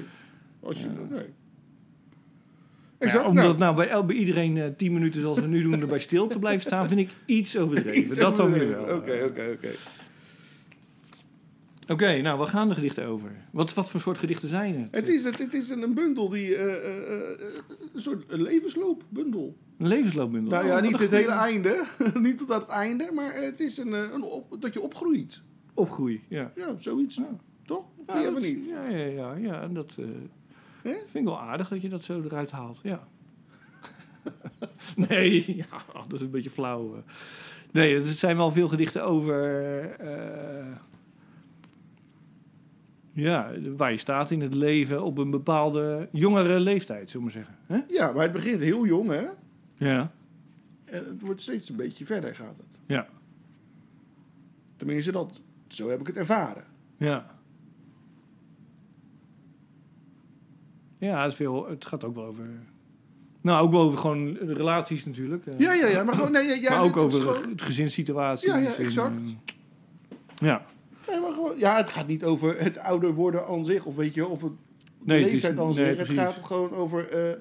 Als 0.60 0.78
je, 0.78 0.84
Ja. 0.90 1.16
nee. 1.16 1.26
Ja, 3.12 3.28
omdat 3.28 3.58
nou, 3.58 3.58
nou 3.58 3.76
bij, 3.76 4.06
bij 4.06 4.16
iedereen 4.16 4.58
eh, 4.58 4.68
tien 4.78 4.94
minuten 4.94 5.22
zoals 5.22 5.40
we 5.40 5.48
nu 5.48 5.62
doen 5.62 5.82
erbij 5.82 6.00
stil 6.00 6.28
te 6.28 6.40
blijven 6.40 6.62
staan, 6.62 6.88
vind 6.88 7.00
ik 7.00 7.10
iets 7.26 7.58
overdreven. 7.60 8.00
iets 8.00 8.18
dat 8.18 8.36
dan 8.36 8.52
weer 8.52 8.78
overdreven. 8.80 8.88
wel. 8.88 9.28
Oké, 9.28 9.42
oké, 9.42 9.52
oké. 9.56 9.72
Oké, 11.88 12.22
nou, 12.22 12.38
waar 12.38 12.48
gaan 12.48 12.68
de 12.70 12.74
gedichten 12.76 13.06
over? 13.06 13.32
Wat, 13.52 13.74
wat 13.74 13.90
voor 13.90 14.00
soort 14.00 14.18
gedichten 14.18 14.50
zijn 14.50 14.76
het? 14.80 14.88
Het 14.96 15.08
is, 15.08 15.24
het, 15.24 15.40
het 15.40 15.54
is 15.54 15.70
een 15.70 15.94
bundel 15.94 16.30
die... 16.30 16.56
eh, 16.56 17.20
eh, 17.22 17.40
een 17.94 18.02
soort 18.02 18.24
levensloopbundel. 18.28 19.58
Een 19.78 19.88
levensloopbundel. 19.88 20.52
Nou 20.52 20.64
Oh, 20.64 20.70
ja, 20.70 20.76
wat 20.82 20.84
niet 20.90 21.00
het 21.00 21.12
hele 21.12 21.32
einde. 21.32 21.86
niet 22.20 22.38
tot 22.38 22.52
aan 22.52 22.60
het 22.60 22.70
einde. 22.70 23.10
Maar 23.14 23.36
het 23.36 23.60
is 23.60 23.78
een, 23.78 23.92
een 23.94 24.22
op, 24.24 24.62
dat 24.62 24.74
je 24.74 24.82
opgroeit. 24.82 25.42
Opgroei, 25.74 26.22
ja. 26.28 26.52
Ja, 26.56 26.76
zoiets. 26.78 27.16
Ja. 27.16 27.36
Toch? 27.66 27.88
Ja, 28.08 28.20
even 28.20 28.42
niet? 28.42 28.66
Ja, 28.68 28.90
ja, 28.90 29.06
ja, 29.06 29.36
ja. 29.36 29.62
En 29.62 29.74
dat 29.74 29.98
Hè? 30.84 30.92
vind 30.92 31.16
ik 31.16 31.24
wel 31.24 31.40
aardig 31.40 31.68
dat 31.70 31.82
je 31.82 31.90
dat 31.90 32.04
zo 32.04 32.22
eruit 32.24 32.52
haalt, 32.52 32.80
ja. 32.84 33.08
nee, 35.10 35.56
ja, 35.56 35.66
dat 36.08 36.14
is 36.14 36.22
een 36.22 36.32
beetje 36.32 36.50
flauw. 36.50 36.96
eh. 36.96 37.02
Nee, 37.72 37.96
er 37.96 38.04
zijn 38.06 38.38
wel 38.38 38.52
veel 38.52 38.68
gedichten 38.68 39.04
over... 39.04 39.82
eh, 40.00 40.76
ja, 43.12 43.52
waar 43.78 43.92
je 43.92 43.98
staat 43.98 44.32
in 44.32 44.42
het 44.42 44.54
leven 44.54 45.04
op 45.04 45.18
een 45.18 45.30
bepaalde 45.30 46.10
jongere 46.12 46.60
leeftijd, 46.60 47.10
zullen 47.10 47.28
we 47.28 47.34
maar 47.34 47.46
zeggen. 47.70 47.86
Ja, 47.96 48.12
maar 48.12 48.24
het 48.24 48.32
begint 48.32 48.60
heel 48.60 48.86
jong, 48.86 49.10
hè? 49.10 49.26
Ja. 49.78 50.12
En 50.86 51.06
het 51.06 51.22
wordt 51.22 51.42
steeds 51.42 51.70
een 51.70 51.76
beetje 51.76 52.06
verder, 52.06 52.36
gaat 52.36 52.56
het. 52.58 52.80
Ja. 52.86 53.08
Tenminste, 54.76 55.12
dat, 55.12 55.42
zo 55.68 55.90
heb 55.90 56.00
ik 56.00 56.08
het 56.08 56.18
ervaren. 56.18 56.64
Ja. 56.98 57.33
Ja, 61.04 61.24
het, 61.24 61.36
veel, 61.36 61.70
het 61.70 61.86
gaat 61.86 62.04
ook 62.04 62.16
wel 62.16 62.26
over... 62.26 62.46
Nou, 63.42 63.66
ook 63.66 63.72
wel 63.72 63.82
over 63.82 64.00
gewoon 64.00 64.38
relaties 64.38 65.06
natuurlijk. 65.06 65.44
Ja, 65.58 65.74
ja, 65.74 65.88
ja. 65.88 66.04
Maar, 66.04 66.14
gewoon, 66.14 66.32
nee, 66.32 66.48
ja, 66.48 66.54
ja, 66.54 66.70
maar 66.70 66.82
ook 66.84 66.98
over 66.98 67.22
gewoon- 67.22 67.50
het 67.50 67.62
gezinssituatie. 67.62 68.50
Ja, 68.50 68.58
ja, 68.58 68.74
exact. 68.76 69.22
eh, 69.22 69.34
ja. 70.36 70.66
Nee, 71.08 71.20
maar 71.20 71.32
gewoon, 71.32 71.58
ja, 71.58 71.76
het 71.78 71.90
gaat 71.90 72.08
niet 72.08 72.24
over 72.24 72.60
het 72.60 72.78
ouder 72.78 73.14
worden 73.14 73.48
aan 73.48 73.66
zich, 73.66 73.86
of 73.86 73.96
weet 73.96 74.14
je, 74.14 74.28
of 74.28 74.42
het 74.42 74.52
Nee, 75.04 75.24
leeftijd 75.24 75.60
aan 75.60 75.66
nee, 75.66 75.74
zich. 75.74 75.98
Het 75.98 76.10
gaat 76.12 76.40
gewoon 76.44 76.72
over 76.72 77.10
eh, 77.10 77.40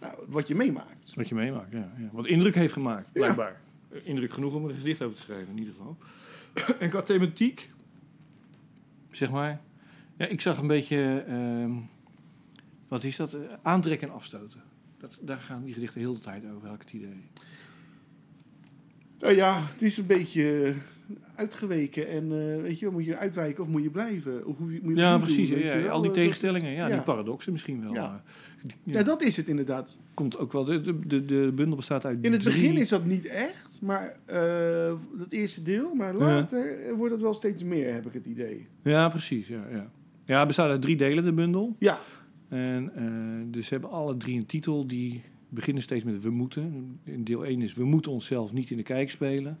nou, 0.00 0.14
wat 0.26 0.48
je 0.48 0.54
meemaakt. 0.54 1.14
Wat 1.14 1.28
je 1.28 1.34
meemaakt, 1.34 1.72
ja, 1.72 1.92
ja. 1.98 2.08
Wat 2.12 2.26
indruk 2.26 2.54
heeft 2.54 2.72
gemaakt, 2.72 3.12
blijkbaar. 3.12 3.60
Indruk 4.02 4.30
genoeg 4.32 4.54
om 4.54 4.64
er 4.64 4.70
een 4.70 4.76
gedicht 4.76 5.02
over 5.02 5.16
te 5.16 5.22
schrijven, 5.22 5.48
in 5.50 5.58
ieder 5.58 5.74
geval. 5.74 5.96
en 6.82 6.90
qua 6.90 7.02
thematiek, 7.02 7.70
zeg 9.10 9.30
maar... 9.30 9.60
Ja, 10.16 10.26
ik 10.26 10.40
zag 10.40 10.58
een 10.58 10.66
beetje... 10.66 11.24
ehm, 11.28 11.70
wat 12.94 13.04
is 13.04 13.16
dat? 13.16 13.32
Eh, 13.34 13.40
aantrekken 13.62 14.08
en 14.08 14.14
afstoten. 14.14 14.60
Dat, 14.98 15.18
daar 15.20 15.38
gaan 15.38 15.64
die 15.64 15.74
gedichten 15.74 16.00
heel 16.00 16.14
de 16.14 16.20
tijd 16.20 16.42
over, 16.54 16.66
had 16.68 16.74
ik 16.74 16.80
het 16.82 16.92
idee. 16.92 17.22
Nou 19.20 19.34
ja, 19.34 19.60
het 19.72 19.82
is 19.82 19.96
een 19.98 20.06
beetje 20.06 20.62
eh, 20.62 20.74
uitgeweken 21.34 22.08
en 22.08 22.22
eh, 22.54 22.62
weet 22.62 22.78
je, 22.78 22.88
moet 22.88 23.04
je 23.04 23.16
uitwijken 23.16 23.62
of 23.64 23.68
moet 23.70 23.82
je 23.82 23.90
blijven? 23.90 24.46
Of 24.46 24.58
moet 24.58 24.72
je, 24.72 24.78
moet 24.82 24.94
je 24.96 25.00
Ja, 25.00 25.18
precies. 25.18 25.48
doen, 25.48 25.58
ja, 25.58 25.86
al 25.88 26.02
die 26.02 26.10
tegenstellingen, 26.10 26.70
ja, 26.70 26.86
ja. 26.86 26.94
die 26.94 27.02
paradoxen 27.04 27.52
misschien 27.52 27.80
wel. 27.84 27.94
Ja. 27.94 28.22
Ja, 28.82 29.02
dat 29.02 29.22
is 29.22 29.36
het 29.36 29.48
inderdaad. 29.48 30.00
komt 30.14 30.38
ook 30.38 30.52
wel. 30.52 30.64
De, 30.64 30.80
de, 30.80 31.06
de, 31.06 31.24
de 31.24 31.52
bundel 31.54 31.76
bestaat 31.76 32.04
uit 32.04 32.18
In 32.22 32.32
het 32.32 32.40
drie- 32.40 32.54
begin 32.54 32.76
is 32.76 32.88
dat 32.88 33.04
niet 33.04 33.26
echt, 33.26 33.78
maar 33.80 34.16
dat 35.18 35.30
eerste 35.30 35.62
deel, 35.62 35.94
maar 35.94 36.14
later 36.14 36.94
wordt 36.96 37.12
het 37.12 37.22
wel 37.22 37.34
steeds 37.34 37.62
meer, 37.62 37.92
heb 37.92 38.06
ik 38.06 38.12
het 38.12 38.26
idee. 38.26 38.66
Ja, 38.82 39.08
precies. 39.08 39.48
Ja, 39.48 39.64
ja. 39.70 39.90
ja, 40.24 40.38
het 40.38 40.46
bestaat 40.46 40.70
uit 40.70 40.82
drie 40.82 40.96
delen, 40.96 41.24
de 41.24 41.32
bundel. 41.32 41.76
Ja, 41.78 41.98
En 42.54 42.94
eh, 42.94 43.52
dus 43.52 43.66
ze 43.66 43.72
hebben 43.72 43.90
alle 43.90 44.16
drie 44.16 44.38
een 44.38 44.46
titel 44.46 44.86
die 44.86 45.22
beginnen 45.48 45.82
steeds 45.82 46.04
met 46.04 46.22
we 46.22 46.30
moeten. 46.30 46.98
In 47.04 47.24
deel 47.24 47.44
1 47.44 47.62
is 47.62 47.74
we 47.74 47.84
moeten 47.84 48.12
onszelf 48.12 48.52
niet 48.52 48.70
in 48.70 48.76
de 48.76 48.82
kijk 48.82 49.10
spelen. 49.10 49.58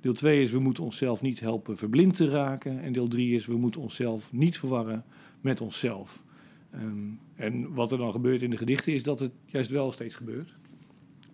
Deel 0.00 0.12
2 0.12 0.42
is 0.42 0.50
we 0.50 0.58
moeten 0.58 0.84
onszelf 0.84 1.22
niet 1.22 1.40
helpen 1.40 1.78
verblind 1.78 2.16
te 2.16 2.28
raken. 2.28 2.82
En 2.82 2.92
deel 2.92 3.08
3 3.08 3.34
is 3.34 3.46
we 3.46 3.56
moeten 3.56 3.80
onszelf 3.80 4.32
niet 4.32 4.58
verwarren 4.58 5.04
met 5.40 5.60
onszelf. 5.60 6.22
Ehm, 6.70 7.10
en 7.34 7.74
wat 7.74 7.92
er 7.92 7.98
dan 7.98 8.12
gebeurt 8.12 8.42
in 8.42 8.50
de 8.50 8.56
gedichten 8.56 8.92
is 8.92 9.02
dat 9.02 9.20
het 9.20 9.32
juist 9.44 9.70
wel 9.70 9.92
steeds 9.92 10.14
gebeurt. 10.14 10.56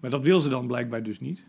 Maar 0.01 0.11
dat 0.11 0.22
wil 0.22 0.41
ze 0.41 0.49
dan 0.49 0.66
blijkbaar 0.66 1.03
dus 1.03 1.20
niet. 1.20 1.45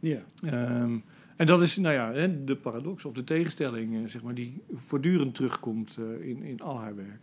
ja. 0.00 0.24
Ehm, 0.42 0.98
en 1.36 1.46
dat 1.46 1.62
is 1.62 1.76
nou 1.76 1.94
ja, 1.94 2.26
de 2.44 2.56
paradox 2.56 3.04
of 3.04 3.12
de 3.12 3.24
tegenstelling 3.24 3.96
eh, 3.96 4.08
zeg 4.08 4.22
maar, 4.22 4.34
die 4.34 4.62
voortdurend 4.74 5.34
terugkomt 5.34 5.98
eh, 5.98 6.28
in, 6.28 6.42
in 6.42 6.60
al 6.60 6.78
haar 6.78 6.96
werk. 6.96 7.20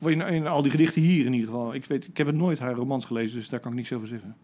In, 0.00 0.20
in 0.20 0.46
al 0.46 0.62
die 0.62 0.70
gedichten 0.70 1.02
hier 1.02 1.26
in 1.26 1.32
ieder 1.32 1.48
geval. 1.48 1.74
Ik, 1.74 1.84
weet, 1.84 2.06
ik 2.06 2.16
heb 2.16 2.26
het 2.26 2.36
nooit 2.36 2.58
haar 2.58 2.74
romans 2.74 3.04
gelezen, 3.04 3.36
dus 3.36 3.48
daar 3.48 3.60
kan 3.60 3.70
ik 3.70 3.76
niks 3.76 3.92
over 3.92 4.08
zeggen. 4.08 4.36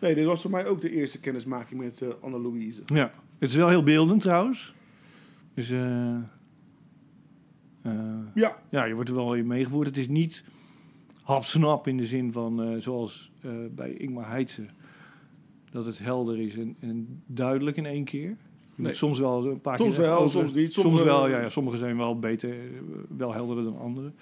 Nee, 0.00 0.14
dit 0.14 0.24
was 0.24 0.40
voor 0.40 0.50
mij 0.50 0.66
ook 0.66 0.80
de 0.80 0.90
eerste 0.90 1.20
kennismaking 1.20 1.80
met 1.80 2.02
eh 2.02 2.08
Anne-Louise. 2.20 2.82
Ja, 2.86 3.10
het 3.38 3.50
is 3.50 3.56
wel 3.56 3.68
heel 3.68 3.82
beeldend 3.82 4.20
trouwens. 4.20 4.74
Dus 5.54 5.70
eh, 5.70 6.14
eh, 7.82 7.92
Ja, 8.34 8.56
ja, 8.68 8.84
je 8.84 8.94
wordt 8.94 9.08
er 9.08 9.14
wel 9.14 9.34
in 9.34 9.46
meegevoerd. 9.46 9.86
Het 9.86 9.96
is 9.96 10.08
niet 10.08 10.44
hapsnap 11.22 11.86
in 11.86 11.96
de 11.96 12.06
zin 12.06 12.32
van 12.32 12.62
eh, 12.62 12.76
zoals 12.78 13.32
bij 13.70 13.90
Ingmar 13.92 14.28
Heitse. 14.28 14.66
Dat 15.70 15.84
het 15.84 15.98
helder 15.98 16.40
is 16.40 16.56
en, 16.56 16.76
en 16.80 17.22
duidelijk 17.26 17.76
in 17.76 17.86
één 17.86 18.04
keer. 18.04 18.36
Nee. 18.74 18.94
soms 18.94 19.18
wel 19.18 19.46
een 19.46 19.60
paar 19.60 19.76
Soms 19.76 19.94
keer 19.94 20.04
even 20.04 20.16
wel, 20.16 20.28
soms 20.28 20.52
niet. 20.52 20.72
Soms 20.72 21.02
wel, 21.02 21.28
ja, 21.28 21.40
ja. 21.40 21.48
Sommige 21.48 21.76
zijn 21.76 21.96
wel 21.96 22.18
beter, 22.18 22.54
wel 23.16 23.32
helderder 23.32 23.64
dan 23.64 23.78
andere. 23.78 24.12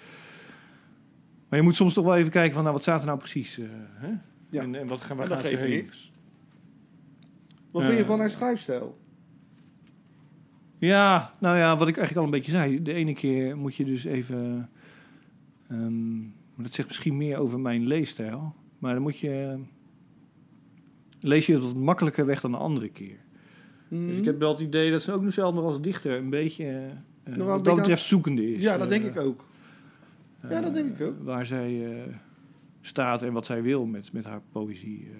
Maar 1.49 1.59
je 1.59 1.65
moet 1.65 1.75
soms 1.75 1.93
toch 1.93 2.05
wel 2.05 2.15
even 2.17 2.31
kijken 2.31 2.53
van, 2.53 2.61
nou, 2.61 2.73
wat 2.73 2.81
staat 2.83 2.99
er 3.01 3.05
nou 3.07 3.19
precies? 3.19 3.57
eh, 3.59 3.65
hè? 3.93 4.11
Ja. 4.49 4.61
En, 4.61 4.75
en 4.75 4.87
wat 4.87 5.01
gaan 5.01 5.17
we 5.17 5.23
gaan 5.27 5.69
niks. 5.69 6.11
Wat 7.71 7.81
Eh, 7.81 7.87
vind 7.87 7.99
je 7.99 8.05
van 8.05 8.19
haar 8.19 8.29
schrijfstijl? 8.29 8.97
Ja, 10.77 11.33
nou 11.39 11.57
ja, 11.57 11.77
wat 11.77 11.87
ik 11.87 11.97
eigenlijk 11.97 12.17
al 12.17 12.23
een 12.33 12.39
beetje 12.39 12.51
zei. 12.51 12.81
De 12.81 12.93
ene 12.93 13.13
keer 13.13 13.57
moet 13.57 13.75
je 13.75 13.85
dus 13.85 14.03
even... 14.05 14.69
ehm, 15.67 16.17
dat 16.57 16.73
zegt 16.73 16.87
misschien 16.87 17.17
meer 17.17 17.37
over 17.37 17.59
mijn 17.59 17.87
leesstijl. 17.87 18.55
Maar 18.79 18.93
dan 18.93 19.01
moet 19.01 19.19
je... 19.19 19.59
Lees 21.19 21.45
je 21.45 21.53
het 21.53 21.63
wat 21.63 21.75
makkelijker 21.75 22.25
weg 22.25 22.41
dan 22.41 22.51
de 22.51 22.57
andere 22.57 22.89
keer. 22.89 23.17
Dus 23.89 24.17
ik 24.17 24.25
heb 24.25 24.39
wel 24.39 24.51
het 24.51 24.59
idee 24.61 24.91
dat 24.91 25.01
ze 25.01 25.11
ook 25.11 25.21
nog 25.21 25.33
zelf 25.33 25.53
nog 25.55 25.63
als 25.63 25.81
dichter 25.81 26.17
een 26.17 26.29
beetje... 26.29 26.89
eh, 27.23 27.35
wat 27.35 27.65
dat 27.65 27.75
betreft 27.75 28.03
zoekende 28.03 28.53
is. 28.55 28.63
ja, 28.63 28.77
dat 28.77 28.89
denk 28.89 29.03
Eh, 29.03 29.09
ik 29.09 29.17
ook. 29.19 29.45
Ja, 30.49 30.61
dat 30.61 30.73
denk 30.73 30.97
ik 30.99 31.07
ook. 31.07 31.19
eh, 31.19 31.23
Waar 31.25 31.45
zij 31.45 31.95
eh, 31.95 32.13
staat 32.81 33.21
en 33.23 33.33
wat 33.33 33.45
zij 33.45 33.61
wil 33.63 33.85
met, 33.85 34.13
met 34.13 34.25
haar 34.25 34.41
poëzie. 34.51 35.07
eh. 35.11 35.17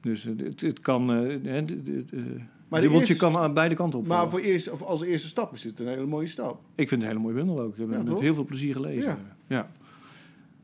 Dus 0.00 0.26
eh, 0.26 0.32
het, 0.36 0.60
het 0.60 0.80
kan... 0.80 1.12
eh, 1.12 1.42
de- 1.66 1.82
de- 1.82 2.40
Maar 2.68 2.80
de 2.80 2.88
eerste- 2.90 3.16
kan 3.16 3.36
aan 3.36 3.54
beide 3.54 3.74
kanten 3.74 3.98
op. 3.98 4.06
Maar 4.06 4.28
voor 4.30 4.38
eerst, 4.40 4.70
of 4.70 4.82
als 4.82 5.02
eerste 5.02 5.28
stap 5.28 5.52
is 5.52 5.64
het 5.64 5.80
een 5.80 5.86
hele 5.86 6.06
mooie 6.06 6.26
stap. 6.26 6.60
Ik 6.74 6.88
vind 6.88 6.90
het 6.90 7.00
een 7.00 7.06
hele 7.16 7.20
mooie 7.20 7.34
bundel 7.44 7.60
ook. 7.64 7.72
Ik 7.72 7.78
heb 7.78 7.90
Ja, 7.90 7.96
het 7.96 8.08
met 8.08 8.18
heel 8.20 8.34
veel 8.34 8.44
plezier 8.44 8.72
gelezen. 8.74 9.10
Ja. 9.10 9.18
Ja. 9.46 9.70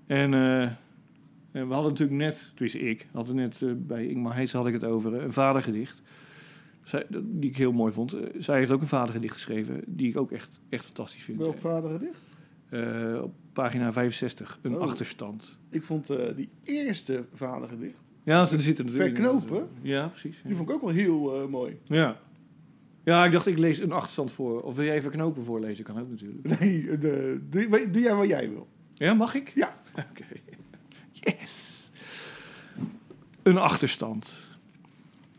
En, 0.07 0.35
eh, 0.35 0.63
en 1.53 1.69
we 1.69 1.75
hadden 1.75 1.91
natuurlijk 1.93 2.19
net, 2.19 2.51
tenminste 2.55 2.79
ik, 2.81 3.07
hadden 3.13 3.35
net 3.35 3.63
eh, 3.63 3.69
bij 3.77 4.07
Ingmar 4.07 4.35
Heets 4.35 4.53
had 4.53 4.67
ik 4.67 4.73
het 4.73 4.85
over 4.85 5.15
eh, 5.17 5.23
een 5.25 5.33
vadergedicht. 5.33 6.03
Zij, 6.83 7.07
die 7.23 7.51
ik 7.51 7.57
heel 7.57 7.73
mooi 7.73 7.93
vond. 7.93 8.13
Eh, 8.13 8.21
zij 8.39 8.59
heeft 8.59 8.71
ook 8.71 8.81
een 8.81 8.87
vadergedicht 8.87 9.33
geschreven, 9.33 9.83
die 9.87 10.09
ik 10.09 10.17
ook 10.17 10.33
echt, 10.33 10.61
echt 10.69 10.85
fantastisch 10.85 11.23
vind. 11.23 11.39
Welk 11.39 11.59
vadergedicht? 11.59 12.21
Eh, 12.69 13.21
op 13.23 13.33
pagina 13.53 13.93
65, 13.93 14.59
een 14.63 14.75
Oh. 14.75 14.81
achterstand. 14.81 15.59
Ik 15.71 15.83
vond 15.83 16.11
eh, 16.11 16.37
die 16.37 16.49
eerste 16.65 17.25
vadergedicht, 17.35 18.01
Ja, 18.23 18.45
ze 18.47 18.61
zitten 18.61 18.85
natuurlijk. 18.85 19.17
Verknopen? 19.17 19.69
Ja, 19.83 20.07
precies. 20.09 20.41
die 20.45 20.57
vond 20.57 20.69
ik 20.69 20.75
ook 20.75 20.81
wel 20.83 20.91
heel 20.91 21.43
eh, 21.43 21.49
mooi. 21.49 21.79
ja. 21.85 22.21
Ja, 23.05 23.25
ik 23.25 23.33
dacht 23.33 23.47
ik 23.47 23.59
lees 23.59 23.79
een 23.79 23.93
achterstand 23.93 24.33
voor. 24.33 24.63
Of 24.63 24.75
wil 24.77 24.85
je 24.85 24.91
even 24.91 25.11
knopen 25.11 25.45
voorlezen? 25.45 25.85
Kan 25.85 25.99
ook 26.01 26.09
natuurlijk. 26.11 26.47
Nee, 26.61 26.99
de, 26.99 27.41
doe, 27.51 27.91
doe 27.91 28.03
jij 28.03 28.15
wat 28.15 28.27
jij 28.29 28.51
wil. 28.51 28.69
Ja, 28.95 29.15
mag 29.15 29.35
ik? 29.35 29.53
Ja. 29.55 29.75
Oké. 30.11 30.25
Yes. 31.13 31.91
Een 33.43 33.59
achterstand. 33.59 34.35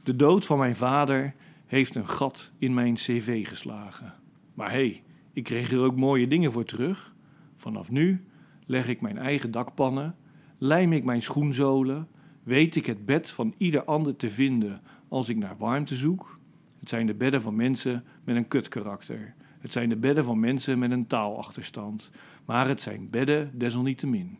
De 0.03 0.15
dood 0.15 0.45
van 0.45 0.57
mijn 0.57 0.75
vader 0.75 1.33
heeft 1.65 1.95
een 1.95 2.07
gat 2.07 2.51
in 2.57 2.73
mijn 2.73 2.93
cv 2.93 3.47
geslagen. 3.47 4.13
Maar 4.53 4.69
hé, 4.71 4.75
hey, 4.77 5.03
ik 5.33 5.43
kreeg 5.43 5.71
er 5.71 5.79
ook 5.79 5.95
mooie 5.95 6.27
dingen 6.27 6.51
voor 6.51 6.65
terug. 6.65 7.13
Vanaf 7.59 7.91
nu 7.91 8.23
leg 8.65 8.87
ik 8.87 9.01
mijn 9.01 9.17
eigen 9.17 9.51
dakpannen, 9.51 10.15
lijm 10.57 10.93
ik 10.93 11.03
mijn 11.03 11.21
schoenzolen, 11.21 12.07
weet 12.43 12.75
ik 12.75 12.85
het 12.85 13.05
bed 13.05 13.29
van 13.29 13.53
ieder 13.57 13.83
ander 13.83 14.15
te 14.15 14.29
vinden 14.29 14.81
als 15.07 15.29
ik 15.29 15.37
naar 15.37 15.57
warmte 15.57 15.95
zoek. 15.95 16.39
Het 16.79 16.89
zijn 16.89 17.05
de 17.05 17.13
bedden 17.13 17.41
van 17.41 17.55
mensen 17.55 18.03
met 18.23 18.35
een 18.35 18.47
kutkarakter. 18.47 19.33
Het 19.59 19.71
zijn 19.71 19.89
de 19.89 19.95
bedden 19.95 20.23
van 20.23 20.39
mensen 20.39 20.79
met 20.79 20.91
een 20.91 21.07
taalachterstand. 21.07 22.11
Maar 22.45 22.67
het 22.67 22.81
zijn 22.81 23.09
bedden 23.09 23.51
desalniettemin. 23.53 24.37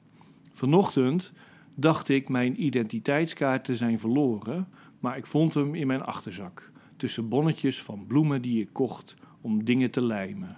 Vanochtend 0.54 1.32
dacht 1.76 2.10
ik 2.10 2.30
mijn 2.30 2.64
identiteitskaart 2.64 3.64
te 3.66 3.76
zijn 3.76 4.00
verloren, 4.00 4.68
maar 5.00 5.18
ik 5.18 5.26
vond 5.26 5.54
hem 5.54 5.76
in 5.76 5.88
mijn 5.88 6.04
achterzak. 6.04 6.72
Tussen 6.96 7.30
bonnetjes 7.30 7.82
van 7.82 8.06
bloemen 8.08 8.42
die 8.42 8.62
ik 8.62 8.70
kocht 8.72 9.16
om 9.42 9.66
dingen 9.66 9.92
te 9.92 10.02
lijmen. 10.02 10.58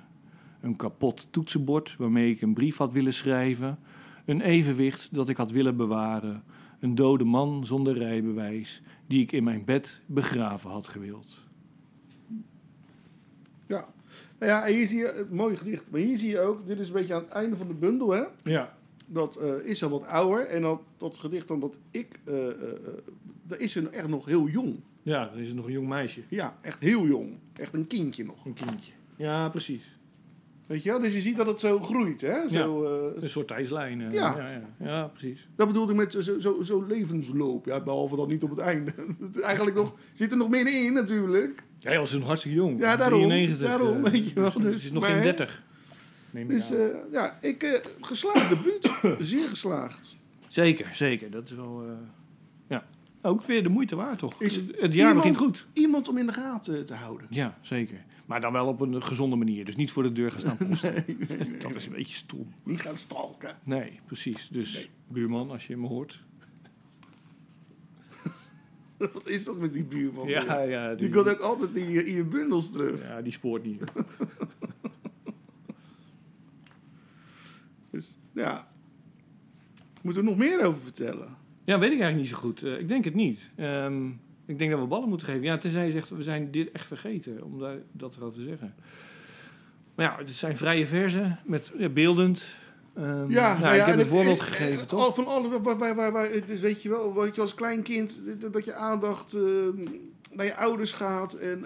Een 0.61 0.75
kapot 0.75 1.27
toetsenbord 1.31 1.95
waarmee 1.97 2.31
ik 2.31 2.41
een 2.41 2.53
brief 2.53 2.77
had 2.77 2.91
willen 2.91 3.13
schrijven. 3.13 3.79
Een 4.25 4.41
evenwicht 4.41 5.13
dat 5.15 5.29
ik 5.29 5.37
had 5.37 5.51
willen 5.51 5.75
bewaren. 5.75 6.43
Een 6.79 6.95
dode 6.95 7.23
man 7.23 7.65
zonder 7.65 7.97
rijbewijs 7.97 8.81
die 9.07 9.21
ik 9.21 9.31
in 9.31 9.43
mijn 9.43 9.65
bed 9.65 10.01
begraven 10.05 10.69
had 10.69 10.87
gewild. 10.87 11.39
Ja. 13.67 13.87
Nou 14.39 14.51
ja, 14.51 14.65
hier 14.65 14.87
zie 14.87 14.97
je, 14.97 15.13
het 15.15 15.31
mooie 15.31 15.55
gedicht. 15.55 15.91
Maar 15.91 15.99
hier 15.99 16.17
zie 16.17 16.29
je 16.29 16.39
ook, 16.39 16.67
dit 16.67 16.79
is 16.79 16.87
een 16.87 16.93
beetje 16.93 17.13
aan 17.13 17.21
het 17.21 17.31
einde 17.31 17.55
van 17.55 17.67
de 17.67 17.73
bundel, 17.73 18.09
hè. 18.11 18.23
Ja. 18.43 18.77
Dat 19.05 19.35
eh, 19.35 19.53
is 19.63 19.83
al 19.83 19.89
wat 19.89 20.05
ouder. 20.05 20.47
En 20.47 20.61
dat, 20.61 20.81
dat 20.97 21.17
gedicht 21.17 21.47
dan 21.47 21.59
dat 21.59 21.75
ik, 21.91 22.19
eh, 22.23 22.49
eh, 22.49 22.55
dat 23.43 23.59
is 23.59 23.75
er 23.75 23.89
echt 23.89 24.07
nog 24.07 24.25
heel 24.25 24.47
jong. 24.47 24.79
Ja, 25.01 25.25
dan 25.25 25.37
is 25.37 25.47
het 25.47 25.55
nog 25.55 25.65
een 25.65 25.71
jong 25.71 25.87
meisje. 25.87 26.21
Ja, 26.29 26.57
echt 26.61 26.79
heel 26.79 27.05
jong. 27.05 27.37
Echt 27.53 27.73
een 27.73 27.87
kindje 27.87 28.23
nog. 28.23 28.45
Een 28.45 28.53
kindje. 28.53 28.91
Ja, 29.15 29.49
precies. 29.49 29.99
Weet 30.71 30.83
je 30.83 30.89
wel? 30.89 30.99
Dus 30.99 31.13
je 31.13 31.21
ziet 31.21 31.37
dat 31.37 31.47
het 31.47 31.59
zo 31.59 31.79
groeit, 31.79 32.21
hè. 32.21 32.49
Zo, 32.49 32.83
eh, 33.15 33.21
Een 33.23 33.29
soort 33.29 33.47
tijdslijn. 33.47 34.01
eh, 34.01 34.13
Ja. 34.13 34.35
Ja, 34.37 34.49
ja. 34.51 34.61
ja, 34.85 35.07
precies. 35.07 35.47
dat 35.55 35.67
bedoelde 35.67 35.91
ik 35.91 35.97
met 35.97 36.11
zo, 36.19 36.39
zo, 36.39 36.61
zo 36.63 36.85
levensloop. 36.87 37.65
Ja, 37.65 37.79
behalve 37.79 38.15
dat 38.15 38.27
niet 38.27 38.43
op 38.43 38.49
het 38.49 38.59
einde. 38.59 38.93
Het 39.21 39.35
is 39.35 39.41
eigenlijk 39.41 39.75
nog, 39.75 39.93
zit 40.13 40.31
er 40.31 40.37
nog 40.37 40.49
meer 40.49 40.85
in 40.85 40.93
natuurlijk. 40.93 41.63
Ja, 41.77 41.97
was 41.97 42.11
nog 42.11 42.23
hartstikke 42.23 42.57
jong. 42.57 42.79
Ja, 42.79 42.95
daarom. 42.95 43.19
93, 43.27 43.67
Daarom, 43.67 44.05
eh, 44.05 44.11
weet 44.11 44.29
je 44.29 44.33
wel, 44.33 44.51
Dus, 44.51 44.61
dus- 44.61 44.73
het 44.73 44.83
is 44.83 44.91
nog 44.91 45.05
geen 45.05 45.21
30. 45.21 45.63
Neem 46.29 46.47
Dus 46.47 46.71
eh, 46.71 46.85
ja, 47.11 47.37
ik 47.41 47.63
eh 47.63 47.79
geslaagd 48.01 48.49
debuut. 48.49 48.91
Zeer 49.29 49.47
geslaagd. 49.47 50.15
zeker, 50.49 50.89
zeker. 50.93 51.31
Dat 51.31 51.49
is 51.49 51.55
wel... 51.55 51.83
ja. 52.69 52.85
Ook 53.21 53.43
weer 53.45 53.63
de 53.63 53.69
moeite 53.69 53.95
waard, 53.95 54.19
toch? 54.19 54.41
Is 54.41 54.55
het 54.55 54.65
jaar 54.79 54.91
iemand- 54.93 55.15
begint 55.15 55.37
goed. 55.37 55.67
Iemand 55.73 56.07
om 56.09 56.17
in 56.17 56.25
de 56.25 56.33
gaten 56.33 56.85
te 56.85 56.93
houden. 56.93 57.27
Ja, 57.29 57.57
zeker. 57.61 58.03
Maar 58.25 58.41
dan 58.41 58.53
wel 58.53 58.67
op 58.67 58.81
een 58.81 59.03
gezonde 59.03 59.35
manier. 59.35 59.65
Dus 59.65 59.75
niet 59.75 59.91
voor 59.91 60.03
de 60.03 60.11
deur 60.11 60.31
gaan 60.31 60.39
staan 60.39 60.57
posten. 60.67 61.05
Dat 61.59 61.75
is 61.75 61.85
een 61.85 61.91
beetje 61.93 62.15
stom. 62.15 62.53
Niet 62.63 62.81
gaan 62.81 62.97
stalken. 62.97 63.55
Nee, 63.63 63.99
precies. 64.05 64.47
Dus 64.51 64.89
buurman, 65.07 65.49
als 65.51 65.67
je 65.67 65.77
me 65.77 65.87
hoort. 65.87 66.23
Wat 69.13 69.27
is 69.29 69.43
dat 69.43 69.59
met 69.59 69.73
die 69.73 69.83
buurman? 69.83 70.27
Ja, 70.27 70.61
ja. 70.61 70.89
Die 70.89 70.97
Die, 70.97 71.09
komt 71.09 71.29
ook 71.29 71.39
altijd 71.39 71.75
in 71.75 71.89
je, 71.89 72.05
in 72.05 72.15
je 72.15 72.23
bundels 72.23 72.71
terug. 72.71 73.03
ja, 73.07 73.21
die 73.21 73.31
spoort 73.33 73.63
niet. 73.63 73.83
Dus 77.91 78.17
ja. 78.33 78.71
Moeten 80.01 80.23
we 80.23 80.29
nog 80.29 80.37
meer 80.37 80.65
over 80.65 80.81
vertellen? 80.81 81.37
Ja, 81.63 81.79
weet 81.79 81.91
ik 81.91 81.99
eigenlijk 81.99 82.15
niet 82.17 82.27
zo 82.29 82.37
goed. 82.37 82.63
Eh, 82.63 82.79
ik 82.79 82.87
denk 82.87 83.05
het 83.05 83.13
niet. 83.13 83.49
Ehm, 83.55 84.09
ik 84.51 84.59
denk 84.59 84.71
dat 84.71 84.79
we 84.79 84.85
ballen 84.85 85.09
moeten 85.09 85.27
geven. 85.27 85.41
Ja, 85.43 85.57
tenzij 85.57 85.85
je 85.85 85.91
zegt, 85.91 86.09
we 86.09 86.23
zijn 86.23 86.51
dit 86.51 86.71
echt 86.71 86.85
vergeten. 86.87 87.43
Om 87.43 87.59
daar, 87.59 87.77
dat 87.91 88.15
erover 88.15 88.39
te 88.39 88.45
zeggen. 88.47 88.73
Maar 89.95 90.05
ja, 90.05 90.17
het 90.17 90.29
zijn 90.31 90.57
vrije 90.57 90.87
verzen 90.87 91.39
met 91.45 91.71
ja, 91.77 91.89
beeldend. 91.89 92.43
Ehm, 92.95 93.27
nou, 93.31 93.75
ik 93.75 93.79
heb 93.81 93.87
en 93.87 93.99
een 93.99 94.05
voorbeeld 94.05 94.39
eh, 94.39 94.45
gegeven, 94.45 94.87
toch? 94.87 94.99
al- 94.99 95.13
Van 95.13 95.25
alle, 95.27 95.59
waar, 95.61 95.77
waar, 95.77 95.95
waar, 95.95 96.11
waar, 96.11 96.29
dus 96.45 96.59
weet 96.59 96.81
je 96.81 96.89
wel, 96.89 97.13
wat 97.13 97.35
je 97.35 97.41
als 97.41 97.53
klein 97.55 97.81
kind, 97.81 98.21
dat- 98.51 98.65
je 98.65 98.73
aandacht 98.73 99.33
eh, 99.33 99.41
naar 100.33 100.45
je 100.45 100.55
ouders 100.55 100.93
gaat. 100.93 101.33
En 101.33 101.63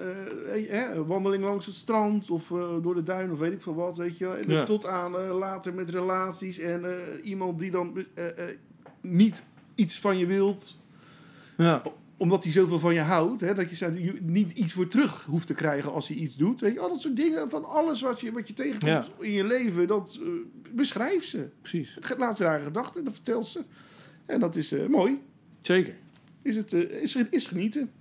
eh, 0.69 0.99
wandeling 1.07 1.43
langs 1.43 1.65
het 1.65 1.75
strand 1.75 2.29
of 2.29 2.51
eh, 2.51 2.73
door 2.81 2.95
de 2.95 3.03
duin 3.03 3.31
of 3.31 3.39
weet 3.39 3.51
ik 3.51 3.61
veel 3.61 3.75
wat, 3.75 3.97
weet 3.97 4.17
je 4.17 4.25
wel. 4.25 4.35
En 4.35 4.49
Ja. 4.51 4.63
tot 4.63 4.85
aan 4.85 5.11
later 5.17 5.73
met 5.73 5.89
relaties 5.89 6.59
en 6.59 6.83
iemand 7.23 7.59
die 7.59 7.71
dan 7.71 8.05
niet 9.01 9.43
iets 9.75 9.99
van 9.99 10.17
je 10.17 10.25
wilt, 10.25 10.79
Ja. 11.57 11.81
Omdat 12.17 12.43
hij 12.43 12.51
zoveel 12.51 12.79
van 12.79 12.93
je 12.93 12.99
houdt, 12.99 13.41
hè, 13.41 13.53
dat 13.53 13.77
je 13.77 14.13
niet 14.21 14.51
iets 14.51 14.73
voor 14.73 14.87
terug 14.87 15.25
hoeft 15.25 15.47
te 15.47 15.53
krijgen 15.53 15.91
als 15.91 16.07
hij 16.07 16.17
iets 16.17 16.35
doet. 16.35 16.59
Weet 16.59 16.73
je, 16.73 16.79
al 16.79 16.89
dat 16.89 17.01
soort 17.01 17.15
dingen 17.15 17.49
van 17.49 17.65
alles 17.65 18.01
wat 18.01 18.21
je, 18.21 18.31
wat 18.31 18.47
je 18.47 18.53
tegenkomt 18.53 19.09
in 19.19 19.31
je 19.31 19.43
leven, 19.43 19.87
dat 19.87 20.19
eh, 20.21 20.27
beschrijf 20.71 21.25
ze. 21.25 21.49
Precies. 21.61 21.97
Het 21.99 22.17
laat 22.17 22.37
ze 22.37 22.45
haar 22.45 22.59
gedachten, 22.59 23.03
dat 23.03 23.13
vertelt 23.13 23.47
ze. 23.47 23.63
En 24.25 24.39
dat 24.39 24.55
is 24.55 24.71
eh, 24.71 24.85
mooi. 24.85 25.21
Zeker. 25.61 25.95
Is, 26.41 26.55
het, 26.55 26.73
eh, 26.73 27.01
is, 27.01 27.15
is 27.15 27.45
genieten. 27.45 27.91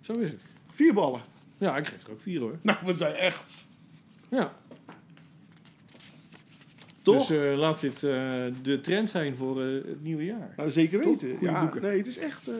Zo 0.00 0.12
is 0.12 0.30
het. 0.30 0.40
Vier 0.70 0.94
ballen. 0.94 1.20
Ja, 1.58 1.76
ik 1.76 1.86
geef 1.86 2.04
er 2.04 2.10
ook 2.10 2.20
vier 2.20 2.40
hoor. 2.40 2.58
Nou, 2.62 2.78
we 2.84 2.94
zijn 2.94 3.14
echt. 3.14 3.68
Ja. 4.28 4.56
Toch? 7.02 7.26
Dus 7.26 7.58
laat 7.58 7.80
dit 7.80 8.00
de 8.00 8.78
trend 8.82 9.08
zijn 9.08 9.36
voor 9.36 9.62
het 9.62 10.02
nieuwe 10.02 10.24
jaar. 10.24 10.54
nou, 10.56 10.70
zeker 10.70 10.98
weten. 10.98 11.36
Goeie 11.36 11.52
ja, 11.52 11.60
boeken. 11.60 11.82
nee, 11.82 11.96
het 11.96 12.06
is 12.06 12.18
echt. 12.18 12.50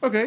Oké. 0.00 0.26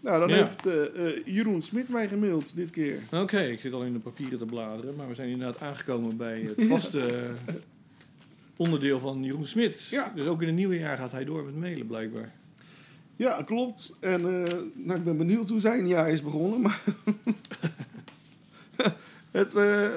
Nou, 0.00 0.20
dan 0.20 0.28
Ja. 0.28 0.34
heeft 0.36 0.66
eh, 0.66 1.06
eh, 1.06 1.26
Jeroen 1.26 1.62
Smit 1.62 1.88
mij 1.88 2.08
gemaild 2.08 2.56
dit 2.56 2.70
keer. 2.70 2.98
Oké, 3.10 3.40
ik 3.40 3.60
zit 3.60 3.72
al 3.72 3.84
in 3.84 3.92
de 3.92 3.98
papieren 3.98 4.38
te 4.38 4.44
bladeren, 4.44 4.96
maar 4.96 5.08
we 5.08 5.14
zijn 5.14 5.28
inderdaad 5.28 5.60
aangekomen 5.62 6.16
bij 6.16 6.40
het 6.40 6.66
vaste 6.70 7.06
eh, 7.06 7.54
onderdeel 8.56 8.98
van 8.98 9.24
Jeroen 9.24 9.46
Smit. 9.46 9.82
Ja. 9.82 10.12
Dus 10.14 10.26
ook 10.26 10.40
in 10.40 10.46
het 10.46 10.56
nieuwe 10.56 10.78
jaar 10.78 10.96
gaat 10.96 11.12
hij 11.12 11.24
door 11.24 11.44
met 11.44 11.56
mailen 11.56 11.86
blijkbaar. 11.86 12.32
Ja, 13.16 13.42
klopt. 13.42 13.92
En 14.00 14.22
nou, 14.74 14.98
ik 14.98 15.04
ben 15.04 15.16
benieuwd 15.16 15.48
hoe 15.48 15.60
zijn 15.60 15.86
jaar 15.86 16.10
is 16.10 16.22
begonnen. 16.22 16.60
Maar 16.60 16.82
het 19.30 19.52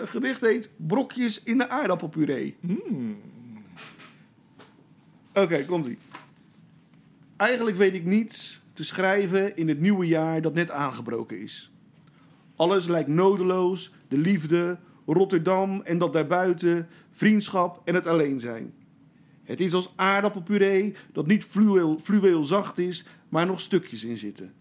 gedicht 0.10 0.42
heet 0.42 0.70
Brokjes 0.76 1.44
in 1.44 1.58
de 1.58 1.70
aardappelpuree. 1.70 2.56
Hmm. 2.60 3.18
Oké, 5.34 5.66
komt 5.66 5.86
ie. 5.88 5.98
Eigenlijk 7.38 7.78
weet 7.78 7.94
ik 7.94 8.06
niets 8.06 8.62
te 8.76 8.84
schrijven 8.84 9.58
in 9.58 9.68
het 9.68 9.80
nieuwe 9.80 10.08
jaar 10.08 10.42
dat 10.42 10.54
net 10.54 10.72
aangebroken 10.72 11.42
is. 11.42 11.72
Alles 12.56 12.88
lijkt 12.88 13.10
nodeloos, 13.10 13.92
de 14.08 14.18
liefde, 14.18 14.78
Rotterdam 15.06 15.82
en 15.82 15.98
dat 15.98 16.14
daarbuiten, 16.14 16.88
vriendschap 17.12 17.82
en 17.86 17.96
het 17.96 18.08
alleen 18.08 18.40
zijn. 18.40 18.74
Het 19.44 19.60
is 19.60 19.74
als 19.74 19.94
aardappelpuree 19.96 20.96
dat 21.12 21.28
niet 21.28 21.44
fluweel, 21.44 22.00
fluweelzacht 22.04 22.78
is, 22.78 23.06
maar 23.30 23.46
nog 23.46 23.60
stukjes 23.60 24.04
in 24.04 24.18
zitten. 24.18 24.54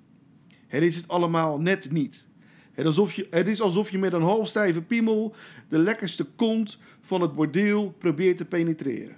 Het 0.67 0.83
is 0.83 0.97
het 0.97 1.09
allemaal 1.09 1.61
net 1.61 1.91
niet. 1.91 2.29
Het, 2.73 2.87
alsof 2.87 3.13
je, 3.13 3.27
het 3.31 3.49
is 3.49 3.61
alsof 3.61 3.91
je 3.91 3.99
met 3.99 4.13
een 4.13 4.23
halfstijve 4.23 4.83
piemel 4.83 5.35
de 5.69 5.79
lekkerste 5.79 6.25
kont 6.25 6.79
van 7.01 7.21
het 7.21 7.35
bordeel 7.35 7.95
probeert 7.99 8.37
te 8.37 8.45
penetreren. 8.45 9.17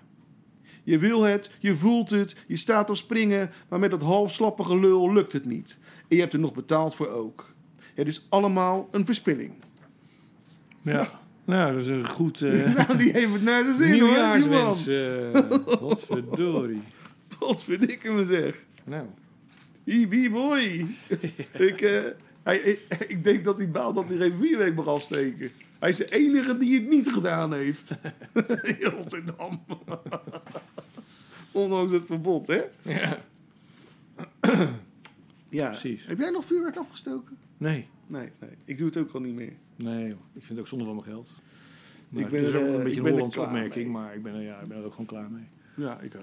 Je 0.87 0.99
wil 0.99 1.22
het, 1.22 1.51
je 1.59 1.74
voelt 1.74 2.11
het, 2.11 2.37
je 2.47 2.57
staat 2.57 2.91
op 2.91 2.97
springen, 2.97 3.51
maar 3.68 3.78
met 3.78 3.91
dat 3.91 4.03
halfslappige 4.03 4.78
lul 4.78 5.12
lukt 5.12 5.32
het 5.32 5.45
niet. 5.45 5.78
En 6.09 6.16
je 6.16 6.20
hebt 6.20 6.32
er 6.32 6.39
nog 6.39 6.55
betaald 6.55 6.95
voor 6.95 7.09
ook. 7.09 7.55
Het 7.95 8.07
is 8.07 8.26
allemaal 8.28 8.89
een 8.91 9.07
verspilling. 9.07 9.53
Ja. 10.82 11.11
Nou, 11.45 11.72
dat 11.72 11.82
is 11.82 11.89
een 11.89 12.09
goed 12.09 12.43
eh 12.43 12.74
Nou, 12.74 12.97
die 12.97 13.12
heeft 13.12 13.32
het 13.32 13.43
naar 13.43 13.62
de 13.64 13.74
zin 13.74 14.01
hoor, 14.01 15.80
wat 15.80 16.05
verdorie. 16.05 16.82
Wat 17.39 17.64
verdikke 17.68 18.12
me 18.12 18.24
zeg. 18.24 18.64
Nou, 18.84 19.07
Hibi 19.84 20.30
boy. 20.30 20.87
ik, 21.68 21.80
eh, 21.80 22.01
hij, 22.43 22.57
ik, 22.59 22.80
ik 23.09 23.24
denk 23.24 23.45
dat 23.45 23.57
hij 23.57 23.70
baalt 23.70 23.95
dat 23.95 24.09
hij 24.09 24.16
geen 24.16 24.39
vierweek 24.41 24.74
mag 24.74 24.87
afsteken. 24.87 25.51
Hij 25.78 25.91
is 25.91 25.97
de 25.97 26.14
enige 26.14 26.59
die 26.59 26.80
het 26.80 26.89
niet 26.89 27.09
gedaan 27.09 27.53
heeft. 27.53 27.95
Rotterdam. 28.97 29.64
Ondanks 31.57 31.93
het 31.93 32.07
verbod, 32.07 32.47
hè? 32.47 32.63
ja. 32.83 33.19
Ja. 35.49 35.69
Precies. 35.71 36.07
Heb 36.07 36.19
jij 36.19 36.31
nog 36.31 36.45
vuurwerk 36.45 36.77
afgestoken? 36.77 37.37
Nee. 37.59 37.89
Nee, 38.07 38.29
nee. 38.41 38.51
Ik 38.65 38.79
doe 38.79 38.87
het 38.87 38.97
ook 38.97 39.13
al 39.13 39.21
niet 39.21 39.35
meer. 39.35 39.53
Nee, 39.77 40.01
joh. 40.09 40.19
ik 40.33 40.43
vind 40.45 40.49
het 40.49 40.59
ook 40.59 40.67
zonde 40.67 40.85
van 40.85 40.95
mijn 40.95 41.07
geld. 41.07 41.31
Maar 42.09 42.23
Ik 42.23 42.31
ben 42.31 42.39
het 42.39 42.49
is 42.49 42.55
er, 42.55 42.61
ook 42.61 42.67
eh, 42.67 42.73
een 42.73 42.79
ik 42.79 42.85
beetje 42.85 43.01
een 43.01 43.11
Hollandse 43.11 43.41
opmerking, 43.41 43.85
mee. 43.85 43.93
maar 44.03 44.15
ik 44.15 44.23
ben, 44.23 44.35
er, 44.35 44.41
ja, 44.43 44.61
ik 44.61 44.69
ben 44.69 44.79
er 44.79 44.85
ook 44.85 44.91
gewoon 44.91 45.07
klaar 45.07 45.31
mee. 45.31 45.45
Ja, 45.77 46.01
ik 46.01 46.15
ook. 46.15 46.23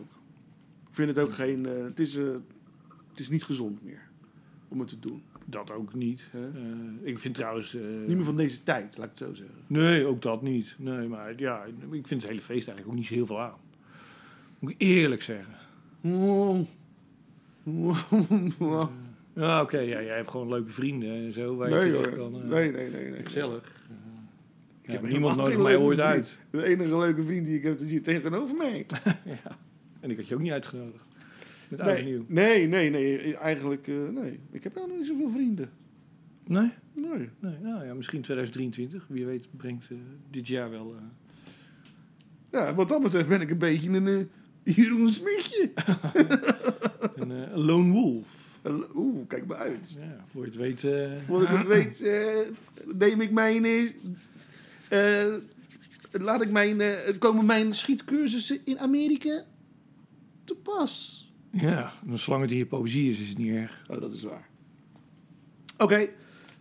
Ik 0.89 0.95
vind 0.99 1.15
het 1.15 1.19
ook 1.27 1.33
geen... 1.33 1.65
eh, 1.65 1.83
het, 1.83 1.99
is, 1.99 2.15
eh, 2.15 2.25
het 3.09 3.19
is 3.19 3.29
niet 3.29 3.43
gezond 3.43 3.83
meer 3.83 4.01
om 4.67 4.79
het 4.79 4.87
te 4.87 4.99
doen. 4.99 5.21
dat 5.45 5.71
ook 5.71 5.93
niet. 5.93 6.29
Eh, 6.33 6.39
ik 7.01 7.19
vind 7.19 7.35
trouwens... 7.35 7.75
eh, 7.75 7.81
Niet 8.07 8.15
meer 8.15 8.23
van 8.25 8.37
deze 8.37 8.63
tijd, 8.63 8.97
laat 8.97 9.05
ik 9.05 9.09
het 9.09 9.17
zo 9.27 9.33
zeggen. 9.33 9.55
Nee, 9.67 10.05
ook 10.05 10.21
dat 10.21 10.41
niet. 10.41 10.75
Nee, 10.77 11.07
maar 11.07 11.39
ja, 11.39 11.63
ik 11.91 12.07
vind 12.07 12.21
het 12.21 12.29
hele 12.31 12.41
feest 12.41 12.67
eigenlijk 12.67 12.87
ook 12.87 12.95
niet 12.95 13.05
zo 13.05 13.13
heel 13.13 13.25
veel 13.25 13.41
aan. 13.41 13.57
Moet 14.63 14.71
ik 14.71 14.81
eerlijk 14.81 15.21
zeggen. 15.21 15.53
Ja, 19.35 19.61
oké, 19.61 19.77
ja, 19.77 20.01
jij 20.01 20.15
hebt 20.15 20.29
gewoon 20.29 20.49
leuke 20.49 20.71
vrienden 20.71 21.09
en 21.09 21.33
zo. 21.33 21.55
Waar 21.55 21.69
je 21.69 21.75
Nee 21.75 21.91
terecht 21.91 22.15
hoor. 22.15 22.31
kan, 22.31 22.41
eh, 22.41 22.47
Nee, 22.49 22.71
nee, 22.71 22.89
nee. 22.89 23.09
nee. 23.09 23.23
Gezellig. 23.23 23.87
Ik 24.81 24.91
heb 24.91 25.07
niemand 25.07 25.45
geen 25.45 25.61
mij 25.61 25.75
ooit 25.75 25.99
uit. 25.99 26.39
De 26.49 26.63
enige 26.63 26.97
leuke 26.97 27.23
vriend 27.23 27.45
die 27.45 27.57
ik 27.57 27.63
heb, 27.63 27.79
is 27.79 27.91
hier 27.91 28.03
tegenover 28.03 28.55
mij. 28.55 28.85
ja. 29.43 29.57
En 29.99 30.09
ik 30.11 30.17
had 30.17 30.27
je 30.27 30.35
ook 30.35 30.41
niet 30.41 30.51
uitgenodigd. 30.51 31.05
Met 31.69 31.83
Nee, 31.83 32.03
nieuw. 32.03 32.25
nee, 32.27 32.67
nee, 32.67 32.89
nee. 32.89 33.37
Eigenlijk, 33.37 33.87
eh, 33.87 33.95
nee. 34.09 34.39
Ik 34.51 34.63
heb 34.63 34.73
helemaal 34.75 34.97
niet 34.97 35.07
zoveel 35.07 35.29
vrienden. 35.29 35.69
Nee? 36.47 36.71
Nee. 36.93 37.29
Nee, 37.39 37.57
nou 37.61 37.85
ja, 37.85 37.93
misschien 37.93 38.21
2023. 38.21 39.05
Wie 39.07 39.25
weet 39.25 39.47
brengt 39.57 39.89
eh, 39.91 39.97
dit 40.31 40.47
jaar 40.47 40.69
wel... 40.69 40.95
Ja, 42.51 42.73
wat 42.73 42.87
dat 42.87 43.01
betreft 43.01 43.27
ben 43.27 43.41
ik 43.41 43.49
een 43.49 43.57
beetje 43.57 43.89
een 43.89 44.29
Jeroen 44.63 45.09
Smitje. 45.09 45.71
een, 47.15 47.31
eh, 47.31 47.51
een 47.51 47.59
lone 47.59 47.91
wolf. 47.91 48.41
Oeh, 48.95 49.27
kijk 49.27 49.45
maar 49.45 49.57
uit. 49.57 49.95
Ja, 49.99 50.23
voor 50.27 50.41
je 50.45 50.47
het 50.51 50.59
weet... 50.59 50.83
eh, 50.83 51.11
Voordat 51.27 51.49
ik 51.49 51.57
het 51.57 51.67
weet, 51.77 52.01
eh, 52.01 52.37
neem 52.93 53.21
ik 53.21 53.31
mijn... 53.31 53.65
eh, 54.89 55.33
laat 56.11 56.41
ik 56.41 56.51
mijn... 56.51 56.81
komen 57.19 57.45
mijn 57.45 57.75
schietcursussen 57.75 58.59
in 58.63 58.79
Amerika 58.79 59.43
te 60.43 60.55
pas. 60.55 61.21
ja, 61.51 61.93
dan 62.03 62.17
zolang 62.17 62.41
het 62.41 62.51
in 62.51 62.57
je 62.57 62.65
poëzie 62.65 63.09
is, 63.09 63.19
is 63.19 63.29
het 63.29 63.37
niet 63.37 63.51
erg. 63.53 63.81
Oh, 63.89 64.01
dat 64.01 64.13
is 64.13 64.23
waar. 64.23 64.47
Oké. 65.77 66.07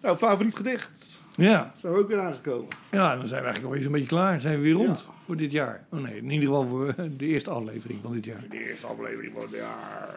Nou, 0.00 0.16
favoriet 0.16 0.56
gedicht. 0.56 1.20
Ja, 1.36 1.72
Zijn 1.78 1.92
we 1.92 1.98
ook 1.98 2.08
weer 2.08 2.20
aangekomen. 2.20 2.68
ja 2.90 3.16
dan 3.16 3.26
zijn 3.28 3.40
we 3.40 3.46
eigenlijk 3.46 3.64
alweer 3.64 3.82
zo'n 3.82 3.92
beetje 3.92 4.08
klaar. 4.08 4.40
Zijn 4.40 4.56
we 4.56 4.62
weer 4.62 4.72
rond 4.74 5.00
Ja. 5.08 5.12
voor 5.24 5.36
dit 5.36 5.52
jaar. 5.52 5.86
Oh 5.90 6.00
nee, 6.00 6.16
in 6.16 6.30
ieder 6.30 6.46
geval 6.48 6.66
voor 6.66 6.88
eh, 6.88 7.04
de 7.16 7.26
eerste 7.26 7.50
aflevering 7.50 7.98
van 8.02 8.12
dit 8.12 8.24
jaar. 8.24 8.44
De 8.50 8.68
eerste 8.68 8.86
aflevering 8.86 9.32
van 9.34 9.42
het 9.42 9.50
jaar. 9.50 10.14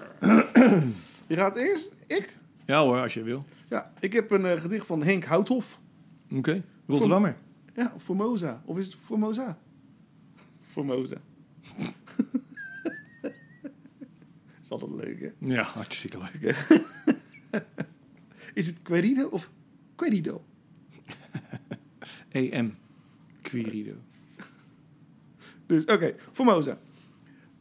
Je 1.28 1.36
gaat 1.36 1.56
eerst? 1.56 1.96
Ik? 2.08 2.34
Ja 2.66 2.82
hoor, 2.84 2.98
als 3.02 3.14
je 3.14 3.24
wil. 3.24 3.46
Ja, 3.70 3.92
ik 4.00 4.14
heb 4.14 4.32
een 4.32 4.46
eh, 4.46 4.60
gedicht 4.60 4.86
van 4.86 5.04
Henk 5.04 5.24
Houthof. 5.24 5.80
Oké, 6.32 6.64
Rotterdammer. 6.88 7.36
Ja, 7.76 7.94
Formosa. 7.98 8.62
Of 8.66 8.78
is 8.78 8.86
het 8.86 8.96
Formosa? 9.06 9.58
Formosa. 10.72 11.18
is 14.64 14.70
altijd 14.70 14.92
leuk, 14.92 15.22
hè? 15.22 15.30
Ja, 15.56 15.64
hartstikke 15.64 16.18
leuk. 16.18 16.56
Is 18.54 18.68
het 18.68 18.82
Querido 18.82 19.28
of 19.28 19.52
Querido? 19.96 20.44
EM. 22.32 22.78
Quirido. 23.42 23.94
Dus, 25.66 25.86
oké, 25.86 26.16
Formosa. 26.32 26.78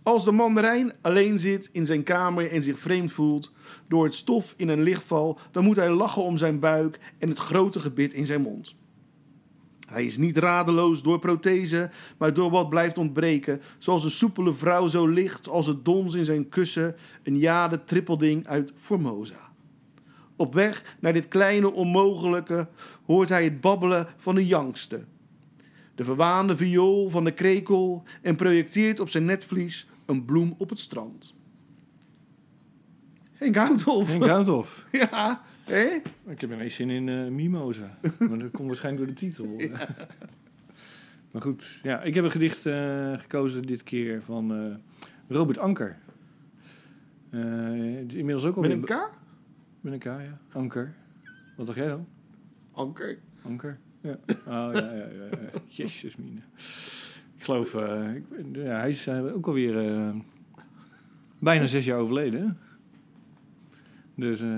Als 0.03 0.25
de 0.25 0.33
mandarijn 0.33 0.93
alleen 1.01 1.39
zit 1.39 1.69
in 1.73 1.87
zijn 1.87 2.03
kamer 2.03 2.51
en 2.51 2.63
zich 2.63 2.79
vreemd 2.79 3.13
voelt 3.13 3.53
door 3.89 4.05
het 4.05 4.15
stof 4.15 4.55
in 4.57 4.69
een 4.69 4.83
lichtval, 4.83 5.39
dan 5.51 5.65
moet 5.65 5.77
hij 5.77 5.91
lachen 5.91 6.23
om 6.23 6.37
zijn 6.37 6.59
buik 6.59 6.99
en 7.19 7.29
het 7.29 7.39
grote 7.39 7.81
gebit 7.81 8.15
in 8.15 8.27
zijn 8.27 8.41
mond. 8.41 8.75
Hij 9.87 10.05
is 10.05 10.17
niet 10.17 10.37
radeloos 10.37 11.03
door 11.03 11.19
prothese, 11.19 11.91
maar 12.19 12.35
door 12.35 12.51
wat 12.51 12.69
blijft 12.69 12.99
ontbreken, 12.99 13.61
zoals 13.79 14.05
een 14.05 14.11
soepele 14.11 14.53
vrouw 14.53 14.89
zo 14.89 15.07
licht 15.07 15.49
als 15.49 15.67
het 15.67 15.85
dons 15.85 16.15
in 16.15 16.25
zijn 16.25 16.49
kussen, 16.49 16.97
een 17.23 17.39
jade 17.39 17.85
trippelding 17.85 18.47
uit 18.47 18.73
Formosa. 18.77 19.53
Op 20.37 20.55
weg 20.55 20.97
naar 21.01 21.13
dit 21.13 21.29
kleine 21.29 21.73
onmogelijke 21.73 22.69
hoort 23.07 23.29
hij 23.29 23.45
het 23.45 23.61
babbelen 23.61 24.07
van 24.17 24.35
de 24.35 24.47
jangste 24.47 25.05
de 25.95 26.05
verwaande 26.05 26.57
viool 26.57 27.09
van 27.11 27.25
de 27.25 27.33
krekel 27.33 28.03
en 28.23 28.37
projecteert 28.37 29.01
op 29.01 29.09
zijn 29.09 29.25
netvlies 29.25 29.87
een 30.07 30.25
bloem 30.25 30.55
op 30.59 30.69
het 30.69 30.79
strand. 30.79 31.35
Henk 33.33 33.57
Houthoff. 33.57 34.11
Henk 34.11 34.27
Houthoff. 34.27 34.87
Ja, 34.93 35.43
hè? 35.65 35.85
Ik 36.27 36.41
heb 36.41 36.53
ineens 36.53 36.75
zin 36.75 36.91
in 36.91 37.09
eh, 37.09 37.29
Mimosa. 37.29 37.99
maar 38.19 38.39
dat 38.39 38.51
komt 38.51 38.67
waarschijnlijk 38.67 39.05
door 39.05 39.15
de 39.15 39.21
titel. 39.21 39.47
maar 41.31 41.43
goed, 41.43 41.81
ja, 41.83 42.03
ik 42.03 42.15
heb 42.15 42.25
een 42.25 42.31
gedicht 42.31 42.67
eh, 42.67 43.13
gekozen 43.19 43.63
dit 43.63 43.83
keer 43.83 44.23
van 44.23 44.55
eh, 44.55 44.75
Robert 45.29 45.59
Anker. 45.59 45.99
Eh, 47.31 47.41
inmiddels 47.99 48.45
ook 48.45 48.57
al 48.57 48.63
Met 48.63 48.71
een 48.71 48.85
K? 48.85 49.11
Met 49.85 49.93
een 49.93 49.99
K, 49.99 50.05
ja. 50.05 50.39
Anker. 50.53 50.95
Wat 51.57 51.67
dacht 51.67 51.79
jij 51.79 51.89
dan? 51.89 52.07
Anker. 52.73 53.19
Anker? 53.43 53.79
Ja. 54.01 54.19
Oh, 54.29 54.45
ja, 54.47 54.71
ja, 54.73 54.93
ja. 54.93 55.25
ja. 55.31 55.61
Jezus, 55.67 56.17
mine. 56.17 56.41
Ik 57.37 57.45
geloof, 57.45 57.75
eh, 57.75 58.15
ik, 58.15 58.25
ja, 58.53 58.79
hij 58.79 58.91
is 58.91 59.07
eh, 59.07 59.35
ook 59.35 59.47
alweer 59.47 59.89
eh, 59.89 60.15
bijna 61.39 61.67
zes 61.67 61.85
jaar 61.85 61.99
overleden. 61.99 62.59
Dus 64.15 64.41
eh 64.41 64.49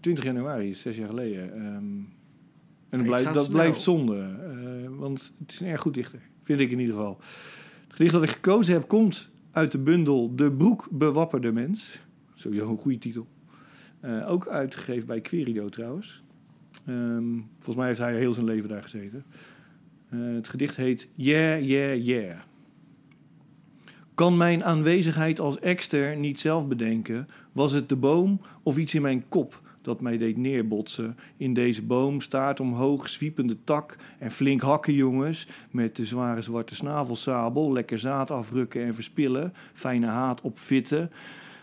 20 0.00 0.24
januari 0.24 0.68
is 0.68 0.80
zes 0.80 0.96
jaar 0.96 1.08
geleden. 1.08 1.52
ehm, 1.52 1.64
en 2.88 2.98
dat, 2.98 3.02
blijft, 3.02 3.34
dat 3.34 3.50
blijft 3.50 3.80
zonde. 3.80 4.36
want 4.96 5.32
het 5.38 5.52
is 5.52 5.60
een 5.60 5.66
erg 5.66 5.80
goed 5.80 5.94
dichter. 5.94 6.20
Vind 6.42 6.60
ik 6.60 6.70
in 6.70 6.78
ieder 6.78 6.94
geval. 6.94 7.18
Het 7.86 7.92
gedicht 7.96 8.12
dat 8.12 8.22
ik 8.22 8.30
gekozen 8.30 8.72
heb 8.72 8.88
komt 8.88 9.30
uit 9.50 9.72
de 9.72 9.78
bundel 9.78 10.34
De 10.36 10.52
Broek 10.52 10.88
Bewapperde 10.90 11.52
Mens. 11.52 12.00
Sowieso 12.34 12.70
een 12.70 12.78
goede 12.78 12.98
titel. 12.98 13.26
Eh, 14.00 14.30
ook 14.30 14.48
uitgegeven 14.48 15.06
bij 15.06 15.20
Querido 15.20 15.68
trouwens. 15.68 16.22
Ehm, 16.86 17.38
volgens 17.52 17.76
mij 17.76 17.86
heeft 17.86 17.98
hij 17.98 18.16
heel 18.16 18.32
zijn 18.32 18.46
leven 18.46 18.68
daar 18.68 18.82
gezeten. 18.82 19.24
Eh, 20.08 20.18
het 20.34 20.48
gedicht 20.48 20.76
heet 20.76 21.08
Yeah, 21.14 21.62
Yeah, 21.62 22.04
Yeah. 22.04 22.38
Kan 24.14 24.36
mijn 24.36 24.64
aanwezigheid 24.64 25.40
als 25.40 25.58
ekster 25.58 26.16
niet 26.16 26.40
zelf 26.40 26.68
bedenken? 26.68 27.28
Was 27.52 27.72
het 27.72 27.88
de 27.88 27.96
boom 27.96 28.40
of 28.62 28.78
iets 28.78 28.94
in 28.94 29.02
mijn 29.02 29.28
kop 29.28 29.62
dat 29.82 30.00
mij 30.00 30.16
deed 30.16 30.36
neerbotsen? 30.36 31.16
In 31.36 31.54
deze 31.54 31.82
boom 31.82 32.20
staart 32.20 32.60
omhoog 32.60 33.08
zwiepende 33.08 33.56
tak 33.64 33.96
en 34.18 34.30
flink 34.30 34.60
hakken 34.60 34.94
jongens... 34.94 35.46
met 35.70 35.96
de 35.96 36.04
zware 36.04 36.40
zwarte 36.40 36.74
snavelsabel, 36.74 37.72
lekker 37.72 37.98
zaad 37.98 38.30
afrukken 38.30 38.84
en 38.84 38.94
verspillen... 38.94 39.52
fijne 39.72 40.06
haat 40.06 40.40
opvitten, 40.40 41.10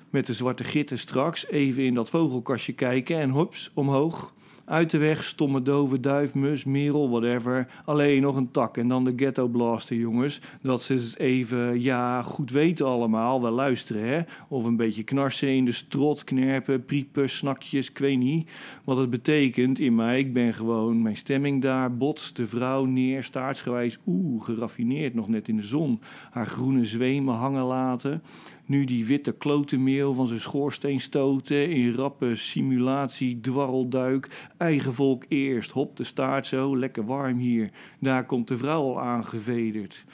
met 0.10 0.26
de 0.26 0.34
zwarte 0.34 0.64
gitten 0.64 1.00
straks... 1.00 1.48
even 1.48 1.84
in 1.84 1.94
dat 1.94 2.10
vogelkastje 2.10 2.74
kijken 2.74 3.20
en 3.20 3.30
hops, 3.30 3.72
omhoog... 3.74 4.36
Uit 4.68 4.90
de 4.90 4.98
weg, 4.98 5.24
stomme 5.24 5.62
dove 5.62 6.00
duif, 6.00 6.34
mus, 6.34 6.66
merel, 6.66 7.10
whatever. 7.10 7.68
Alleen 7.86 8.22
nog 8.22 8.36
een 8.36 8.52
tak 8.52 8.78
en 8.78 8.88
dan 8.88 9.04
de 9.04 9.14
ghetto 9.16 9.48
blaster, 9.48 9.98
jongens. 9.98 10.42
Dat 10.62 10.82
ze 10.82 10.94
eens 10.94 11.18
even, 11.18 11.82
ja, 11.82 12.22
goed 12.22 12.52
weten 12.52 12.86
allemaal. 12.86 13.42
Wel 13.42 13.52
luisteren, 13.52 14.08
hè. 14.08 14.22
Of 14.48 14.64
een 14.64 14.76
beetje 14.76 15.04
knarsen 15.04 15.56
in 15.56 15.66
de 15.66 15.72
strot, 15.72 16.24
knerpen, 16.24 16.86
priepen, 16.86 17.30
snakjes, 17.30 17.90
ik 17.90 17.98
weet 17.98 18.18
niet. 18.18 18.50
Wat 18.84 18.98
het 18.98 19.10
betekent 19.10 19.80
in 19.80 19.96
mij, 19.96 20.20
ik 20.20 20.34
ben 20.34 20.54
gewoon 20.54 21.02
mijn 21.02 21.18
stemming 21.18 21.62
daar. 21.62 21.98
Bots 21.98 22.34
de 22.34 22.46
vrouw 22.46 22.86
neer, 22.86 23.24
staartsgewijs, 23.24 23.98
oeh, 24.06 24.44
geraffineerd, 24.44 25.14
nog 25.14 25.28
net 25.28 25.48
in 25.48 25.58
de 25.58 25.66
zon. 25.66 26.02
Haar 26.32 26.48
groene 26.48 26.86
zwemen 26.86 27.36
hangen 27.36 27.66
laten. 27.66 28.22
Nu 28.68 28.84
die 28.86 29.06
witte 29.06 29.32
klotenmeel 29.32 30.14
van 30.14 30.28
zijn 30.28 30.40
schoorsteen 30.40 31.00
stoten. 31.00 31.70
In 31.70 31.94
rappe 31.94 32.36
simulatie, 32.36 33.40
dwarrelduik. 33.40 34.50
Eigen 34.58 34.94
volk 34.94 35.24
eerst, 35.28 35.72
hop 35.72 35.98
de 35.98 36.04
staart 36.04 36.46
zo, 36.46 36.78
lekker 36.78 37.06
warm 37.06 37.38
hier. 37.38 37.72
Daar 38.00 38.26
komt 38.26 38.48
de 38.48 38.58
vrouw 38.58 38.82
al 38.82 39.02
aangevederd. 39.02 40.06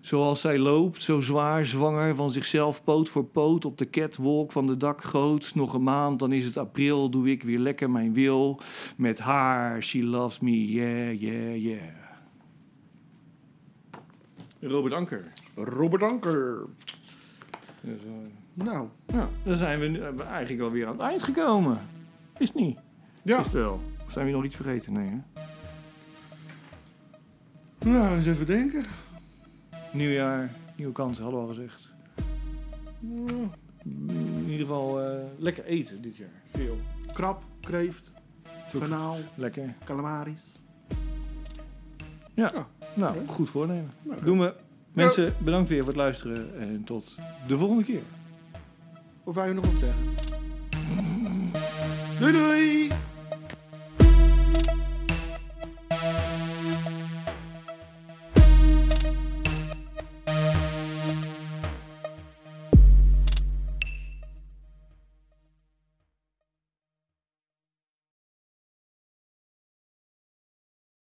Zoals 0.00 0.40
zij 0.40 0.58
loopt, 0.58 1.02
zo 1.02 1.20
zwaar, 1.20 1.64
zwanger 1.64 2.14
van 2.14 2.30
zichzelf, 2.30 2.84
poot 2.84 3.08
voor 3.08 3.24
poot 3.24 3.64
op 3.64 3.78
de 3.78 3.90
catwalk 3.90 4.52
van 4.52 4.66
de 4.66 4.76
dakgoot. 4.76 5.54
Nog 5.54 5.74
een 5.74 5.82
maand, 5.82 6.18
dan 6.18 6.32
is 6.32 6.44
het 6.44 6.56
april, 6.56 7.10
doe 7.10 7.30
ik 7.30 7.42
weer 7.42 7.58
lekker 7.58 7.90
mijn 7.90 8.12
wil. 8.12 8.60
Met 8.96 9.18
haar, 9.18 9.82
she 9.82 10.04
loves 10.04 10.40
me, 10.40 10.72
yeah, 10.72 11.20
yeah, 11.20 11.62
yeah. 11.62 11.80
Robert 14.60 14.94
Anker. 14.94 15.32
Robert 15.54 16.02
Anker. 16.02 16.66
Dus, 17.80 18.04
eh, 18.04 18.10
Nou, 18.64 18.88
ja, 19.06 19.28
dan 19.42 19.56
zijn 19.56 19.80
we 19.80 19.86
nu- 19.86 20.00
eh, 20.00 20.26
eigenlijk 20.26 20.62
alweer 20.62 20.86
aan 20.86 20.92
het 20.92 21.00
eind 21.00 21.22
gekomen. 21.22 21.78
Is 22.38 22.48
het 22.48 22.56
niet? 22.56 22.78
ja. 23.22 23.38
Is 23.38 23.44
het 23.44 23.54
wel? 23.54 23.80
Of 24.06 24.12
zijn 24.12 24.26
we 24.26 24.32
nog 24.32 24.44
iets 24.44 24.56
vergeten? 24.56 24.92
Nee, 24.92 25.08
hè? 25.08 25.18
Nou, 27.90 28.16
eens 28.16 28.26
even 28.26 28.46
denken. 28.46 28.84
Nieuwjaar, 29.92 30.50
nieuwe 30.76 30.92
kansen, 30.92 31.22
hadden 31.22 31.40
we 31.42 31.46
al 31.48 31.54
gezegd. 31.54 31.88
In 33.84 34.44
ieder 34.44 34.58
geval 34.66 35.02
eh, 35.02 35.16
lekker 35.38 35.64
eten 35.64 36.02
dit 36.02 36.16
jaar. 36.16 36.28
Veel. 36.52 36.76
Krab, 37.12 37.42
kreeft, 37.60 38.12
garnaal, 38.72 39.16
Lekker. 39.34 39.74
calamaris. 39.84 40.62
Ja, 42.34 42.50
Ja. 42.54 42.66
nou, 42.94 43.26
goed 43.26 43.50
voornemen. 43.50 43.90
Nou, 44.02 44.24
Doen 44.24 44.38
we. 44.38 44.54
Mensen, 44.92 45.34
bedankt 45.38 45.68
weer 45.68 45.78
voor 45.78 45.88
het 45.88 45.96
luisteren 45.96 46.58
en 46.58 46.84
tot 46.84 47.16
de 47.46 47.56
volgende 47.56 47.84
keer. 47.84 48.02
Of 49.24 49.34
wou 49.34 49.48
je 49.48 49.54
nog 49.54 49.66
wat 49.66 49.74
zeggen? 49.74 50.04
Doei 52.18 52.32
doei! 52.32 52.90